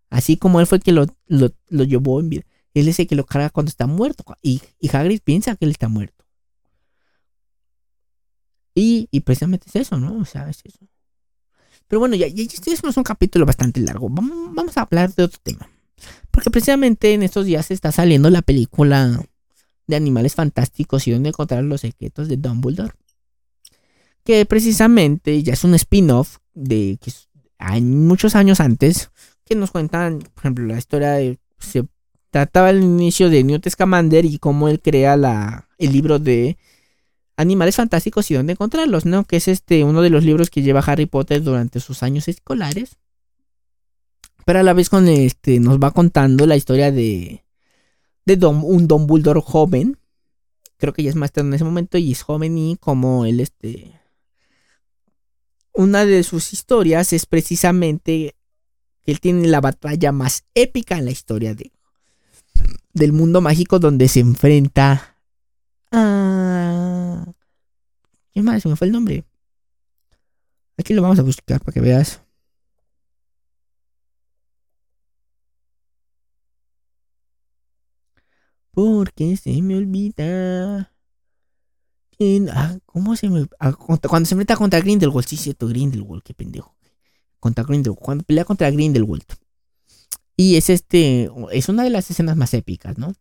Así 0.09 0.37
como 0.37 0.59
él 0.59 0.65
fue 0.65 0.79
el 0.79 0.83
que 0.83 0.91
lo, 0.91 1.05
lo, 1.27 1.83
llevó 1.83 2.19
en 2.19 2.29
vida. 2.29 2.43
Él 2.73 2.87
es 2.87 2.99
el 2.99 3.07
que 3.07 3.15
lo 3.15 3.25
carga 3.25 3.51
cuando 3.51 3.69
está 3.69 3.85
muerto. 3.85 4.23
Y, 4.41 4.61
y 4.79 4.95
Hagrid 4.95 5.21
piensa 5.23 5.55
que 5.55 5.65
él 5.65 5.71
está 5.71 5.87
muerto. 5.87 6.25
Y, 8.73 9.07
y, 9.11 9.19
precisamente 9.21 9.67
es 9.67 9.75
eso, 9.75 9.97
¿no? 9.97 10.17
O 10.17 10.25
sea, 10.25 10.49
es 10.49 10.61
eso. 10.63 10.79
Pero 11.87 11.99
bueno, 11.99 12.15
ya, 12.15 12.27
ya, 12.27 12.43
esto 12.43 12.89
es 12.89 12.97
un 12.97 13.03
capítulo 13.03 13.45
bastante 13.45 13.79
largo. 13.81 14.09
Vamos, 14.09 14.55
vamos 14.55 14.77
a 14.77 14.81
hablar 14.81 15.13
de 15.13 15.23
otro 15.23 15.39
tema. 15.43 15.69
Porque 16.31 16.49
precisamente 16.49 17.13
en 17.13 17.23
estos 17.23 17.45
días 17.45 17.71
está 17.71 17.91
saliendo 17.91 18.29
la 18.29 18.41
película 18.41 19.21
de 19.87 19.95
Animales 19.95 20.35
Fantásticos 20.35 21.07
y 21.07 21.11
donde 21.11 21.29
encontrar 21.29 21.63
los 21.63 21.81
secretos 21.81 22.27
de 22.27 22.37
Dumbledore. 22.37 22.93
Que 24.23 24.45
precisamente 24.45 25.41
ya 25.41 25.53
es 25.53 25.63
un 25.63 25.73
spin-off 25.73 26.37
de 26.53 26.97
que 27.01 27.11
hay 27.57 27.81
muchos 27.81 28.35
años 28.35 28.59
antes 28.59 29.11
que 29.43 29.55
nos 29.55 29.71
cuentan, 29.71 30.19
por 30.19 30.41
ejemplo, 30.41 30.65
la 30.65 30.77
historia 30.77 31.13
de 31.13 31.39
se 31.57 31.83
trataba 32.29 32.69
el 32.69 32.83
inicio 32.83 33.29
de 33.29 33.43
Newt 33.43 33.67
Scamander 33.67 34.25
y 34.25 34.37
cómo 34.37 34.69
él 34.69 34.79
crea 34.79 35.17
la, 35.17 35.67
el 35.79 35.91
libro 35.91 36.19
de 36.19 36.57
Animales 37.35 37.77
Fantásticos 37.77 38.29
y 38.29 38.35
dónde 38.35 38.53
encontrarlos, 38.53 39.05
¿no? 39.05 39.23
Que 39.23 39.37
es 39.37 39.47
este 39.47 39.83
uno 39.83 40.01
de 40.01 40.09
los 40.11 40.23
libros 40.23 40.49
que 40.49 40.61
lleva 40.61 40.81
Harry 40.81 41.07
Potter 41.07 41.41
durante 41.41 41.79
sus 41.79 42.03
años 42.03 42.27
escolares 42.27 42.97
pero 44.45 44.59
a 44.59 44.63
la 44.63 44.73
vez 44.73 44.89
con 44.89 45.07
este 45.07 45.59
nos 45.59 45.79
va 45.79 45.91
contando 45.91 46.45
la 46.45 46.55
historia 46.55 46.91
de, 46.91 47.43
de 48.25 48.45
un 48.45 48.87
Don 48.87 49.07
Bulldor 49.07 49.41
joven. 49.41 49.97
Creo 50.77 50.93
que 50.93 51.03
ya 51.03 51.09
es 51.09 51.15
máster 51.15 51.45
en 51.45 51.53
ese 51.53 51.65
momento 51.65 51.97
y 51.97 52.11
es 52.11 52.21
joven 52.21 52.57
y 52.57 52.77
como 52.77 53.25
él 53.25 53.39
este 53.41 53.99
una 55.79 56.05
de 56.05 56.23
sus 56.23 56.51
historias 56.51 57.13
es 57.13 57.25
precisamente 57.25 58.35
que 59.03 59.11
él 59.11 59.21
tiene 59.21 59.47
la 59.47 59.61
batalla 59.61 60.11
más 60.11 60.43
épica 60.53 60.97
en 60.97 61.05
la 61.05 61.11
historia 61.11 61.55
de, 61.55 61.71
del 62.93 63.13
mundo 63.13 63.39
mágico 63.39 63.79
donde 63.79 64.09
se 64.09 64.19
enfrenta 64.19 65.15
a... 65.91 67.25
¿Qué 68.33 68.41
más? 68.41 68.61
Se 68.61 68.69
me 68.69 68.75
fue 68.75 68.87
el 68.87 68.93
nombre. 68.93 69.23
Aquí 70.77 70.93
lo 70.93 71.01
vamos 71.01 71.19
a 71.19 71.23
buscar 71.23 71.61
para 71.61 71.73
que 71.73 71.81
veas. 71.81 72.21
Porque 78.71 79.35
se 79.37 79.61
me 79.61 79.75
olvida. 79.75 80.91
Ah, 82.51 82.77
¿Cómo 82.85 83.15
se 83.15 83.29
me.? 83.29 83.47
Ah, 83.59 83.73
cuando 83.73 84.25
se 84.25 84.35
enfrenta 84.35 84.57
contra 84.57 84.81
Grindelwald. 84.81 85.27
Sí, 85.27 85.37
cierto, 85.37 85.67
Grindelwald, 85.67 86.21
qué 86.23 86.33
pendejo. 86.33 86.75
Contra 87.39 87.63
Grindelwald. 87.63 88.01
Cuando 88.01 88.23
pelea 88.23 88.45
contra 88.45 88.69
Grindelwald. 88.69 89.25
Y 90.35 90.55
es 90.55 90.69
este. 90.69 91.29
Es 91.51 91.69
una 91.69 91.83
de 91.83 91.89
las 91.89 92.11
escenas 92.11 92.35
más 92.35 92.53
épicas, 92.53 92.97
¿no? 92.97 93.13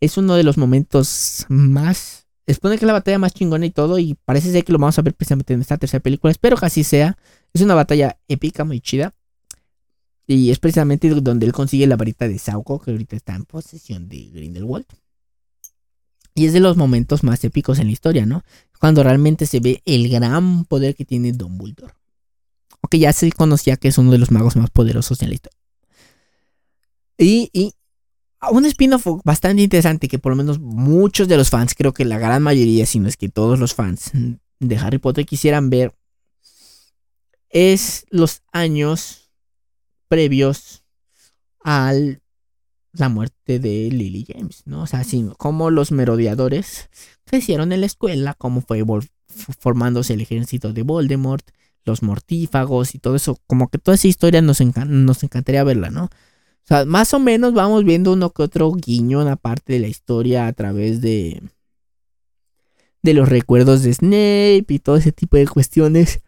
Es 0.00 0.16
uno 0.16 0.34
de 0.34 0.42
los 0.42 0.56
momentos 0.56 1.44
más. 1.48 2.26
Expone 2.46 2.78
que 2.78 2.84
es 2.84 2.86
la 2.86 2.94
batalla 2.94 3.18
más 3.18 3.34
chingona 3.34 3.66
y 3.66 3.70
todo. 3.70 3.98
Y 3.98 4.14
parece 4.24 4.50
ser 4.50 4.64
que 4.64 4.72
lo 4.72 4.78
vamos 4.78 4.98
a 4.98 5.02
ver 5.02 5.14
precisamente 5.14 5.52
en 5.52 5.60
esta 5.60 5.76
tercera 5.76 6.02
película. 6.02 6.30
Espero 6.30 6.56
que 6.56 6.66
así 6.66 6.82
sea. 6.82 7.18
Es 7.52 7.60
una 7.60 7.74
batalla 7.74 8.18
épica, 8.26 8.64
muy 8.64 8.80
chida. 8.80 9.14
Y 10.32 10.52
es 10.52 10.60
precisamente 10.60 11.08
donde 11.08 11.44
él 11.44 11.52
consigue 11.52 11.88
la 11.88 11.96
varita 11.96 12.28
de 12.28 12.38
Sauco, 12.38 12.78
que 12.78 12.92
ahorita 12.92 13.16
está 13.16 13.34
en 13.34 13.44
posesión 13.46 14.08
de 14.08 14.30
Grindelwald. 14.32 14.86
Y 16.36 16.46
es 16.46 16.52
de 16.52 16.60
los 16.60 16.76
momentos 16.76 17.24
más 17.24 17.42
épicos 17.42 17.80
en 17.80 17.86
la 17.86 17.92
historia, 17.92 18.26
¿no? 18.26 18.44
Cuando 18.78 19.02
realmente 19.02 19.44
se 19.44 19.58
ve 19.58 19.82
el 19.86 20.08
gran 20.08 20.66
poder 20.66 20.94
que 20.94 21.04
tiene 21.04 21.32
Dumbledore. 21.32 21.94
Aunque 22.80 23.00
ya 23.00 23.12
se 23.12 23.32
conocía 23.32 23.76
que 23.76 23.88
es 23.88 23.98
uno 23.98 24.12
de 24.12 24.18
los 24.18 24.30
magos 24.30 24.54
más 24.54 24.70
poderosos 24.70 25.20
en 25.22 25.30
la 25.30 25.34
historia. 25.34 25.58
Y, 27.18 27.50
y 27.52 27.72
un 28.52 28.64
spin-off 28.66 29.08
bastante 29.24 29.62
interesante 29.62 30.06
que 30.06 30.20
por 30.20 30.30
lo 30.30 30.36
menos 30.36 30.60
muchos 30.60 31.26
de 31.26 31.38
los 31.38 31.50
fans, 31.50 31.74
creo 31.74 31.92
que 31.92 32.04
la 32.04 32.20
gran 32.20 32.40
mayoría, 32.40 32.86
si 32.86 33.00
no 33.00 33.08
es 33.08 33.16
que 33.16 33.30
todos 33.30 33.58
los 33.58 33.74
fans 33.74 34.12
de 34.60 34.76
Harry 34.76 34.98
Potter 34.98 35.26
quisieran 35.26 35.70
ver, 35.70 35.92
es 37.48 38.06
los 38.10 38.42
años 38.52 39.19
previos 40.10 40.82
al 41.60 42.20
la 42.92 43.08
muerte 43.08 43.60
de 43.60 43.88
Lily 43.92 44.26
James, 44.26 44.62
¿no? 44.66 44.82
O 44.82 44.86
sea, 44.88 45.00
así 45.00 45.24
como 45.38 45.70
los 45.70 45.92
merodeadores 45.92 46.90
crecieron 47.24 47.70
en 47.72 47.80
la 47.80 47.86
escuela, 47.86 48.34
cómo 48.36 48.60
fue 48.60 48.84
formándose 49.60 50.14
el 50.14 50.20
ejército 50.20 50.72
de 50.72 50.82
Voldemort, 50.82 51.48
los 51.84 52.02
mortífagos 52.02 52.96
y 52.96 52.98
todo 52.98 53.14
eso, 53.14 53.38
como 53.46 53.68
que 53.68 53.78
toda 53.78 53.94
esa 53.94 54.08
historia 54.08 54.42
nos, 54.42 54.60
nos 54.60 55.22
encantaría 55.22 55.62
verla, 55.62 55.90
¿no? 55.90 56.06
O 56.06 56.66
sea, 56.66 56.84
más 56.84 57.14
o 57.14 57.20
menos 57.20 57.54
vamos 57.54 57.84
viendo 57.84 58.12
uno 58.12 58.30
que 58.30 58.42
otro 58.42 58.72
guiño 58.72 59.20
en 59.20 59.28
la 59.28 59.36
parte 59.36 59.74
de 59.74 59.78
la 59.78 59.88
historia 59.88 60.48
a 60.48 60.52
través 60.52 61.00
de 61.00 61.40
de 63.02 63.14
los 63.14 63.28
recuerdos 63.28 63.82
de 63.82 63.94
Snape 63.94 64.66
y 64.68 64.78
todo 64.78 64.96
ese 64.96 65.12
tipo 65.12 65.36
de 65.36 65.46
cuestiones. 65.46 66.20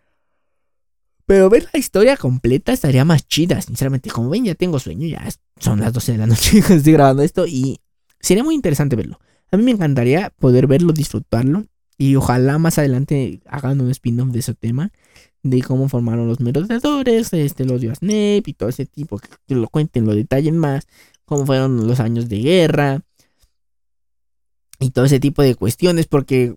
Pero 1.26 1.48
ver 1.48 1.68
la 1.72 1.78
historia 1.78 2.16
completa 2.16 2.72
estaría 2.72 3.04
más 3.04 3.26
chida, 3.26 3.60
sinceramente. 3.60 4.10
Como 4.10 4.30
ven, 4.30 4.44
ya 4.44 4.54
tengo 4.54 4.78
sueño, 4.78 5.06
ya 5.06 5.26
son 5.58 5.80
las 5.80 5.92
12 5.92 6.12
de 6.12 6.18
la 6.18 6.26
noche 6.26 6.62
que 6.66 6.74
estoy 6.74 6.92
grabando 6.92 7.22
esto 7.22 7.46
y 7.46 7.80
sería 8.20 8.44
muy 8.44 8.54
interesante 8.54 8.96
verlo. 8.96 9.20
A 9.50 9.56
mí 9.56 9.62
me 9.62 9.70
encantaría 9.70 10.30
poder 10.38 10.66
verlo, 10.66 10.92
disfrutarlo 10.92 11.66
y 11.98 12.16
ojalá 12.16 12.58
más 12.58 12.78
adelante 12.78 13.40
hagan 13.46 13.80
un 13.80 13.90
spin-off 13.90 14.30
de 14.30 14.40
ese 14.40 14.54
tema, 14.54 14.90
de 15.42 15.62
cómo 15.62 15.88
formaron 15.88 16.26
los 16.26 16.40
merodeadores, 16.40 17.32
este, 17.32 17.64
los 17.64 17.80
de 17.80 17.94
Snape 17.94 18.42
y 18.46 18.54
todo 18.54 18.68
ese 18.68 18.86
tipo, 18.86 19.20
que 19.46 19.54
lo 19.54 19.68
cuenten, 19.68 20.06
lo 20.06 20.14
detallen 20.14 20.56
más, 20.56 20.86
cómo 21.24 21.46
fueron 21.46 21.86
los 21.86 22.00
años 22.00 22.28
de 22.28 22.38
guerra 22.38 23.02
y 24.80 24.90
todo 24.90 25.04
ese 25.04 25.20
tipo 25.20 25.42
de 25.42 25.54
cuestiones, 25.54 26.06
porque 26.06 26.56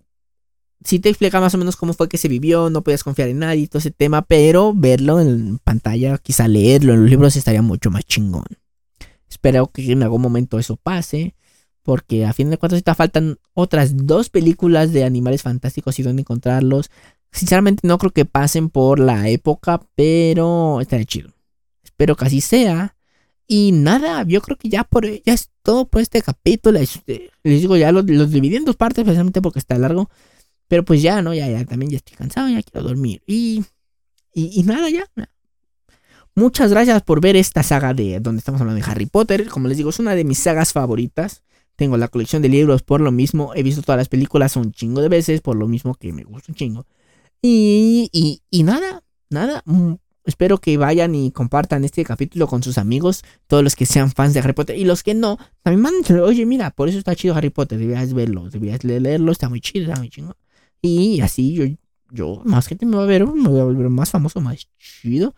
sí 0.83 0.99
te 0.99 1.09
explica 1.09 1.39
más 1.39 1.53
o 1.53 1.57
menos 1.57 1.75
cómo 1.75 1.93
fue 1.93 2.09
que 2.09 2.17
se 2.17 2.27
vivió, 2.27 2.69
no 2.69 2.83
podías 2.83 3.03
confiar 3.03 3.29
en 3.29 3.39
nadie, 3.39 3.67
todo 3.67 3.79
ese 3.79 3.91
tema, 3.91 4.21
pero 4.23 4.73
verlo 4.73 5.19
en 5.19 5.59
pantalla, 5.59 6.17
quizá 6.17 6.47
leerlo 6.47 6.93
en 6.93 7.01
los 7.01 7.09
libros 7.09 7.35
estaría 7.35 7.61
mucho 7.61 7.91
más 7.91 8.05
chingón. 8.05 8.45
Espero 9.29 9.67
que 9.67 9.91
en 9.91 10.03
algún 10.03 10.21
momento 10.21 10.59
eso 10.59 10.77
pase, 10.77 11.35
porque 11.83 12.25
a 12.25 12.33
fin 12.33 12.49
de 12.49 12.57
cuentas 12.57 12.83
te 12.83 12.95
faltan 12.95 13.37
otras 13.53 13.95
dos 13.95 14.29
películas 14.29 14.91
de 14.91 15.03
animales 15.03 15.43
fantásticos 15.43 15.99
y 15.99 16.03
dónde 16.03 16.21
encontrarlos. 16.21 16.89
Sinceramente 17.31 17.87
no 17.87 17.97
creo 17.97 18.11
que 18.11 18.25
pasen 18.25 18.69
por 18.69 18.99
la 18.99 19.29
época, 19.29 19.81
pero 19.95 20.81
estaría 20.81 21.05
chido. 21.05 21.29
Espero 21.83 22.15
que 22.15 22.25
así 22.25 22.41
sea. 22.41 22.95
Y 23.47 23.71
nada, 23.71 24.23
yo 24.23 24.41
creo 24.41 24.57
que 24.57 24.69
ya 24.69 24.83
por 24.83 25.05
ya 25.05 25.33
es 25.33 25.51
todo 25.61 25.87
por 25.87 26.01
este 26.01 26.21
capítulo. 26.21 26.79
Este, 26.79 27.29
les 27.43 27.61
digo, 27.61 27.77
ya 27.77 27.91
los, 27.91 28.05
los 28.09 28.31
dividí 28.31 28.55
en 28.55 28.65
dos 28.65 28.75
partes, 28.75 29.03
especialmente 29.03 29.41
porque 29.41 29.59
está 29.59 29.77
largo. 29.77 30.09
Pero 30.67 30.83
pues 30.83 31.01
ya, 31.01 31.21
¿no? 31.21 31.33
Ya, 31.33 31.47
ya, 31.47 31.65
también 31.65 31.91
ya 31.91 31.97
estoy 31.97 32.17
cansado, 32.17 32.49
ya 32.49 32.61
quiero 32.63 32.87
dormir. 32.87 33.21
Y, 33.27 33.63
y, 34.33 34.63
nada, 34.63 34.89
ya. 34.89 35.05
Muchas 36.35 36.71
gracias 36.71 37.01
por 37.03 37.21
ver 37.21 37.35
esta 37.35 37.63
saga 37.63 37.93
de 37.93 38.19
donde 38.19 38.39
estamos 38.39 38.59
hablando 38.59 38.83
de 38.83 38.91
Harry 38.91 39.05
Potter. 39.05 39.47
Como 39.47 39.67
les 39.67 39.77
digo, 39.77 39.89
es 39.89 39.99
una 39.99 40.15
de 40.15 40.23
mis 40.23 40.39
sagas 40.39 40.73
favoritas. 40.73 41.43
Tengo 41.75 41.97
la 41.97 42.07
colección 42.07 42.41
de 42.41 42.49
libros 42.49 42.83
por 42.83 43.01
lo 43.01 43.11
mismo. 43.11 43.53
He 43.55 43.63
visto 43.63 43.81
todas 43.81 43.97
las 43.97 44.09
películas 44.09 44.55
un 44.55 44.71
chingo 44.71 45.01
de 45.01 45.09
veces 45.09 45.41
por 45.41 45.55
lo 45.55 45.67
mismo 45.67 45.95
que 45.95 46.11
me 46.11 46.23
gusta 46.23 46.51
un 46.51 46.55
chingo. 46.55 46.85
Y, 47.41 48.09
y, 48.11 48.41
y 48.49 48.63
nada, 48.63 49.03
nada. 49.29 49.61
Mm, 49.65 49.93
espero 50.25 50.57
que 50.57 50.77
vayan 50.77 51.15
y 51.15 51.31
compartan 51.31 51.85
este 51.85 52.03
capítulo 52.03 52.47
con 52.47 52.63
sus 52.63 52.77
amigos, 52.77 53.23
todos 53.47 53.63
los 53.63 53.75
que 53.75 53.85
sean 53.85 54.11
fans 54.11 54.33
de 54.33 54.39
Harry 54.41 54.53
Potter 54.53 54.77
y 54.77 54.83
los 54.83 55.03
que 55.03 55.13
no, 55.13 55.37
también 55.61 55.81
manden, 55.81 56.19
oye, 56.19 56.45
mira, 56.45 56.71
por 56.71 56.89
eso 56.89 56.97
está 56.97 57.15
chido 57.15 57.35
Harry 57.35 57.51
Potter, 57.51 57.77
deberías 57.77 58.13
verlo, 58.13 58.49
deberías 58.49 58.83
leerlo, 58.83 59.31
está 59.31 59.49
muy 59.49 59.61
chido, 59.61 59.85
está 59.85 59.99
muy 59.99 60.09
chingo. 60.09 60.35
Y 60.81 61.21
así 61.21 61.53
yo, 61.53 61.65
yo, 62.11 62.41
más 62.45 62.67
gente 62.67 62.85
me 62.85 62.97
va 62.97 63.03
a 63.03 63.07
ver, 63.07 63.25
me 63.25 63.49
voy 63.49 63.59
a 63.59 63.63
volver 63.63 63.89
más 63.89 64.11
famoso, 64.11 64.41
más 64.41 64.67
chido. 64.77 65.35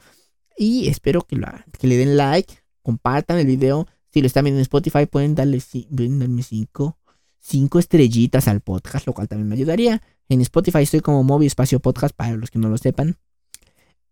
Y 0.58 0.88
espero 0.88 1.22
que, 1.22 1.40
que 1.80 1.88
le 1.88 1.98
den 1.98 2.18
like, 2.18 2.54
compartan 2.82 3.38
el 3.38 3.48
video. 3.48 3.88
Si 4.12 4.22
lo 4.22 4.28
están 4.28 4.46
viendo 4.46 4.60
en 4.60 4.64
Spotify, 4.64 5.06
pueden 5.06 5.36
darle, 5.36 5.62
darme 5.90 6.44
cinco, 6.44 6.98
cinco 7.40 7.80
estrellitas 7.80 8.48
al 8.48 8.62
podcast, 8.62 9.06
lo 9.06 9.14
cual 9.14 9.28
también 9.28 9.48
me 9.50 9.56
ayudaría. 9.56 10.02
En 10.30 10.42
Spotify 10.42 10.80
estoy 10.80 11.02
como 11.02 11.24
Moby 11.24 11.46
Espacio 11.46 11.80
Podcast, 11.80 12.16
para 12.16 12.36
los 12.36 12.50
que 12.50 12.60
no 12.60 12.70
lo 12.70 12.78
sepan. 12.78 13.18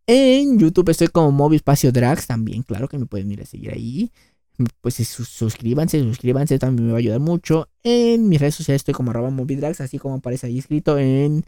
En 0.07 0.59
YouTube 0.59 0.89
estoy 0.89 1.07
como 1.07 1.31
Moby 1.31 1.55
Espacio 1.55 1.91
Drags, 1.91 2.27
también, 2.27 2.61
claro 2.61 2.87
que 2.87 2.99
me 2.99 3.07
pueden 3.07 3.31
ir 3.31 3.41
a 3.41 3.45
seguir 3.45 3.71
ahí 3.71 4.11
pues 4.81 4.95
suscríbanse, 4.95 5.99
suscríbanse, 6.01 6.59
también 6.59 6.87
me 6.87 6.91
va 6.93 6.97
a 6.97 6.99
ayudar 6.99 7.19
mucho. 7.19 7.69
En 7.83 8.29
mis 8.29 8.39
redes 8.39 8.55
sociales 8.55 8.81
estoy 8.81 8.93
como 8.93 9.11
arroba 9.11 9.29
movidrags, 9.29 9.81
así 9.81 9.99
como 9.99 10.15
aparece 10.15 10.47
ahí 10.47 10.59
escrito 10.59 10.97
en 10.97 11.45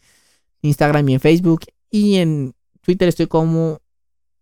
Instagram 0.61 1.07
y 1.09 1.13
en 1.15 1.19
Facebook. 1.19 1.61
Y 1.89 2.15
en 2.15 2.53
Twitter 2.81 3.07
estoy 3.07 3.27
como 3.27 3.81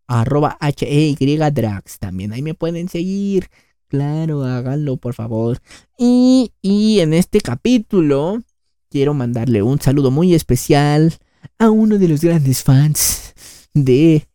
arroba 0.08 0.58
H-E-Y-Drags 0.60 2.00
también. 2.00 2.34
Ahí 2.34 2.42
me 2.42 2.54
pueden 2.54 2.90
seguir. 2.90 3.50
Claro, 3.88 4.44
háganlo, 4.44 4.98
por 4.98 5.14
favor. 5.14 5.60
Y, 5.98 6.52
y 6.62 7.00
en 7.00 7.14
este 7.14 7.40
capítulo 7.42 8.42
quiero 8.90 9.14
mandarle 9.14 9.62
un 9.62 9.80
saludo 9.80 10.12
muy 10.12 10.34
especial 10.34 11.14
a 11.60 11.70
uno 11.70 11.98
de 11.98 12.08
los 12.08 12.22
grandes 12.22 12.64
fans 12.64 13.34
de 13.74 14.28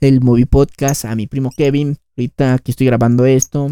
el 0.00 0.20
Movie 0.20 0.46
Podcast, 0.46 1.04
a 1.04 1.16
mi 1.16 1.26
primo 1.26 1.50
Kevin 1.56 1.98
ahorita 2.16 2.58
que 2.58 2.70
estoy 2.70 2.86
grabando 2.86 3.26
esto, 3.26 3.70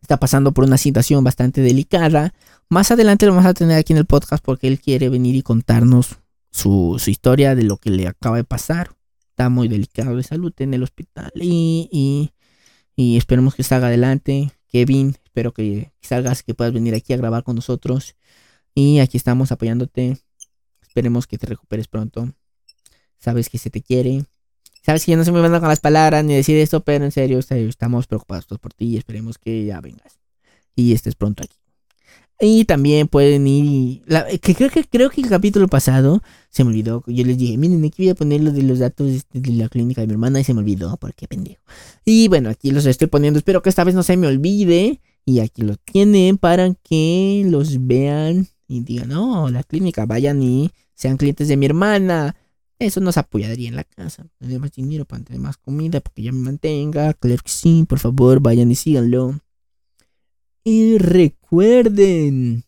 está 0.00 0.18
pasando 0.18 0.52
por 0.52 0.64
una 0.64 0.78
situación 0.78 1.24
bastante 1.24 1.60
delicada. 1.60 2.34
Más 2.68 2.90
adelante 2.90 3.26
lo 3.26 3.32
vamos 3.32 3.46
a 3.46 3.54
tener 3.54 3.76
aquí 3.78 3.92
en 3.92 3.98
el 3.98 4.06
podcast 4.06 4.44
porque 4.44 4.68
él 4.68 4.80
quiere 4.80 5.08
venir 5.08 5.34
y 5.34 5.42
contarnos 5.42 6.18
su, 6.50 7.00
historia 7.06 7.54
de 7.54 7.64
lo 7.64 7.76
que 7.76 7.90
le 7.90 8.06
acaba 8.06 8.36
de 8.36 8.44
pasar. 8.44 8.96
Está 9.30 9.48
muy 9.48 9.68
delicado 9.68 10.16
de 10.16 10.22
salud 10.22 10.52
en 10.58 10.74
el 10.74 10.82
hospital 10.82 11.32
y, 11.34 12.32
y, 12.96 13.16
esperemos 13.16 13.54
que 13.54 13.62
salga 13.62 13.88
adelante. 13.88 14.52
Kevin, 14.68 15.16
espero 15.24 15.52
que 15.52 15.92
salgas, 16.00 16.42
que 16.42 16.54
puedas 16.54 16.72
venir 16.72 16.94
aquí 16.94 17.12
a 17.12 17.16
grabar 17.16 17.42
con 17.42 17.56
nosotros. 17.56 18.16
Y 18.74 19.00
aquí 19.00 19.16
estamos 19.16 19.50
apoyándote. 19.50 20.18
Esperemos 20.82 21.26
que 21.26 21.38
te 21.38 21.46
recuperes 21.46 21.88
pronto. 21.88 22.32
Sabes 23.18 23.48
que 23.48 23.58
se 23.58 23.70
te 23.70 23.82
quiere. 23.82 24.24
Sabes 24.82 25.04
que 25.04 25.12
yo 25.12 25.16
no 25.18 25.24
soy 25.24 25.32
muy 25.32 25.40
bueno 25.40 25.60
con 25.60 25.68
las 25.68 25.80
palabras 25.80 26.24
ni 26.24 26.34
decir 26.34 26.56
esto, 26.56 26.80
pero 26.80 27.04
en 27.04 27.12
serio, 27.12 27.38
estamos 27.38 28.06
preocupados 28.06 28.46
todos 28.46 28.60
por 28.60 28.72
ti 28.72 28.86
y 28.86 28.96
esperemos 28.96 29.38
que 29.38 29.64
ya 29.66 29.80
vengas 29.80 30.18
y 30.74 30.92
estés 30.92 31.14
pronto 31.14 31.42
aquí. 31.44 31.56
Y 32.42 32.64
también 32.64 33.06
pueden 33.06 33.46
ir. 33.46 34.02
que 34.40 34.54
creo 34.54 34.70
que 34.70 34.84
creo 34.84 35.10
que 35.10 35.20
el 35.20 35.28
capítulo 35.28 35.68
pasado 35.68 36.22
se 36.48 36.64
me 36.64 36.70
olvidó. 36.70 37.04
Yo 37.06 37.24
les 37.26 37.36
dije, 37.36 37.58
miren, 37.58 37.84
aquí 37.84 38.04
voy 38.04 38.08
a 38.08 38.14
poner 38.14 38.40
lo 38.40 38.50
de 38.50 38.62
los 38.62 38.78
datos 38.78 39.26
de 39.30 39.52
la 39.52 39.68
clínica 39.68 40.00
de 40.00 40.06
mi 40.06 40.14
hermana 40.14 40.40
y 40.40 40.44
se 40.44 40.54
me 40.54 40.60
olvidó, 40.60 40.96
porque 40.96 41.28
pendejo. 41.28 41.62
Y 42.06 42.28
bueno, 42.28 42.48
aquí 42.48 42.70
los 42.70 42.86
estoy 42.86 43.08
poniendo. 43.08 43.38
Espero 43.38 43.60
que 43.60 43.68
esta 43.68 43.84
vez 43.84 43.94
no 43.94 44.02
se 44.02 44.16
me 44.16 44.26
olvide. 44.26 45.02
Y 45.26 45.40
aquí 45.40 45.60
lo 45.60 45.76
tienen 45.76 46.38
para 46.38 46.72
que 46.82 47.44
los 47.46 47.86
vean 47.86 48.48
y 48.66 48.80
digan, 48.80 49.10
no, 49.10 49.50
la 49.50 49.62
clínica, 49.62 50.06
vayan 50.06 50.42
y 50.42 50.70
sean 50.94 51.18
clientes 51.18 51.46
de 51.48 51.58
mi 51.58 51.66
hermana. 51.66 52.36
Eso 52.80 53.00
nos 53.00 53.18
apoyaría 53.18 53.68
en 53.68 53.76
la 53.76 53.84
casa. 53.84 54.26
Tener 54.38 54.58
más 54.58 54.72
dinero 54.72 55.04
para 55.04 55.22
tener 55.22 55.40
más 55.40 55.58
comida, 55.58 56.00
para 56.00 56.14
que 56.14 56.22
ya 56.22 56.32
me 56.32 56.40
mantenga. 56.40 57.12
Claro 57.12 57.42
que 57.44 57.50
sí, 57.50 57.84
por 57.86 57.98
favor, 57.98 58.40
vayan 58.40 58.70
y 58.70 58.74
síganlo. 58.74 59.38
Y 60.64 60.96
recuerden, 60.96 62.64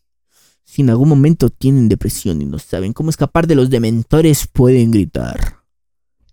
si 0.63 0.83
en 0.83 0.91
algún 0.91 1.09
momento 1.09 1.49
tienen 1.49 1.89
depresión 1.89 2.43
y 2.43 2.45
no 2.45 2.59
saben 2.59 2.93
cómo 2.93 3.09
escapar 3.09 3.47
de 3.47 3.55
los 3.55 3.71
dementores, 3.71 4.45
pueden 4.45 4.91
gritar. 4.91 5.63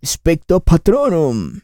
Specto 0.05 0.61
Patronum. 0.61 1.61